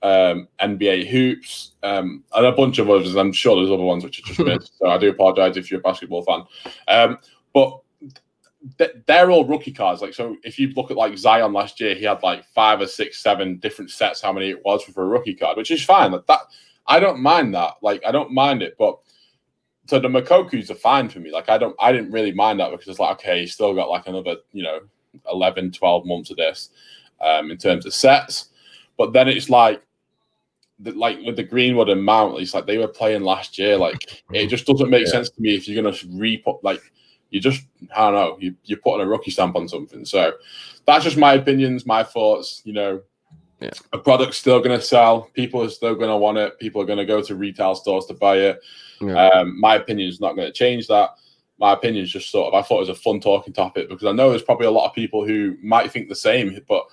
um, 0.03 0.49
NBA 0.61 1.09
Hoops, 1.09 1.73
um, 1.83 2.25
and 2.35 2.47
a 2.47 2.53
bunch 2.53 2.79
of 2.79 2.91
others. 2.91 3.17
I'm 3.17 3.33
sure 3.33 3.57
there's 3.57 3.71
other 3.71 3.83
ones 3.83 4.05
which 4.05 4.21
I 4.23 4.29
just 4.29 4.41
missed. 4.41 4.73
So 4.79 4.89
I 4.89 4.99
do 4.99 5.11
apologize 5.11 5.57
if 5.57 5.71
you're 5.71 5.81
a 5.81 5.83
basketball 5.83 6.23
fan. 6.23 6.43
Um, 6.89 7.19
but 7.55 7.81
th- 8.79 8.97
they're 9.07 9.31
all 9.31 9.47
rookie 9.47 9.73
cards. 9.73 10.03
Like 10.03 10.15
so, 10.15 10.37
if 10.43 10.59
you 10.59 10.69
look 10.69 10.91
at 10.91 10.97
like 10.97 11.17
Zion 11.17 11.53
last 11.53 11.81
year, 11.81 11.95
he 11.95 12.05
had 12.05 12.23
like 12.23 12.45
five 12.47 12.81
or 12.81 12.87
six, 12.87 13.23
seven 13.23 13.59
different 13.59 13.91
sets. 13.91 14.21
How 14.21 14.33
many 14.33 14.51
it 14.51 14.65
was 14.65 14.83
for 14.83 15.03
a 15.03 15.07
rookie 15.09 15.35
card, 15.35 15.57
which 15.57 15.71
is 15.71 15.85
fine. 15.85 16.13
Like 16.13 16.27
that, 16.27 16.41
I 16.87 16.99
don't 17.01 17.21
mind 17.21 17.55
that. 17.55 17.75
Like 17.83 18.03
I 18.07 18.13
don't 18.13 18.33
mind 18.33 18.63
it, 18.63 18.77
but 18.79 18.99
so 19.87 19.99
the 19.99 20.09
Moukokos 20.09 20.71
are 20.71 20.75
fine 20.75 21.09
for 21.09 21.21
me. 21.21 21.31
Like 21.31 21.49
I 21.49 21.59
don't, 21.59 21.77
I 21.81 21.93
didn't 21.93 22.13
really 22.13 22.33
mind 22.33 22.61
that 22.61 22.71
because 22.71 22.89
it's 22.89 23.01
like, 23.01 23.13
okay, 23.13 23.41
you 23.41 23.47
still 23.47 23.75
got 23.75 23.91
like 23.91 24.07
another, 24.07 24.37
you 24.53 24.63
know, 24.63 24.81
11, 25.31 25.73
12 25.73 26.07
months 26.07 26.31
of 26.31 26.37
this 26.37 26.71
um, 27.21 27.51
in 27.51 27.57
terms 27.59 27.87
of 27.87 27.95
sets. 27.95 28.51
But 28.97 29.13
then 29.13 29.29
it's 29.29 29.49
like, 29.51 29.83
the, 30.79 30.93
like 30.93 31.19
with 31.25 31.37
the 31.37 31.43
Greenwood 31.43 31.89
and 31.91 32.03
Mount, 32.03 32.39
it's 32.41 32.55
like 32.55 32.67
they 32.67 32.79
were 32.79 32.89
playing 32.89 33.23
last 33.23 33.59
year. 33.59 33.77
Like 33.77 34.23
it 34.33 34.47
just 34.47 34.67
doesn't 34.67 34.89
make 34.91 35.07
Yeah. 35.07 35.13
sense 35.13 35.31
to 35.31 35.41
me 35.41 35.55
if 35.55 35.69
you're 35.69 35.83
gonna 35.83 35.97
re-put 36.09 36.65
like 36.65 36.81
you 37.31 37.39
just 37.41 37.63
I 37.95 38.11
don't 38.11 38.15
know 38.15 38.37
you 38.41 38.55
you're 38.65 38.79
putting 38.79 39.07
a 39.07 39.09
rookie 39.09 39.31
stamp 39.31 39.57
on 39.57 39.69
something. 39.69 40.05
So 40.05 40.33
that's 40.87 41.05
just 41.05 41.19
my 41.19 41.35
opinions, 41.35 41.85
my 41.87 42.03
thoughts. 42.03 42.63
You 42.65 42.73
know, 42.73 43.03
Yeah. 43.61 43.71
a 43.93 43.99
product's 43.99 44.39
still 44.39 44.61
gonna 44.61 44.81
sell. 44.81 45.29
People 45.35 45.63
are 45.63 45.69
still 45.69 45.95
gonna 45.95 46.17
want 46.17 46.39
it. 46.39 46.59
People 46.59 46.81
are 46.81 46.87
gonna 46.87 47.05
go 47.05 47.21
to 47.21 47.35
retail 47.35 47.75
stores 47.75 48.07
to 48.07 48.15
buy 48.15 48.39
it. 48.39 48.61
Yeah. 49.03 49.29
Um, 49.29 49.59
my 49.61 49.77
opinion 49.77 50.09
is 50.09 50.21
not 50.21 50.37
going 50.37 50.47
to 50.47 50.53
change 50.53 50.87
that. 50.89 51.15
My 51.61 51.75
opinion 51.75 52.05
is 52.05 52.11
just 52.11 52.31
sort 52.31 52.49
of, 52.49 52.55
I 52.55 52.67
thought 52.67 52.79
it 52.79 52.89
was 52.89 52.89
a 52.89 52.95
fun 52.95 53.21
talking 53.21 53.53
topic 53.53 53.89
because 53.89 54.07
I 54.07 54.13
know 54.13 54.31
there's 54.31 54.43
probably 54.43 54.67
a 54.67 54.71
lot 54.71 54.89
of 54.89 54.95
people 54.95 55.27
who 55.27 55.57
might 55.63 55.93
think 55.93 56.09
the 56.09 56.17
same. 56.17 56.59
But 56.67 56.85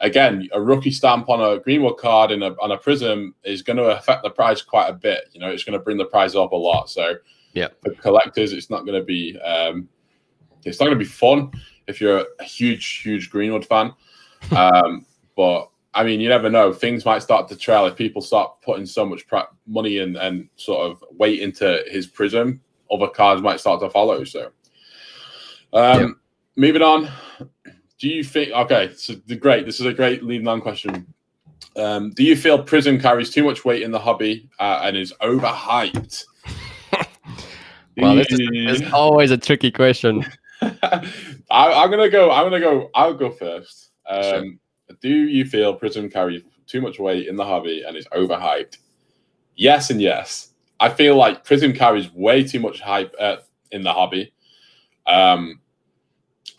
again, 0.00 0.48
a 0.52 0.60
rookie 0.60 0.90
stamp 0.90 1.28
on 1.28 1.40
a 1.40 1.60
Greenwood 1.60 1.98
card 1.98 2.30
and 2.30 2.42
a, 2.42 2.56
on 2.60 2.72
a 2.72 2.78
Prism 2.78 3.34
is 3.44 3.62
going 3.62 3.76
to 3.76 3.96
affect 3.96 4.22
the 4.22 4.30
price 4.30 4.62
quite 4.62 4.88
a 4.88 4.94
bit. 4.94 5.28
You 5.32 5.40
know, 5.40 5.48
it's 5.48 5.64
going 5.64 5.78
to 5.78 5.84
bring 5.84 5.98
the 5.98 6.06
price 6.06 6.34
up 6.34 6.52
a 6.52 6.56
lot. 6.56 6.88
So 6.88 7.16
Yeah. 7.52 7.68
for 7.82 7.92
collectors, 7.94 8.52
it's 8.52 8.70
not 8.70 8.86
going 8.86 8.98
to 8.98 9.04
be, 9.04 9.38
um, 9.40 9.88
it's 10.64 10.80
not 10.80 10.86
going 10.86 10.98
to 10.98 11.04
be 11.04 11.10
fun 11.10 11.52
if 11.86 12.00
you're 12.00 12.24
a 12.40 12.44
huge, 12.44 13.02
huge 13.02 13.30
Greenwood 13.30 13.66
fan. 13.66 13.92
Um, 14.54 15.06
but 15.36 15.70
I 15.94 16.02
mean, 16.04 16.20
you 16.20 16.28
never 16.28 16.50
know. 16.50 16.72
Things 16.72 17.04
might 17.04 17.22
start 17.22 17.48
to 17.48 17.56
trail 17.56 17.86
if 17.86 17.96
people 17.96 18.20
start 18.20 18.60
putting 18.62 18.84
so 18.84 19.06
much 19.06 19.24
money 19.66 19.98
and, 19.98 20.16
and 20.16 20.48
sort 20.56 20.90
of 20.90 21.02
weight 21.12 21.40
into 21.40 21.82
his 21.88 22.06
prism. 22.06 22.60
Other 22.94 23.08
cards 23.08 23.42
might 23.42 23.60
start 23.60 23.80
to 23.80 23.90
follow. 23.90 24.24
So, 24.24 24.50
um, 25.72 26.00
Yeah. 26.00 26.06
moving 26.56 26.82
on. 26.82 27.08
Do 27.98 28.08
you 28.08 28.24
think? 28.24 28.52
Okay, 28.52 28.92
so 28.96 29.14
the 29.26 29.36
great. 29.36 29.66
This 29.66 29.80
is 29.80 29.86
a 29.86 29.92
great 29.92 30.22
leading 30.22 30.48
on 30.48 30.60
question. 30.60 31.06
Um, 31.76 32.10
do 32.10 32.22
you 32.22 32.36
feel 32.36 32.62
Prism 32.62 33.00
carries 33.00 33.30
too 33.30 33.44
much 33.44 33.64
weight 33.64 33.82
in 33.82 33.90
the 33.90 33.98
hobby 33.98 34.48
uh, 34.60 34.80
and 34.84 34.96
is 34.96 35.12
overhyped? 35.22 36.24
well, 37.96 38.16
this 38.16 38.30
is, 38.30 38.38
this 38.66 38.80
is 38.80 38.92
always 38.92 39.30
a 39.30 39.38
tricky 39.38 39.70
question. 39.70 40.24
I, 40.62 41.10
I'm 41.50 41.90
gonna 41.90 42.08
go. 42.08 42.30
I'm 42.30 42.44
gonna 42.44 42.60
go. 42.60 42.90
I'll 42.94 43.14
go 43.14 43.30
first. 43.30 43.90
Um, 44.08 44.22
Sure. 44.22 44.44
Do 45.00 45.08
you 45.08 45.46
feel 45.46 45.74
Prism 45.74 46.10
carries 46.10 46.42
too 46.66 46.80
much 46.80 46.98
weight 46.98 47.26
in 47.26 47.36
the 47.36 47.44
hobby 47.44 47.82
and 47.86 47.96
is 47.96 48.06
overhyped? 48.08 48.78
Yes 49.56 49.90
and 49.90 50.00
yes. 50.00 50.50
I 50.80 50.90
feel 50.90 51.16
like 51.16 51.44
Prism 51.44 51.72
carries 51.72 52.12
way 52.12 52.44
too 52.44 52.60
much 52.60 52.80
hype 52.80 53.14
uh, 53.18 53.36
in 53.70 53.82
the 53.82 53.92
hobby, 53.92 54.32
um, 55.06 55.60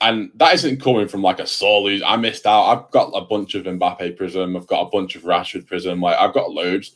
and 0.02 0.32
that 0.36 0.54
isn't 0.56 0.82
coming 0.82 1.08
from 1.08 1.22
like 1.22 1.40
a 1.40 1.48
sore 1.48 1.82
lose. 1.82 2.02
I 2.06 2.18
missed 2.18 2.46
out. 2.46 2.66
I've 2.66 2.92
got 2.92 3.12
a 3.14 3.22
bunch 3.22 3.56
of 3.56 3.66
Mbappe 3.66 4.18
Prism. 4.18 4.56
I've 4.56 4.68
got 4.68 4.82
a 4.82 4.90
bunch 4.90 5.16
of 5.16 5.24
Rashford 5.24 5.68
Prism. 5.68 6.02
Like 6.02 6.18
I've 6.18 6.34
got 6.34 6.52
loads. 6.52 6.96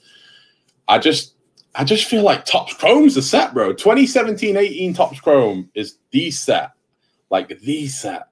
I 0.88 0.97
just 0.97 1.36
I 1.75 1.84
just 1.84 2.05
feel 2.05 2.23
like 2.23 2.45
Topps 2.45 2.73
Chrome's 2.73 3.15
the 3.15 3.21
set, 3.21 3.53
bro. 3.53 3.73
2017-18 3.73 4.95
Topps 4.95 5.19
Chrome 5.19 5.69
is 5.75 5.97
the 6.12 6.32
set. 6.32 6.71
Like 7.29 7.60
the 7.60 7.88
set. 7.88 8.27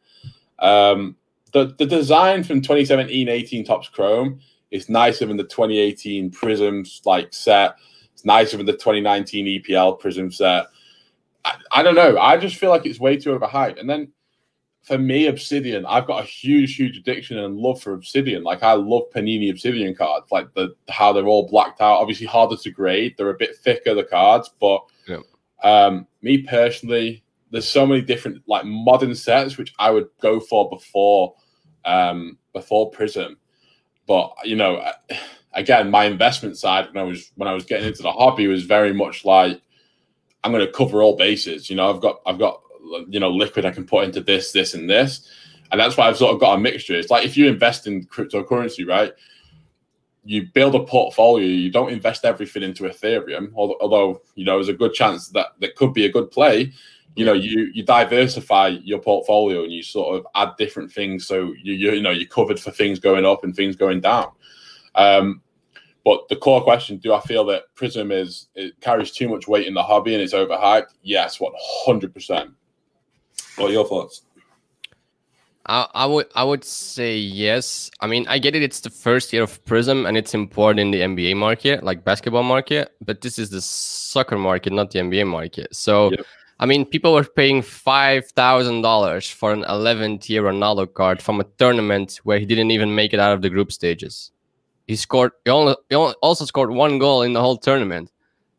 Um 0.60 1.15
the, 1.54 1.73
the 1.78 1.86
design 1.86 2.43
from 2.43 2.62
2017-18 2.62 3.65
Topps 3.65 3.88
Chrome 3.89 4.39
is 4.71 4.89
nicer 4.89 5.26
than 5.26 5.38
the 5.38 5.43
2018 5.43 6.32
Prisms 6.32 7.02
like 7.06 7.34
set. 7.34 7.76
It's 8.18 8.26
nicer 8.26 8.58
than 8.58 8.66
the 8.66 8.74
2019 8.74 9.62
EPL 9.62 10.00
Prism 10.00 10.32
set. 10.32 10.66
I, 11.46 11.54
I 11.72 11.84
don't 11.84 11.94
know. 11.94 12.18
I 12.18 12.36
just 12.38 12.56
feel 12.56 12.72
like 12.72 12.88
it's 12.88 13.00
way 13.00 13.16
too 13.16 13.38
overhyped. 13.38 13.80
And 13.80 13.88
then 13.88 14.12
for 14.82 14.98
me, 14.98 15.28
Obsidian, 15.28 15.86
I've 15.86 16.08
got 16.08 16.24
a 16.24 16.26
huge, 16.26 16.76
huge 16.76 16.98
addiction 16.98 17.38
and 17.38 17.58
love 17.58 17.80
for 17.80 17.94
Obsidian. 17.94 18.42
Like 18.42 18.64
I 18.64 18.74
love 18.74 19.04
Panini 19.14 19.52
Obsidian 19.52 19.94
cards, 19.94 20.32
like 20.32 20.52
the 20.56 20.74
how 20.90 21.14
they're 21.14 21.28
all 21.28 21.48
blacked 21.48 21.80
out. 21.80 22.00
Obviously 22.00 22.26
harder 22.26 22.58
to 22.58 22.72
grade. 22.72 23.14
They're 23.18 23.30
a 23.30 23.38
bit 23.38 23.56
thicker 23.58 23.94
the 23.94 24.04
cards, 24.04 24.50
but 24.60 24.84
Yeah. 25.08 25.20
um, 25.62 26.08
me 26.24 26.40
personally, 26.40 27.24
there's 27.52 27.70
so 27.70 27.86
many 27.86 28.02
different 28.02 28.42
like 28.48 28.66
modern 28.66 29.14
sets 29.14 29.60
which 29.60 29.76
I 29.78 29.92
would 29.92 30.08
go 30.22 30.40
for 30.40 30.68
before 30.72 31.36
um, 31.86 32.40
before 32.52 32.90
Prism. 32.90 33.38
But 34.08 34.34
you 34.44 34.56
know, 34.56 34.84
again, 35.58 35.89
my 35.89 36.06
investment 36.06 36.58
side 36.58 36.88
when 36.93 37.04
I 37.04 37.08
was 37.08 37.32
when 37.36 37.50
I 37.50 37.54
was 37.54 37.65
getting 37.65 37.88
into 37.88 38.04
the 38.04 38.12
hobby 38.12 38.48
was 38.48 38.63
very 38.63 38.93
much 38.93 39.26
like 39.26 39.60
I'm 40.43 40.52
going 40.52 40.65
to 40.65 40.72
cover 40.72 41.02
all 41.02 41.17
bases. 41.17 41.70
You 41.70 41.76
know, 41.76 41.89
I've 41.89 42.02
got 42.02 42.22
I've 42.26 42.39
got 42.39 42.62
you 43.10 43.20
know 43.20 43.30
liquid 43.30 43.65
I 43.65 43.72
can 43.72 43.86
put 43.86 44.06
into 44.06 44.22
this, 44.22 44.54
this, 44.54 44.74
and 44.74 44.89
this, 44.89 45.28
and 45.72 45.82
that's 45.82 45.98
why 45.98 46.08
I've 46.08 46.17
sort 46.17 46.34
of 46.34 46.39
got 46.39 46.58
a 46.58 46.60
mixture. 46.60 46.96
It's 46.96 47.10
like 47.10 47.26
if 47.26 47.36
you 47.36 47.48
invest 47.48 47.88
in 47.88 48.06
cryptocurrency, 48.06 48.88
right? 48.88 49.13
You 50.24 50.48
build 50.54 50.76
a 50.76 50.84
portfolio. 50.84 51.48
You 51.48 51.72
don't 51.72 51.91
invest 51.91 52.24
everything 52.24 52.63
into 52.63 52.84
Ethereum, 52.84 53.52
although, 53.56 54.22
you 54.36 54.46
know 54.46 54.58
there's 54.58 54.70
a 54.70 54.74
good 54.74 54.93
chance 54.93 55.30
that 55.30 55.48
that 55.60 55.76
could 55.76 55.93
be 55.93 56.06
a 56.06 56.12
good 56.12 56.32
play. 56.32 56.72
You 57.15 57.26
know, 57.26 57.34
you 57.34 57.72
you 57.74 57.84
diversify 57.84 58.67
your 58.84 59.00
portfolio 59.00 59.63
and 59.63 59.72
you 59.72 59.82
sort 59.82 60.17
of 60.17 60.28
add 60.36 60.56
different 60.58 60.91
things, 60.91 61.26
so 61.26 61.54
you 61.63 61.74
you, 61.74 61.91
you 61.93 62.02
know 62.02 62.12
you're 62.12 62.28
covered 62.28 62.60
for 62.60 62.70
things 62.72 63.00
going 63.00 63.26
up 63.26 63.43
and 63.43 63.56
things 63.56 63.76
going 63.76 64.02
down. 64.02 64.32
Um, 64.96 65.41
but 66.08 66.30
the 66.30 66.38
core 66.38 66.63
question: 66.63 67.00
Do 67.00 67.13
I 67.13 67.20
feel 67.20 67.43
that 67.48 67.63
Prism 67.76 68.13
is 68.13 68.48
it 68.56 68.80
carries 68.80 69.12
too 69.12 69.28
much 69.28 69.46
weight 69.46 69.67
in 69.67 69.74
the 69.74 69.84
hobby 69.84 70.13
and 70.13 70.24
it's 70.24 70.34
overhyped? 70.34 70.91
Yes, 71.04 71.41
one 71.41 71.52
hundred 71.86 72.13
percent. 72.13 72.52
What 73.58 73.72
are 73.72 73.74
your 73.74 73.86
thoughts? 73.86 74.22
I, 75.65 75.86
I 75.93 76.06
would 76.06 76.28
I 76.34 76.46
would 76.46 76.63
say 76.63 77.17
yes. 77.17 77.91
I 78.00 78.08
mean, 78.08 78.26
I 78.30 78.39
get 78.39 78.56
it. 78.56 78.63
It's 78.63 78.80
the 78.80 78.89
first 78.89 79.34
year 79.34 79.43
of 79.43 79.62
Prism, 79.65 80.06
and 80.06 80.15
it's 80.15 80.34
important 80.34 80.80
in 80.80 80.91
the 80.91 81.02
NBA 81.02 81.36
market, 81.36 81.84
like 81.84 82.06
basketball 82.06 82.43
market. 82.43 82.96
But 83.04 83.20
this 83.20 83.38
is 83.38 83.50
the 83.50 83.60
soccer 83.60 84.38
market, 84.38 84.72
not 84.72 84.91
the 84.91 85.00
NBA 85.00 85.28
market. 85.28 85.76
So, 85.76 86.12
Yep. 86.12 86.26
I 86.62 86.65
mean, 86.65 86.86
people 86.86 87.13
were 87.13 87.26
paying 87.26 87.62
five 87.62 88.28
thousand 88.32 88.82
dollars 88.82 89.30
for 89.30 89.52
an 89.52 89.63
11th 89.65 90.30
year 90.30 90.43
Ronaldo 90.43 90.93
card 90.93 91.22
from 91.22 91.41
a 91.41 91.43
tournament 91.58 92.22
where 92.24 92.39
he 92.39 92.46
didn't 92.46 92.72
even 92.72 92.96
make 92.96 93.13
it 93.13 93.20
out 93.20 93.34
of 93.34 93.41
the 93.41 93.50
group 93.50 93.74
stages. 93.74 94.32
He 94.88 94.95
scored. 94.95 95.34
He 95.45 95.52
only, 95.52 95.76
he 95.89 95.95
only 95.95 96.15
also 96.21 96.45
scored 96.45 96.71
one 96.71 96.97
goal 97.00 97.21
in 97.23 97.34
the 97.34 97.41
whole 97.41 97.58
tournament. 97.58 98.12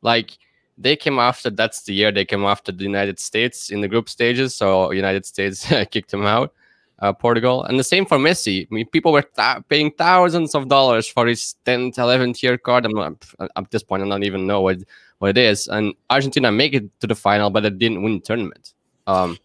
Like 0.03 0.39
they 0.77 0.95
came 0.97 1.19
after. 1.19 1.51
That's 1.51 1.83
the 1.83 1.95
year 1.95 2.13
they 2.13 2.25
came 2.25 2.45
after 2.45 2.71
the 2.71 2.85
United 2.85 3.19
States 3.19 3.71
in 3.71 3.81
the 3.81 3.89
group 3.89 4.09
stages. 4.09 4.55
So 4.55 4.93
United 4.93 5.27
States 5.27 5.67
kicked 5.91 6.13
him 6.13 6.25
out. 6.25 6.53
uh, 7.01 7.13
Portugal, 7.13 7.63
and 7.65 7.79
the 7.79 7.85
same 7.85 8.05
for 8.05 8.19
Messi. 8.19 8.67
I 8.67 8.75
mean, 8.75 8.87
people 8.89 9.13
were 9.13 9.23
th- 9.23 9.59
paying 9.69 9.93
thousands 9.93 10.55
of 10.55 10.69
dollars 10.69 11.07
for 11.07 11.27
his 11.27 11.55
10th, 11.65 11.95
11th 11.95 12.43
year 12.43 12.59
card. 12.59 12.85
I'm 12.85 12.93
not, 12.93 13.25
at 13.57 13.71
this 13.71 13.83
point, 13.83 14.03
I 14.03 14.09
don't 14.09 14.25
even 14.25 14.47
know 14.47 14.61
what 14.63 14.79
what 15.19 15.31
it 15.31 15.39
is. 15.39 15.69
And 15.69 15.95
Argentina 16.11 16.51
make 16.53 16.75
it 16.75 16.85
to 17.01 17.07
the 17.07 17.15
final, 17.15 17.51
but 17.51 17.65
it 17.65 17.79
didn't 17.79 18.03
win 18.03 18.15
the 18.15 18.21
tournament. 18.21 18.75
Um, 19.07 19.39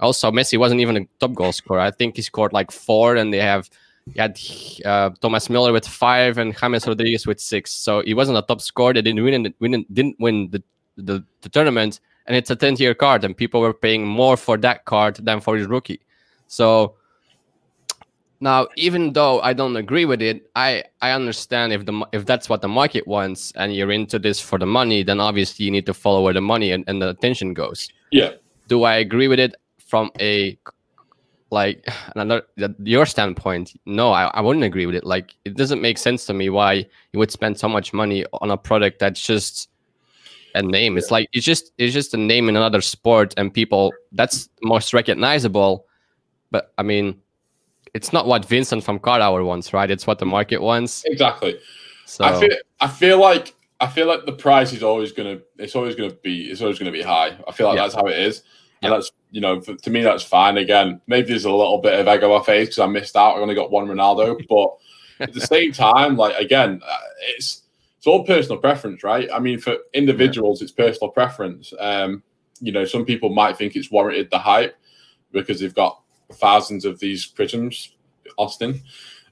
also, 0.00 0.30
Messi 0.30 0.58
wasn't 0.58 0.80
even 0.80 0.96
a 0.96 1.06
top 1.18 1.34
goal 1.34 1.52
scorer. 1.52 1.80
I 1.80 1.90
think 1.90 2.16
he 2.16 2.22
scored 2.22 2.52
like 2.52 2.70
four, 2.70 3.16
and 3.16 3.32
they 3.32 3.38
have 3.38 3.68
he 4.12 4.18
had 4.18 4.38
uh, 4.84 5.10
Thomas 5.20 5.48
Müller 5.48 5.72
with 5.72 5.86
five 5.86 6.38
and 6.38 6.56
James 6.56 6.86
Rodriguez 6.86 7.26
with 7.26 7.40
six. 7.40 7.72
So 7.72 8.02
he 8.02 8.14
wasn't 8.14 8.38
a 8.38 8.42
top 8.42 8.60
scorer. 8.60 8.94
They 8.94 9.02
didn't 9.02 9.22
win, 9.22 9.54
win 9.60 9.86
didn't 9.92 10.16
win 10.18 10.50
the, 10.50 10.62
the, 10.96 11.24
the 11.42 11.48
tournament, 11.48 12.00
and 12.26 12.36
it's 12.36 12.50
a 12.50 12.56
10 12.56 12.76
year 12.76 12.94
card, 12.94 13.24
and 13.24 13.36
people 13.36 13.60
were 13.60 13.74
paying 13.74 14.06
more 14.06 14.36
for 14.36 14.56
that 14.58 14.84
card 14.84 15.16
than 15.16 15.40
for 15.40 15.56
his 15.56 15.66
rookie. 15.66 16.00
So 16.48 16.96
now, 18.40 18.68
even 18.76 19.12
though 19.12 19.40
I 19.40 19.52
don't 19.52 19.76
agree 19.76 20.06
with 20.06 20.22
it, 20.22 20.50
I 20.56 20.84
I 21.02 21.12
understand 21.12 21.72
if 21.72 21.84
the 21.84 22.06
if 22.12 22.24
that's 22.24 22.48
what 22.48 22.62
the 22.62 22.68
market 22.68 23.06
wants, 23.06 23.52
and 23.52 23.74
you're 23.74 23.92
into 23.92 24.18
this 24.18 24.40
for 24.40 24.58
the 24.58 24.66
money, 24.66 25.02
then 25.02 25.20
obviously 25.20 25.66
you 25.66 25.70
need 25.70 25.86
to 25.86 25.94
follow 25.94 26.22
where 26.22 26.32
the 26.32 26.40
money 26.40 26.72
and, 26.72 26.84
and 26.88 27.02
the 27.02 27.10
attention 27.10 27.52
goes. 27.52 27.88
Yeah. 28.10 28.32
Do 28.68 28.84
I 28.84 28.96
agree 28.96 29.28
with 29.28 29.40
it 29.40 29.54
from 29.78 30.10
a 30.20 30.58
like 31.50 31.86
another 32.14 32.42
your 32.82 33.06
standpoint 33.06 33.72
no 33.86 34.12
I, 34.12 34.24
I 34.34 34.40
wouldn't 34.40 34.64
agree 34.64 34.86
with 34.86 34.94
it. 34.94 35.04
Like 35.04 35.34
it 35.44 35.56
doesn't 35.56 35.80
make 35.80 35.98
sense 35.98 36.24
to 36.26 36.34
me 36.34 36.48
why 36.48 36.86
you 37.12 37.18
would 37.18 37.30
spend 37.30 37.58
so 37.58 37.68
much 37.68 37.92
money 37.92 38.24
on 38.34 38.50
a 38.50 38.56
product 38.56 38.98
that's 38.98 39.24
just 39.24 39.68
a 40.54 40.62
name. 40.62 40.98
It's 40.98 41.10
like 41.10 41.28
it's 41.32 41.46
just 41.46 41.72
it's 41.78 41.92
just 41.92 42.14
a 42.14 42.16
name 42.16 42.48
in 42.48 42.56
another 42.56 42.80
sport 42.80 43.34
and 43.36 43.52
people 43.52 43.92
that's 44.12 44.48
most 44.62 44.92
recognizable. 44.94 45.86
But 46.50 46.72
i 46.78 46.82
mean 46.82 47.20
it's 47.92 48.12
not 48.12 48.26
what 48.26 48.44
vincent 48.44 48.84
from 48.84 48.98
card 49.00 49.20
hour 49.20 49.42
wants 49.42 49.72
right? 49.72 49.90
It's 49.90 50.06
what 50.06 50.18
the 50.18 50.26
market 50.26 50.62
wants. 50.62 51.04
Exactly. 51.04 51.58
So 52.06 52.24
i 52.24 52.40
feel 52.40 52.56
i 52.80 52.88
feel 52.88 53.20
like 53.20 53.54
i 53.80 53.86
feel 53.86 54.08
like 54.08 54.26
the 54.26 54.32
price 54.32 54.72
is 54.72 54.82
always 54.82 55.12
gonna 55.12 55.38
it's 55.58 55.76
always 55.76 55.94
gonna 55.94 56.12
be 56.12 56.50
it's 56.50 56.60
always 56.60 56.78
gonna 56.78 56.92
be 56.92 57.02
high. 57.02 57.36
I 57.46 57.52
feel 57.52 57.68
like 57.68 57.76
yeah. 57.76 57.82
that's 57.82 57.94
how 57.94 58.06
it 58.06 58.18
is 58.18 58.42
and 58.82 58.92
that's 58.92 59.10
you 59.30 59.40
know 59.40 59.60
for, 59.60 59.74
to 59.74 59.90
me 59.90 60.02
that's 60.02 60.22
fine. 60.22 60.58
Again, 60.58 61.00
maybe 61.06 61.28
there's 61.28 61.44
a 61.44 61.52
little 61.52 61.78
bit 61.78 61.98
of 61.98 62.08
egg 62.08 62.24
on 62.24 62.30
my 62.30 62.44
face 62.44 62.68
because 62.68 62.78
I 62.78 62.86
missed 62.86 63.16
out. 63.16 63.36
I 63.36 63.40
only 63.40 63.54
got 63.54 63.70
one 63.70 63.86
Ronaldo, 63.86 64.46
but 64.48 64.76
at 65.20 65.32
the 65.32 65.40
same 65.40 65.72
time, 65.72 66.16
like 66.16 66.36
again, 66.36 66.80
uh, 66.86 66.98
it's 67.36 67.62
it's 67.98 68.06
all 68.06 68.24
personal 68.24 68.58
preference, 68.58 69.04
right? 69.04 69.28
I 69.32 69.38
mean, 69.38 69.58
for 69.58 69.76
individuals, 69.92 70.62
it's 70.62 70.72
personal 70.72 71.10
preference. 71.10 71.72
Um, 71.78 72.22
you 72.60 72.72
know, 72.72 72.84
some 72.84 73.04
people 73.04 73.28
might 73.28 73.58
think 73.58 73.76
it's 73.76 73.90
warranted 73.90 74.30
the 74.30 74.38
hype 74.38 74.74
because 75.32 75.60
they've 75.60 75.74
got 75.74 76.00
thousands 76.32 76.86
of 76.86 76.98
these 76.98 77.26
prisms, 77.26 77.94
Austin. 78.38 78.80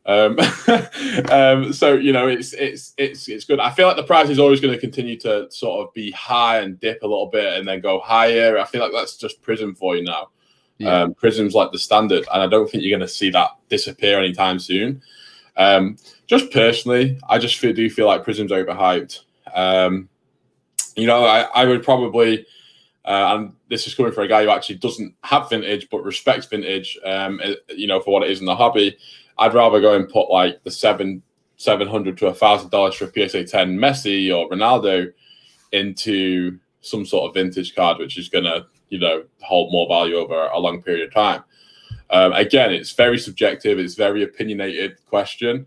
Um, 0.09 0.39
um, 1.31 1.73
so 1.73 1.93
you 1.93 2.13
know, 2.13 2.27
it's 2.27 2.55
it's 2.55 2.95
it's 2.97 3.29
it's 3.29 3.45
good. 3.45 3.61
I 3.61 3.71
feel 3.71 3.87
like 3.87 3.97
the 3.97 4.03
price 4.03 4.31
is 4.31 4.39
always 4.39 4.59
going 4.59 4.75
to 4.75 4.81
continue 4.81 5.19
to 5.19 5.51
sort 5.51 5.87
of 5.87 5.93
be 5.93 6.11
high 6.13 6.61
and 6.61 6.81
dip 6.81 7.03
a 7.03 7.07
little 7.07 7.27
bit 7.27 7.59
and 7.59 7.69
then 7.69 7.81
go 7.81 8.01
higher. 8.01 8.59
I 8.59 8.65
feel 8.65 8.81
like 8.81 8.93
that's 8.93 9.17
just 9.17 9.43
Prism 9.43 9.75
for 9.75 9.97
you 9.97 10.05
now. 10.05 10.31
Yeah. 10.79 11.03
Um, 11.03 11.15
Prism's 11.15 11.55
like 11.55 11.73
the 11.73 11.79
standard, 11.79 12.27
and 12.33 12.43
I 12.43 12.47
don't 12.47 12.71
think 12.71 12.83
you're 12.83 12.97
going 12.97 13.07
to 13.07 13.13
see 13.13 13.31
that 13.31 13.51
disappear 13.69 14.19
anytime 14.19 14.59
soon. 14.59 15.03
Um, 15.57 15.97
just 16.27 16.51
personally, 16.53 17.19
I 17.29 17.39
just 17.39 17.59
feel, 17.59 17.73
do 17.73 17.91
feel 17.91 18.07
like 18.07 18.25
Prism's 18.25 18.53
overhyped. 18.53 19.21
Um, 19.53 20.09
you 20.97 21.07
know, 21.07 21.25
I, 21.25 21.41
I 21.55 21.65
would 21.65 21.83
probably, 21.83 22.47
uh, 23.05 23.37
and 23.37 23.53
this 23.69 23.87
is 23.87 23.95
coming 23.95 24.13
from 24.13 24.25
a 24.25 24.29
guy 24.29 24.45
who 24.45 24.51
actually 24.51 24.77
doesn't 24.77 25.15
have 25.25 25.51
vintage 25.51 25.89
but 25.91 26.05
respects 26.05 26.47
vintage, 26.47 26.97
um, 27.05 27.41
you 27.69 27.89
know, 27.89 28.01
for 28.01 28.13
what 28.13 28.23
it 28.23 28.31
is 28.31 28.41
in 28.41 28.47
the 28.47 28.55
hobby. 28.55 28.97
I'd 29.39 29.55
rather 29.55 29.81
go 29.81 29.95
and 29.95 30.09
put 30.09 30.31
like 30.31 30.63
the 30.65 30.71
seven 30.71 31.23
seven 31.57 31.89
hundred 31.89 32.19
to 32.19 32.29
a 32.29 32.35
thousand 32.35 32.71
dollars 32.71 32.95
for 32.95 33.05
a 33.05 33.29
PSA 33.29 33.45
ten 33.45 33.77
Messi 33.79 34.35
or 34.35 34.49
Ronaldo 34.49 35.13
into 35.73 36.59
some 36.81 37.05
sort 37.05 37.29
of 37.29 37.35
vintage 37.35 37.75
card, 37.75 37.99
which 37.99 38.19
is 38.19 38.29
going 38.29 38.45
to 38.45 38.67
you 38.89 38.99
know 38.99 39.25
hold 39.41 39.73
more 39.73 39.89
value 39.89 40.17
over 40.17 40.47
a 40.47 40.59
long 40.59 40.83
period 40.83 41.09
of 41.09 41.15
time. 41.15 41.43
Um, 42.11 42.33
again, 42.33 42.73
it's 42.73 42.93
very 42.93 43.19
subjective. 43.19 43.79
It's 43.79 43.95
very 43.95 44.23
opinionated 44.23 45.05
question. 45.07 45.67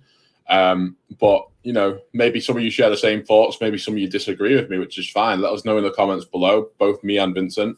Um, 0.49 0.97
but 1.19 1.47
you 1.63 1.73
know, 1.73 1.99
maybe 2.13 2.39
some 2.39 2.57
of 2.57 2.63
you 2.63 2.71
share 2.71 2.89
the 2.89 2.97
same 2.97 3.23
thoughts. 3.23 3.57
Maybe 3.61 3.77
some 3.77 3.93
of 3.93 3.99
you 3.99 4.09
disagree 4.09 4.55
with 4.55 4.69
me, 4.69 4.79
which 4.79 4.97
is 4.97 5.09
fine. 5.09 5.39
Let 5.39 5.53
us 5.53 5.65
know 5.65 5.77
in 5.77 5.83
the 5.83 5.91
comments 5.91 6.25
below. 6.25 6.69
Both 6.79 7.03
me 7.03 7.17
and 7.17 7.35
Vincent, 7.35 7.77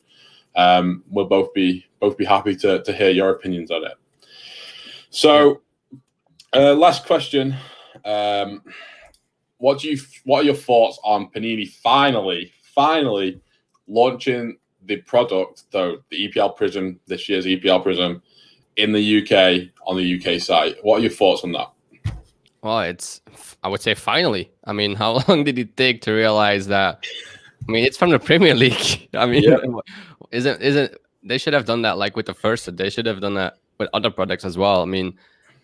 um, 0.55 1.03
we'll 1.09 1.25
both 1.25 1.53
be 1.53 1.85
both 1.99 2.17
be 2.17 2.25
happy 2.25 2.55
to 2.57 2.81
to 2.83 2.93
hear 2.93 3.09
your 3.09 3.31
opinions 3.31 3.71
on 3.71 3.85
it. 3.85 3.93
So, 5.09 5.61
uh, 6.53 6.73
last 6.73 7.05
question. 7.05 7.55
Um, 8.05 8.61
what 9.57 9.79
do 9.79 9.89
you? 9.89 9.97
What 10.25 10.41
are 10.41 10.45
your 10.45 10.55
thoughts 10.55 10.99
on 11.03 11.29
Panini 11.29 11.69
finally, 11.69 12.51
finally 12.75 13.41
launching 13.87 14.57
the 14.85 14.97
product, 14.97 15.63
though 15.71 15.97
the 16.09 16.29
EPL 16.29 16.55
Prism 16.55 16.99
this 17.07 17.29
year's 17.29 17.45
EPL 17.45 17.81
Prism 17.83 18.21
in 18.75 18.91
the 18.91 19.21
UK 19.21 19.69
on 19.85 19.97
the 19.97 20.19
UK 20.19 20.41
site? 20.41 20.75
What 20.83 20.99
are 20.99 21.01
your 21.01 21.11
thoughts 21.11 21.43
on 21.43 21.53
that? 21.53 21.71
Well, 22.61 22.79
it's 22.81 23.21
I 23.63 23.67
would 23.67 23.81
say 23.81 23.93
finally. 23.93 24.51
I 24.65 24.73
mean, 24.73 24.95
how 25.03 25.23
long 25.27 25.43
did 25.43 25.57
it 25.59 25.77
take 25.77 26.01
to 26.01 26.11
realize 26.11 26.67
that? 26.67 27.05
I 27.67 27.71
mean, 27.71 27.85
it's 27.85 27.97
from 27.97 28.09
the 28.09 28.19
Premier 28.19 28.55
League. 28.55 29.09
I 29.13 29.25
mean, 29.25 29.43
yeah. 29.43 29.57
isn't 30.31 30.61
isn't 30.61 30.97
they 31.23 31.37
should 31.37 31.53
have 31.53 31.65
done 31.65 31.83
that 31.83 31.97
like 31.97 32.15
with 32.15 32.25
the 32.25 32.33
first? 32.33 32.75
They 32.75 32.89
should 32.89 33.05
have 33.05 33.21
done 33.21 33.35
that 33.35 33.59
with 33.77 33.89
other 33.93 34.09
products 34.09 34.45
as 34.45 34.57
well. 34.57 34.81
I 34.81 34.85
mean, 34.85 35.17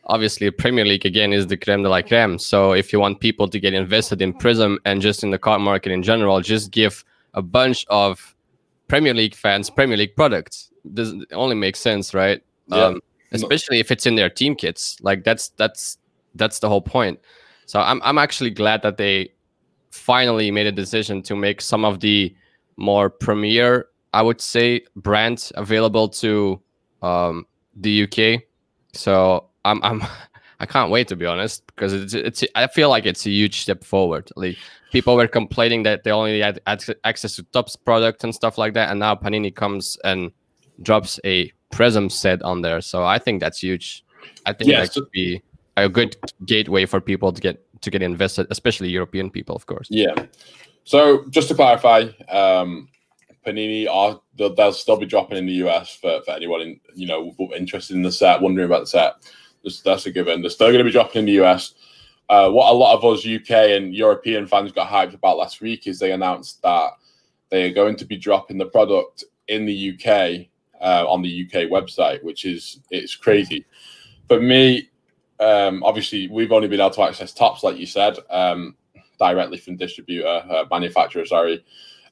obviously 0.09 0.49
Premier 0.51 0.83
League 0.83 1.05
again 1.05 1.31
is 1.31 1.47
the 1.47 1.55
creme 1.55 1.83
de 1.83 1.89
la 1.89 2.01
creme. 2.01 2.37
So 2.39 2.73
if 2.73 2.91
you 2.91 2.99
want 2.99 3.21
people 3.21 3.47
to 3.47 3.59
get 3.59 3.73
invested 3.73 4.21
in 4.21 4.33
Prism 4.33 4.79
and 4.83 5.01
just 5.01 5.23
in 5.23 5.29
the 5.29 5.37
card 5.39 5.61
market 5.61 5.91
in 5.91 6.03
general, 6.03 6.41
just 6.41 6.71
give 6.71 7.05
a 7.35 7.41
bunch 7.41 7.85
of 7.89 8.35
Premier 8.87 9.13
League 9.13 9.35
fans 9.35 9.69
Premier 9.69 9.95
League 9.95 10.15
products. 10.15 10.71
Does 10.93 11.13
only 11.31 11.55
makes 11.55 11.79
sense, 11.79 12.13
right? 12.13 12.41
Yeah. 12.67 12.85
Um, 12.85 13.01
especially 13.31 13.79
if 13.79 13.91
it's 13.91 14.05
in 14.07 14.15
their 14.15 14.29
team 14.29 14.55
kits. 14.55 14.97
Like 15.01 15.23
that's 15.23 15.49
that's 15.49 15.99
that's 16.35 16.59
the 16.59 16.67
whole 16.67 16.81
point. 16.81 17.19
So 17.67 17.79
I'm 17.79 18.01
I'm 18.03 18.17
actually 18.17 18.49
glad 18.49 18.81
that 18.81 18.97
they 18.97 19.31
finally 19.91 20.49
made 20.49 20.65
a 20.65 20.71
decision 20.71 21.21
to 21.23 21.35
make 21.35 21.61
some 21.61 21.85
of 21.85 21.99
the 21.99 22.35
more 22.77 23.09
premier, 23.09 23.87
I 24.13 24.23
would 24.23 24.41
say, 24.41 24.81
brands 24.95 25.51
available 25.55 26.09
to 26.09 26.59
um, 27.03 27.45
the 27.75 28.03
UK. 28.03 28.41
So 28.93 29.48
I'm 29.65 29.83
I'm 29.83 30.03
I 30.61 30.65
can't 30.65 30.91
wait 30.91 31.07
to 31.07 31.15
be 31.15 31.25
honest 31.25 31.65
because 31.67 31.93
it's 31.93 32.13
it's 32.13 32.43
I 32.55 32.67
feel 32.67 32.89
like 32.89 33.05
it's 33.05 33.25
a 33.25 33.29
huge 33.29 33.61
step 33.61 33.83
forward. 33.83 34.29
Like 34.35 34.57
people 34.91 35.15
were 35.15 35.27
complaining 35.27 35.83
that 35.83 36.03
they 36.03 36.11
only 36.11 36.41
had 36.41 36.59
access 36.65 37.35
to 37.35 37.43
Topps 37.43 37.75
product 37.75 38.23
and 38.23 38.35
stuff 38.35 38.57
like 38.57 38.73
that, 38.73 38.89
and 38.89 38.99
now 38.99 39.15
Panini 39.15 39.55
comes 39.55 39.97
and 40.03 40.31
drops 40.81 41.19
a 41.25 41.51
Prism 41.71 42.09
set 42.09 42.41
on 42.41 42.61
there. 42.61 42.81
So 42.81 43.05
I 43.05 43.19
think 43.19 43.41
that's 43.41 43.59
huge. 43.59 44.03
I 44.45 44.53
think 44.53 44.71
yeah, 44.71 44.81
that 44.81 44.93
so- 44.93 45.01
could 45.01 45.11
be 45.11 45.41
a 45.77 45.87
good 45.87 46.17
gateway 46.45 46.85
for 46.85 46.99
people 46.99 47.31
to 47.31 47.39
get 47.39 47.63
to 47.81 47.89
get 47.89 48.01
invested, 48.01 48.47
especially 48.49 48.89
European 48.89 49.29
people, 49.29 49.55
of 49.55 49.65
course. 49.65 49.87
Yeah. 49.89 50.13
So 50.83 51.25
just 51.29 51.47
to 51.49 51.55
clarify, 51.55 52.09
um, 52.29 52.89
Panini 53.45 53.87
are 53.87 54.19
they'll, 54.35 54.53
they'll, 54.53 54.73
still 54.73 54.97
be 54.97 55.05
dropping 55.05 55.37
in 55.37 55.45
the 55.45 55.53
US 55.65 55.95
for, 55.95 56.21
for 56.25 56.31
anyone 56.31 56.61
in, 56.61 56.79
you 56.95 57.07
know 57.07 57.33
interested 57.55 57.95
in 57.95 58.01
the 58.01 58.11
set, 58.11 58.41
wondering 58.41 58.65
about 58.65 58.81
the 58.81 58.87
set. 58.87 59.13
That's, 59.63 60.05
a 60.05 60.11
given. 60.11 60.41
They're 60.41 60.49
still 60.49 60.67
going 60.67 60.79
to 60.79 60.83
be 60.83 60.91
dropping 60.91 61.19
in 61.19 61.25
the 61.25 61.43
US. 61.43 61.73
Uh, 62.29 62.49
what 62.49 62.71
a 62.71 62.73
lot 62.73 62.95
of 62.95 63.03
us 63.03 63.25
UK 63.25 63.71
and 63.71 63.93
European 63.93 64.45
fans 64.45 64.71
got 64.71 64.87
hyped 64.87 65.15
about 65.15 65.37
last 65.37 65.61
week 65.61 65.87
is 65.87 65.97
they 65.99 66.11
announced 66.11 66.61
that 66.61 66.91
they 67.49 67.69
are 67.69 67.73
going 67.73 67.95
to 67.95 68.05
be 68.05 68.17
dropping 68.17 68.57
the 68.57 68.65
product 68.65 69.23
in 69.47 69.65
the 69.65 69.93
UK 69.93 70.47
uh, 70.79 71.05
on 71.09 71.21
the 71.21 71.45
UK 71.45 71.69
website, 71.69 72.23
which 72.23 72.45
is 72.45 72.79
it's 72.91 73.15
crazy. 73.15 73.65
For 74.27 74.39
me, 74.39 74.89
um, 75.39 75.83
obviously, 75.83 76.27
we've 76.27 76.51
only 76.51 76.67
been 76.67 76.79
able 76.79 76.91
to 76.91 77.03
access 77.03 77.33
Topps, 77.33 77.63
like 77.63 77.77
you 77.77 77.85
said, 77.85 78.17
um, 78.29 78.75
directly 79.17 79.57
from 79.57 79.77
distributor, 79.77 80.27
uh, 80.27 80.65
manufacturer. 80.69 81.25
Sorry. 81.25 81.63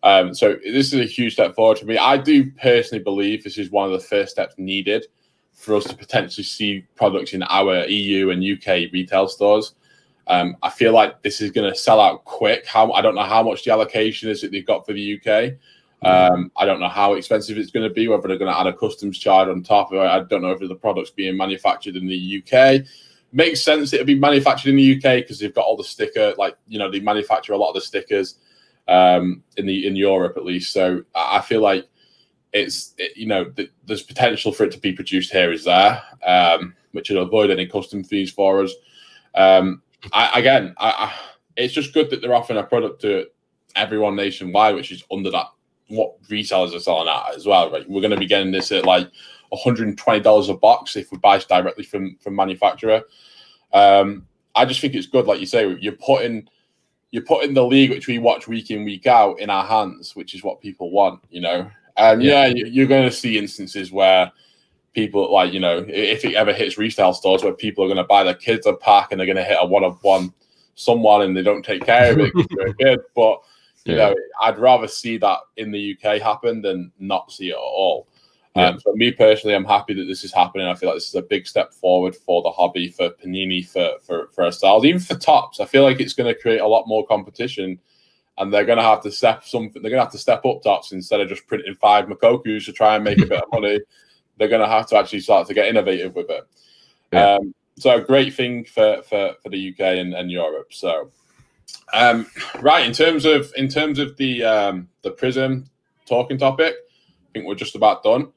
Um, 0.03 0.33
so 0.33 0.55
this 0.63 0.93
is 0.93 0.99
a 0.99 1.05
huge 1.05 1.33
step 1.33 1.55
forward 1.55 1.79
for 1.79 1.85
me. 1.85 1.97
I 1.97 2.17
do 2.17 2.51
personally 2.51 3.03
believe 3.03 3.43
this 3.43 3.57
is 3.57 3.71
one 3.71 3.91
of 3.91 3.99
the 3.99 4.07
first 4.07 4.31
steps 4.31 4.55
needed 4.57 5.05
for 5.57 5.75
us 5.75 5.85
to 5.85 5.95
potentially 5.95 6.43
see 6.43 6.85
products 6.95 7.33
in 7.33 7.43
our 7.43 7.85
EU 7.87 8.29
and 8.29 8.43
UK 8.43 8.91
retail 8.93 9.27
stores. 9.27 9.73
Um, 10.27 10.55
I 10.61 10.69
feel 10.69 10.93
like 10.93 11.23
this 11.23 11.41
is 11.41 11.51
going 11.51 11.69
to 11.69 11.77
sell 11.77 11.99
out 11.99 12.23
quick. 12.25 12.65
How 12.65 12.91
I 12.91 13.01
don't 13.01 13.15
know 13.15 13.23
how 13.23 13.43
much 13.43 13.63
the 13.63 13.71
allocation 13.71 14.29
is 14.29 14.41
that 14.41 14.51
they've 14.51 14.65
got 14.65 14.85
for 14.85 14.93
the 14.93 15.19
UK. 15.19 15.53
Um, 16.03 16.51
I 16.55 16.65
don't 16.65 16.79
know 16.79 16.87
how 16.87 17.13
expensive 17.13 17.57
it's 17.57 17.71
going 17.71 17.87
to 17.87 17.93
be. 17.93 18.07
Whether 18.07 18.27
they're 18.27 18.37
going 18.37 18.53
to 18.53 18.59
add 18.59 18.67
a 18.67 18.73
customs 18.73 19.17
charge 19.17 19.49
on 19.49 19.63
top 19.63 19.91
of 19.91 19.97
it, 19.97 20.05
I 20.05 20.23
don't 20.23 20.43
know 20.43 20.51
if 20.51 20.59
the 20.59 20.75
product's 20.75 21.09
being 21.09 21.35
manufactured 21.35 21.95
in 21.95 22.05
the 22.05 22.43
UK. 22.43 22.85
Makes 23.31 23.63
sense 23.63 23.93
it'll 23.93 24.05
be 24.05 24.15
manufactured 24.15 24.69
in 24.69 24.75
the 24.75 24.95
UK 24.95 25.23
because 25.23 25.39
they've 25.39 25.53
got 25.53 25.65
all 25.65 25.75
the 25.75 25.83
sticker, 25.83 26.35
like 26.37 26.55
you 26.67 26.77
know, 26.77 26.91
they 26.91 26.99
manufacture 26.99 27.53
a 27.53 27.57
lot 27.57 27.69
of 27.69 27.75
the 27.75 27.81
stickers 27.81 28.35
um, 28.87 29.43
in 29.57 29.65
the 29.65 29.87
in 29.87 29.95
Europe 29.95 30.37
at 30.37 30.45
least. 30.45 30.71
So 30.71 31.03
I 31.15 31.41
feel 31.41 31.61
like 31.61 31.87
it's 32.57 32.93
it, 32.97 33.15
you 33.15 33.27
know 33.27 33.45
th- 33.45 33.71
there's 33.85 34.03
potential 34.03 34.51
for 34.51 34.63
it 34.63 34.71
to 34.71 34.79
be 34.79 34.93
produced 34.93 35.31
here 35.31 35.51
is 35.51 35.65
there, 35.65 36.01
um, 36.25 36.75
which 36.91 37.09
will 37.09 37.23
avoid 37.23 37.51
any 37.51 37.67
custom 37.67 38.03
fees 38.03 38.31
for 38.31 38.63
us. 38.63 38.73
Um, 39.35 39.81
I, 40.13 40.39
again, 40.39 40.73
I, 40.77 40.89
I, 40.89 41.13
it's 41.55 41.73
just 41.73 41.93
good 41.93 42.09
that 42.09 42.21
they're 42.21 42.35
offering 42.35 42.59
a 42.59 42.63
product 42.63 43.01
to 43.01 43.27
everyone 43.75 44.15
nationwide, 44.15 44.75
which 44.75 44.91
is 44.91 45.03
under 45.11 45.31
that 45.31 45.47
what 45.89 46.21
resellers 46.23 46.75
are 46.75 46.79
selling 46.79 47.07
at 47.07 47.35
as 47.35 47.45
well. 47.45 47.71
Right, 47.71 47.89
we're 47.89 48.01
going 48.01 48.11
to 48.11 48.17
be 48.17 48.25
getting 48.25 48.51
this 48.51 48.71
at 48.71 48.85
like 48.85 49.09
120 49.49 50.19
dollars 50.21 50.49
a 50.49 50.53
box 50.53 50.95
if 50.95 51.11
we 51.11 51.17
buy 51.17 51.37
directly 51.39 51.83
from 51.83 52.17
from 52.19 52.35
manufacturer. 52.35 53.03
Um, 53.73 54.25
I 54.55 54.65
just 54.65 54.81
think 54.81 54.95
it's 54.95 55.07
good, 55.07 55.27
like 55.27 55.39
you 55.39 55.45
say, 55.45 55.77
you're 55.79 55.93
putting 55.93 56.47
you're 57.11 57.23
putting 57.23 57.53
the 57.53 57.63
league 57.63 57.89
which 57.89 58.07
we 58.07 58.19
watch 58.19 58.47
week 58.47 58.69
in 58.69 58.83
week 58.83 59.07
out 59.07 59.39
in 59.39 59.49
our 59.49 59.63
hands, 59.63 60.15
which 60.15 60.33
is 60.33 60.43
what 60.43 60.61
people 60.61 60.91
want, 60.91 61.21
you 61.29 61.41
know. 61.41 61.69
And 61.97 62.21
yeah, 62.21 62.45
yeah 62.45 62.65
you're 62.65 62.87
going 62.87 63.09
to 63.09 63.15
see 63.15 63.37
instances 63.37 63.91
where 63.91 64.31
people 64.93 65.31
like 65.31 65.53
you 65.53 65.59
know 65.59 65.85
if 65.87 66.25
it 66.25 66.33
ever 66.33 66.53
hits 66.53 66.77
retail 66.77 67.13
stores 67.13 67.43
where 67.43 67.53
people 67.53 67.83
are 67.83 67.87
going 67.87 67.97
to 67.97 68.03
buy 68.03 68.23
their 68.23 68.33
kids 68.33 68.65
a 68.65 68.73
pack 68.73 69.11
and 69.11 69.19
they're 69.19 69.27
going 69.27 69.37
to 69.37 69.43
hit 69.43 69.57
a 69.59 69.65
one 69.65 69.83
of 69.83 70.01
one 70.03 70.33
someone 70.75 71.23
and 71.23 71.35
they 71.35 71.43
don't 71.43 71.63
take 71.63 71.85
care 71.85 72.13
of 72.13 72.19
it 72.19 72.31
a 72.35 72.73
kid. 72.79 72.99
But 73.15 73.41
you 73.85 73.95
yeah. 73.95 74.09
know, 74.09 74.15
I'd 74.41 74.59
rather 74.59 74.87
see 74.87 75.17
that 75.17 75.39
in 75.57 75.71
the 75.71 75.95
UK 75.95 76.21
happen 76.21 76.61
than 76.61 76.91
not 76.99 77.31
see 77.31 77.49
it 77.49 77.53
at 77.53 77.57
all. 77.57 78.07
Yeah. 78.55 78.69
Um, 78.69 78.79
so 78.79 78.93
me 78.93 79.11
personally, 79.11 79.55
I'm 79.55 79.65
happy 79.65 79.93
that 79.93 80.05
this 80.05 80.23
is 80.23 80.33
happening. 80.33 80.67
I 80.67 80.73
feel 80.73 80.89
like 80.89 80.97
this 80.97 81.09
is 81.09 81.15
a 81.15 81.21
big 81.21 81.47
step 81.47 81.73
forward 81.73 82.15
for 82.15 82.41
the 82.41 82.49
hobby, 82.49 82.89
for 82.89 83.09
Panini, 83.11 83.67
for 83.67 83.91
for 84.01 84.29
for 84.33 84.45
ourselves, 84.45 84.85
even 84.85 84.99
for 84.99 85.15
Topps. 85.15 85.59
I 85.59 85.65
feel 85.65 85.83
like 85.83 85.99
it's 85.99 86.13
going 86.13 86.33
to 86.33 86.39
create 86.39 86.61
a 86.61 86.67
lot 86.67 86.87
more 86.87 87.05
competition, 87.05 87.79
and 88.37 88.53
they're 88.53 88.65
going 88.65 88.77
to 88.77 88.83
have 88.83 89.01
to 89.03 89.11
step 89.11 89.43
something. 89.43 89.81
They're 89.81 89.91
going 89.91 89.99
to 89.99 90.05
have 90.05 90.11
to 90.11 90.17
step 90.17 90.45
up 90.45 90.61
Topps 90.63 90.91
instead 90.91 91.21
of 91.21 91.29
just 91.29 91.47
printing 91.47 91.75
five 91.75 92.05
Moukokos 92.05 92.65
to 92.65 92.73
try 92.73 92.95
and 92.95 93.03
make 93.03 93.21
a 93.21 93.25
bit 93.25 93.41
of 93.41 93.49
money. 93.53 93.79
They're 94.37 94.47
going 94.47 94.61
to 94.61 94.67
have 94.67 94.87
to 94.89 94.97
actually 94.97 95.21
start 95.21 95.47
to 95.47 95.53
get 95.53 95.67
innovative 95.67 96.13
with 96.15 96.29
it. 96.29 96.43
Yeah. 97.11 97.35
Um, 97.35 97.53
so 97.77 97.95
a 97.95 98.01
great 98.01 98.33
thing 98.33 98.65
for 98.65 99.01
for 99.03 99.35
for 99.41 99.49
the 99.49 99.69
UK 99.69 99.79
and, 99.79 100.13
and 100.13 100.31
Europe. 100.31 100.73
So. 100.73 101.11
Um, 101.93 102.27
right 102.61 102.85
in 102.85 102.93
terms 102.93 103.25
of 103.25 103.51
in 103.57 103.67
terms 103.67 103.99
of 103.99 104.15
the 104.17 104.43
um, 104.43 104.87
the 105.01 105.11
Prism 105.11 105.69
talking 106.05 106.37
topic, 106.37 106.75
I 106.75 107.31
think 107.33 107.45
we're 107.45 107.55
just 107.55 107.75
about 107.75 108.03
done. 108.03 108.31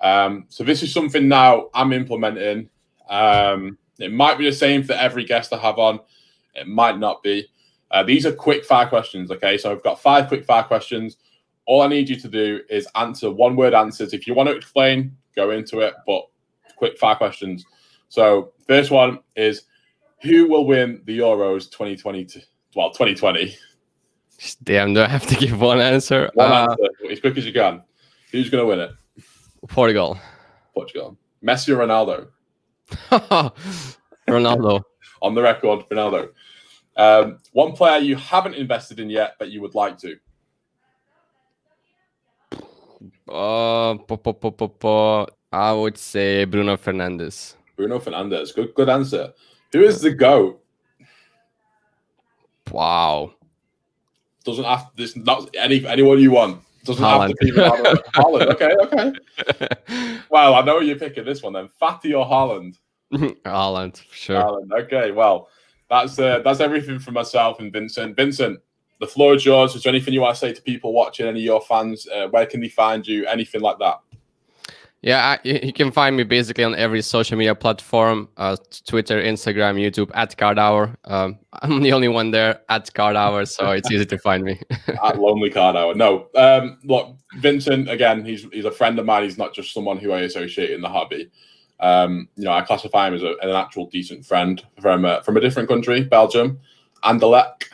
Um, 0.00 0.44
so 0.48 0.64
this 0.64 0.82
is 0.82 0.92
something 0.92 1.26
now 1.26 1.70
I'm 1.74 1.92
implementing. 1.92 2.68
Um, 3.08 3.78
it 3.98 4.12
might 4.12 4.38
be 4.38 4.44
the 4.44 4.52
same 4.52 4.82
for 4.82 4.92
every 4.92 5.24
guest 5.24 5.52
I 5.52 5.58
have 5.58 5.78
on. 5.78 6.00
It 6.54 6.68
might 6.68 6.98
not 6.98 7.22
be. 7.22 7.48
Uh, 7.90 8.02
these 8.02 8.26
are 8.26 8.32
quick 8.32 8.64
fire 8.64 8.86
questions. 8.86 9.30
Okay, 9.30 9.58
so 9.58 9.72
I've 9.72 9.82
got 9.82 10.00
five 10.00 10.28
quick 10.28 10.44
fire 10.44 10.64
questions. 10.64 11.16
All 11.66 11.82
I 11.82 11.88
need 11.88 12.08
you 12.08 12.16
to 12.16 12.28
do 12.28 12.60
is 12.68 12.88
answer 12.94 13.30
one 13.30 13.56
word 13.56 13.74
answers. 13.74 14.12
If 14.12 14.26
you 14.26 14.34
want 14.34 14.48
to 14.48 14.56
explain, 14.56 15.16
go 15.34 15.50
into 15.50 15.80
it, 15.80 15.94
but 16.06 16.26
quick 16.76 16.98
fire 16.98 17.16
questions. 17.16 17.64
So 18.08 18.52
first 18.66 18.90
one 18.90 19.20
is 19.34 19.62
who 20.22 20.48
will 20.48 20.66
win 20.66 21.02
the 21.04 21.18
Euros 21.18 21.70
2020? 21.70 22.42
Well, 22.74 22.90
2020. 22.90 23.56
Damn, 24.62 24.94
do 24.94 25.02
I 25.02 25.08
have 25.08 25.26
to 25.26 25.34
give 25.34 25.60
one 25.60 25.80
answer? 25.80 26.30
One 26.34 26.52
uh, 26.52 26.66
answer, 26.70 27.10
as 27.10 27.20
quick 27.20 27.36
as 27.38 27.46
you 27.46 27.52
can. 27.52 27.82
Who's 28.32 28.50
going 28.50 28.62
to 28.62 28.66
win 28.66 28.80
it? 28.80 28.90
Portugal. 29.68 30.18
Portugal. 30.74 31.16
Messi 31.42 31.70
or 31.70 31.78
Ronaldo? 31.78 32.28
Ronaldo. 34.28 34.82
On 35.22 35.34
the 35.34 35.42
record, 35.42 35.88
Ronaldo. 35.90 36.30
Um, 36.96 37.38
one 37.52 37.72
player 37.72 37.98
you 37.98 38.16
haven't 38.16 38.54
invested 38.54 39.00
in 39.00 39.10
yet, 39.10 39.34
but 39.38 39.50
you 39.50 39.60
would 39.60 39.74
like 39.74 39.98
to. 39.98 40.16
Uh, 43.28 43.94
po, 44.06 44.16
po, 44.16 44.32
po, 44.32 44.50
po, 44.50 44.68
po. 44.68 45.26
I 45.52 45.72
would 45.72 45.98
say 45.98 46.44
Bruno 46.44 46.76
Fernandes. 46.76 47.54
Bruno 47.76 47.98
Fernandes. 47.98 48.54
Good, 48.54 48.74
good 48.74 48.88
answer. 48.88 49.32
Who 49.72 49.82
is 49.82 50.00
the 50.00 50.12
goat? 50.12 50.62
Wow. 52.70 53.34
Doesn't 54.44 54.64
have 54.64 54.90
this. 54.96 55.16
Not 55.16 55.54
any 55.56 55.86
anyone 55.86 56.18
you 56.20 56.30
want. 56.30 56.62
Doesn't 56.84 57.04
Haaland. 57.04 57.28
have 57.28 57.30
to 57.30 57.44
be. 57.44 57.50
Haaland. 58.12 58.46
Okay, 58.54 58.74
okay. 58.82 60.18
well, 60.30 60.54
I 60.54 60.62
know 60.62 60.80
you're 60.80 60.98
picking 60.98 61.24
this 61.24 61.42
one 61.42 61.52
then. 61.52 61.68
Fati 61.80 62.16
or 62.16 62.24
Holland? 62.24 62.78
Haaland, 63.12 64.02
sure. 64.12 64.40
Haaland. 64.40 64.72
Okay, 64.72 65.10
well, 65.10 65.48
that's 65.88 66.18
uh, 66.18 66.40
that's 66.44 66.60
everything 66.60 66.98
from 66.98 67.14
myself 67.14 67.60
and 67.60 67.72
Vincent. 67.72 68.16
Vincent, 68.16 68.60
the 69.00 69.06
floor 69.06 69.34
is 69.34 69.44
yours. 69.44 69.74
Is 69.74 69.82
there 69.82 69.90
anything 69.92 70.14
you 70.14 70.20
want 70.20 70.34
to 70.34 70.40
say 70.40 70.52
to 70.52 70.62
people 70.62 70.92
watching? 70.92 71.26
Any 71.26 71.40
of 71.40 71.44
your 71.44 71.60
fans? 71.60 72.06
Uh, 72.08 72.28
where 72.28 72.46
can 72.46 72.60
they 72.60 72.68
find 72.68 73.06
you? 73.06 73.26
Anything 73.26 73.60
like 73.60 73.78
that? 73.78 74.00
Yeah, 75.02 75.36
I, 75.44 75.48
you 75.48 75.72
can 75.72 75.92
find 75.92 76.16
me 76.16 76.24
basically 76.24 76.64
on 76.64 76.74
every 76.74 77.00
social 77.02 77.38
media 77.38 77.54
platform: 77.54 78.28
uh, 78.38 78.56
Twitter, 78.88 79.22
Instagram, 79.22 79.76
YouTube 79.76 80.10
at 80.14 80.36
Card 80.36 80.58
Hour. 80.58 80.96
Um, 81.04 81.38
I'm 81.62 81.82
the 81.82 81.92
only 81.92 82.08
one 82.08 82.32
there 82.32 82.60
at 82.68 82.92
Card 82.92 83.14
Hour, 83.14 83.44
so 83.44 83.70
it's 83.70 83.90
easy 83.90 84.06
to 84.06 84.18
find 84.18 84.42
me. 84.42 84.60
at 85.04 85.20
Lonely 85.20 85.50
Card 85.50 85.76
Hour. 85.76 85.94
No, 85.94 86.28
um, 86.34 86.78
look, 86.82 87.14
Vincent. 87.36 87.88
Again, 87.88 88.24
he's 88.24 88.46
he's 88.52 88.64
a 88.64 88.70
friend 88.70 88.98
of 88.98 89.06
mine. 89.06 89.22
He's 89.24 89.38
not 89.38 89.54
just 89.54 89.72
someone 89.72 89.98
who 89.98 90.12
I 90.12 90.20
associate 90.20 90.70
in 90.70 90.80
the 90.80 90.88
hobby. 90.88 91.30
Um, 91.80 92.28
you 92.36 92.44
know, 92.44 92.52
I 92.52 92.62
classify 92.62 93.08
him 93.08 93.14
as 93.14 93.22
a, 93.22 93.34
an 93.42 93.50
actual 93.50 93.86
decent 93.86 94.24
friend 94.24 94.64
from 94.80 95.04
a, 95.04 95.22
from 95.22 95.36
a 95.36 95.40
different 95.40 95.68
country, 95.68 96.04
Belgium, 96.04 96.58
Anderlecht. 97.04 97.64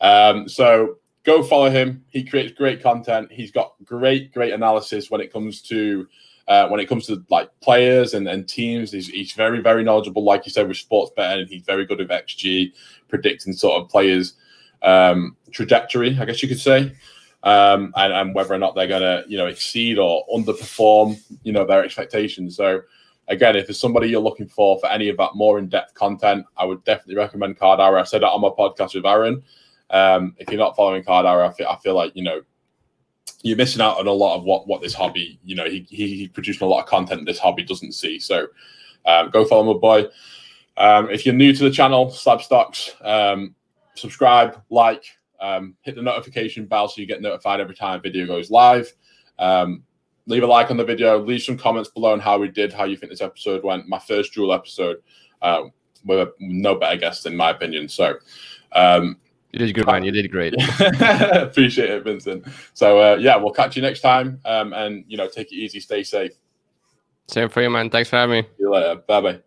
Um, 0.00 0.48
so 0.48 0.96
go 1.24 1.42
follow 1.42 1.70
him. 1.70 2.04
He 2.08 2.24
creates 2.24 2.52
great 2.52 2.82
content. 2.82 3.30
He's 3.30 3.50
got 3.50 3.74
great, 3.84 4.32
great 4.32 4.52
analysis 4.52 5.10
when 5.10 5.20
it 5.20 5.32
comes 5.32 5.60
to 5.62 6.06
uh, 6.50 6.66
when 6.66 6.80
it 6.80 6.88
comes 6.88 7.06
to 7.06 7.24
like 7.30 7.48
players 7.60 8.12
and, 8.12 8.26
and 8.26 8.48
teams, 8.48 8.90
he's, 8.90 9.06
he's 9.06 9.32
very, 9.34 9.60
very 9.60 9.84
knowledgeable, 9.84 10.24
like 10.24 10.44
you 10.44 10.50
said, 10.50 10.66
with 10.66 10.76
sports 10.76 11.12
betting. 11.14 11.46
He's 11.46 11.62
very 11.62 11.86
good 11.86 11.98
with 11.98 12.08
XG, 12.08 12.72
predicting 13.06 13.52
sort 13.52 13.80
of 13.80 13.88
players' 13.88 14.34
um, 14.82 15.36
trajectory, 15.52 16.18
I 16.18 16.24
guess 16.24 16.42
you 16.42 16.48
could 16.48 16.58
say, 16.58 16.92
um, 17.44 17.92
and, 17.94 18.12
and 18.12 18.34
whether 18.34 18.52
or 18.52 18.58
not 18.58 18.74
they're 18.74 18.88
going 18.88 19.00
to, 19.00 19.22
you 19.28 19.38
know, 19.38 19.46
exceed 19.46 19.96
or 19.96 20.26
underperform, 20.26 21.20
you 21.44 21.52
know, 21.52 21.64
their 21.64 21.84
expectations. 21.84 22.56
So, 22.56 22.82
again, 23.30 23.56
if 23.56 23.66
there's 23.66 23.80
somebody 23.80 24.08
you're 24.08 24.20
looking 24.20 24.48
for 24.48 24.78
for 24.78 24.88
any 24.88 25.08
of 25.08 25.16
that 25.16 25.34
more 25.34 25.58
in-depth 25.58 25.94
content, 25.94 26.44
I 26.56 26.64
would 26.66 26.84
definitely 26.84 27.16
recommend 27.16 27.58
Card 27.58 27.80
Hour. 27.80 27.98
I 27.98 28.04
said 28.04 28.22
that 28.22 28.28
on 28.28 28.42
my 28.42 28.48
podcast 28.48 28.94
with 28.94 29.06
Aaron. 29.06 29.42
Um, 29.88 30.34
if 30.38 30.50
you're 30.50 30.58
not 30.58 30.76
following 30.76 31.02
Card 31.02 31.24
Hour, 31.24 31.44
I 31.44 31.52
feel, 31.52 31.68
I 31.68 31.76
feel 31.76 31.94
like 31.94 32.14
you 32.14 32.22
know 32.22 32.42
you're 33.42 33.56
missing 33.56 33.80
out 33.80 33.98
on 33.98 34.06
a 34.06 34.12
lot 34.12 34.36
of 34.36 34.44
what 34.44 34.66
what 34.66 34.82
this 34.82 34.94
hobby. 34.94 35.38
You 35.42 35.56
know, 35.56 35.64
he 35.64 35.86
he, 35.88 36.16
he 36.16 36.28
producing 36.28 36.66
a 36.66 36.68
lot 36.68 36.82
of 36.82 36.86
content 36.86 37.24
this 37.24 37.38
hobby 37.38 37.64
doesn't 37.64 37.92
see. 37.92 38.18
So 38.18 38.48
um, 39.06 39.30
go 39.30 39.44
follow 39.44 39.72
my 39.72 39.78
boy. 39.78 40.08
Um, 40.76 41.10
if 41.10 41.24
you're 41.26 41.34
new 41.34 41.52
to 41.52 41.64
the 41.64 41.70
channel, 41.70 42.06
Slabstox, 42.06 42.94
um, 43.04 43.54
subscribe, 43.94 44.62
like, 44.70 45.04
um, 45.40 45.76
hit 45.82 45.94
the 45.94 46.02
notification 46.02 46.64
bell 46.64 46.88
so 46.88 47.00
you 47.00 47.06
get 47.06 47.20
notified 47.20 47.60
every 47.60 47.74
time 47.74 47.98
a 47.98 48.02
video 48.02 48.26
goes 48.26 48.50
live. 48.50 48.90
Um, 49.38 49.82
leave 50.30 50.42
a 50.42 50.46
like 50.46 50.70
on 50.70 50.76
the 50.76 50.84
video. 50.84 51.18
Leave 51.18 51.42
some 51.42 51.58
comments 51.58 51.90
below 51.90 52.12
on 52.12 52.20
how 52.20 52.38
we 52.38 52.48
did, 52.48 52.72
how 52.72 52.84
you 52.84 52.96
think 52.96 53.10
this 53.10 53.20
episode 53.20 53.62
went. 53.64 53.88
My 53.88 53.98
first 53.98 54.32
dual 54.32 54.52
episode 54.52 54.98
uh, 55.42 55.64
with 56.04 56.30
no 56.38 56.76
better 56.76 56.96
guest 56.96 57.26
in 57.26 57.36
my 57.36 57.50
opinion. 57.50 57.88
So. 57.88 58.14
Um, 58.72 59.18
you 59.52 59.58
did 59.58 59.74
good, 59.74 59.86
man. 59.86 60.04
You 60.04 60.12
did 60.12 60.30
great. 60.30 60.54
Appreciate 61.00 61.90
it, 61.90 62.04
Vincent. 62.04 62.46
So 62.72 63.00
uh, 63.00 63.16
yeah, 63.16 63.34
we'll 63.34 63.52
catch 63.52 63.74
you 63.74 63.82
next 63.82 64.00
time. 64.00 64.40
Um, 64.44 64.72
and 64.72 65.04
you 65.08 65.16
know, 65.16 65.28
take 65.28 65.50
it 65.50 65.56
easy, 65.56 65.80
stay 65.80 66.04
safe. 66.04 66.32
Same 67.26 67.48
for 67.48 67.60
you, 67.60 67.70
man. 67.70 67.90
Thanks 67.90 68.08
for 68.08 68.16
having 68.16 68.42
me. 68.42 68.42
See 68.42 68.48
you 68.60 68.70
later. 68.72 69.02
Bye 69.06 69.20
bye. 69.20 69.40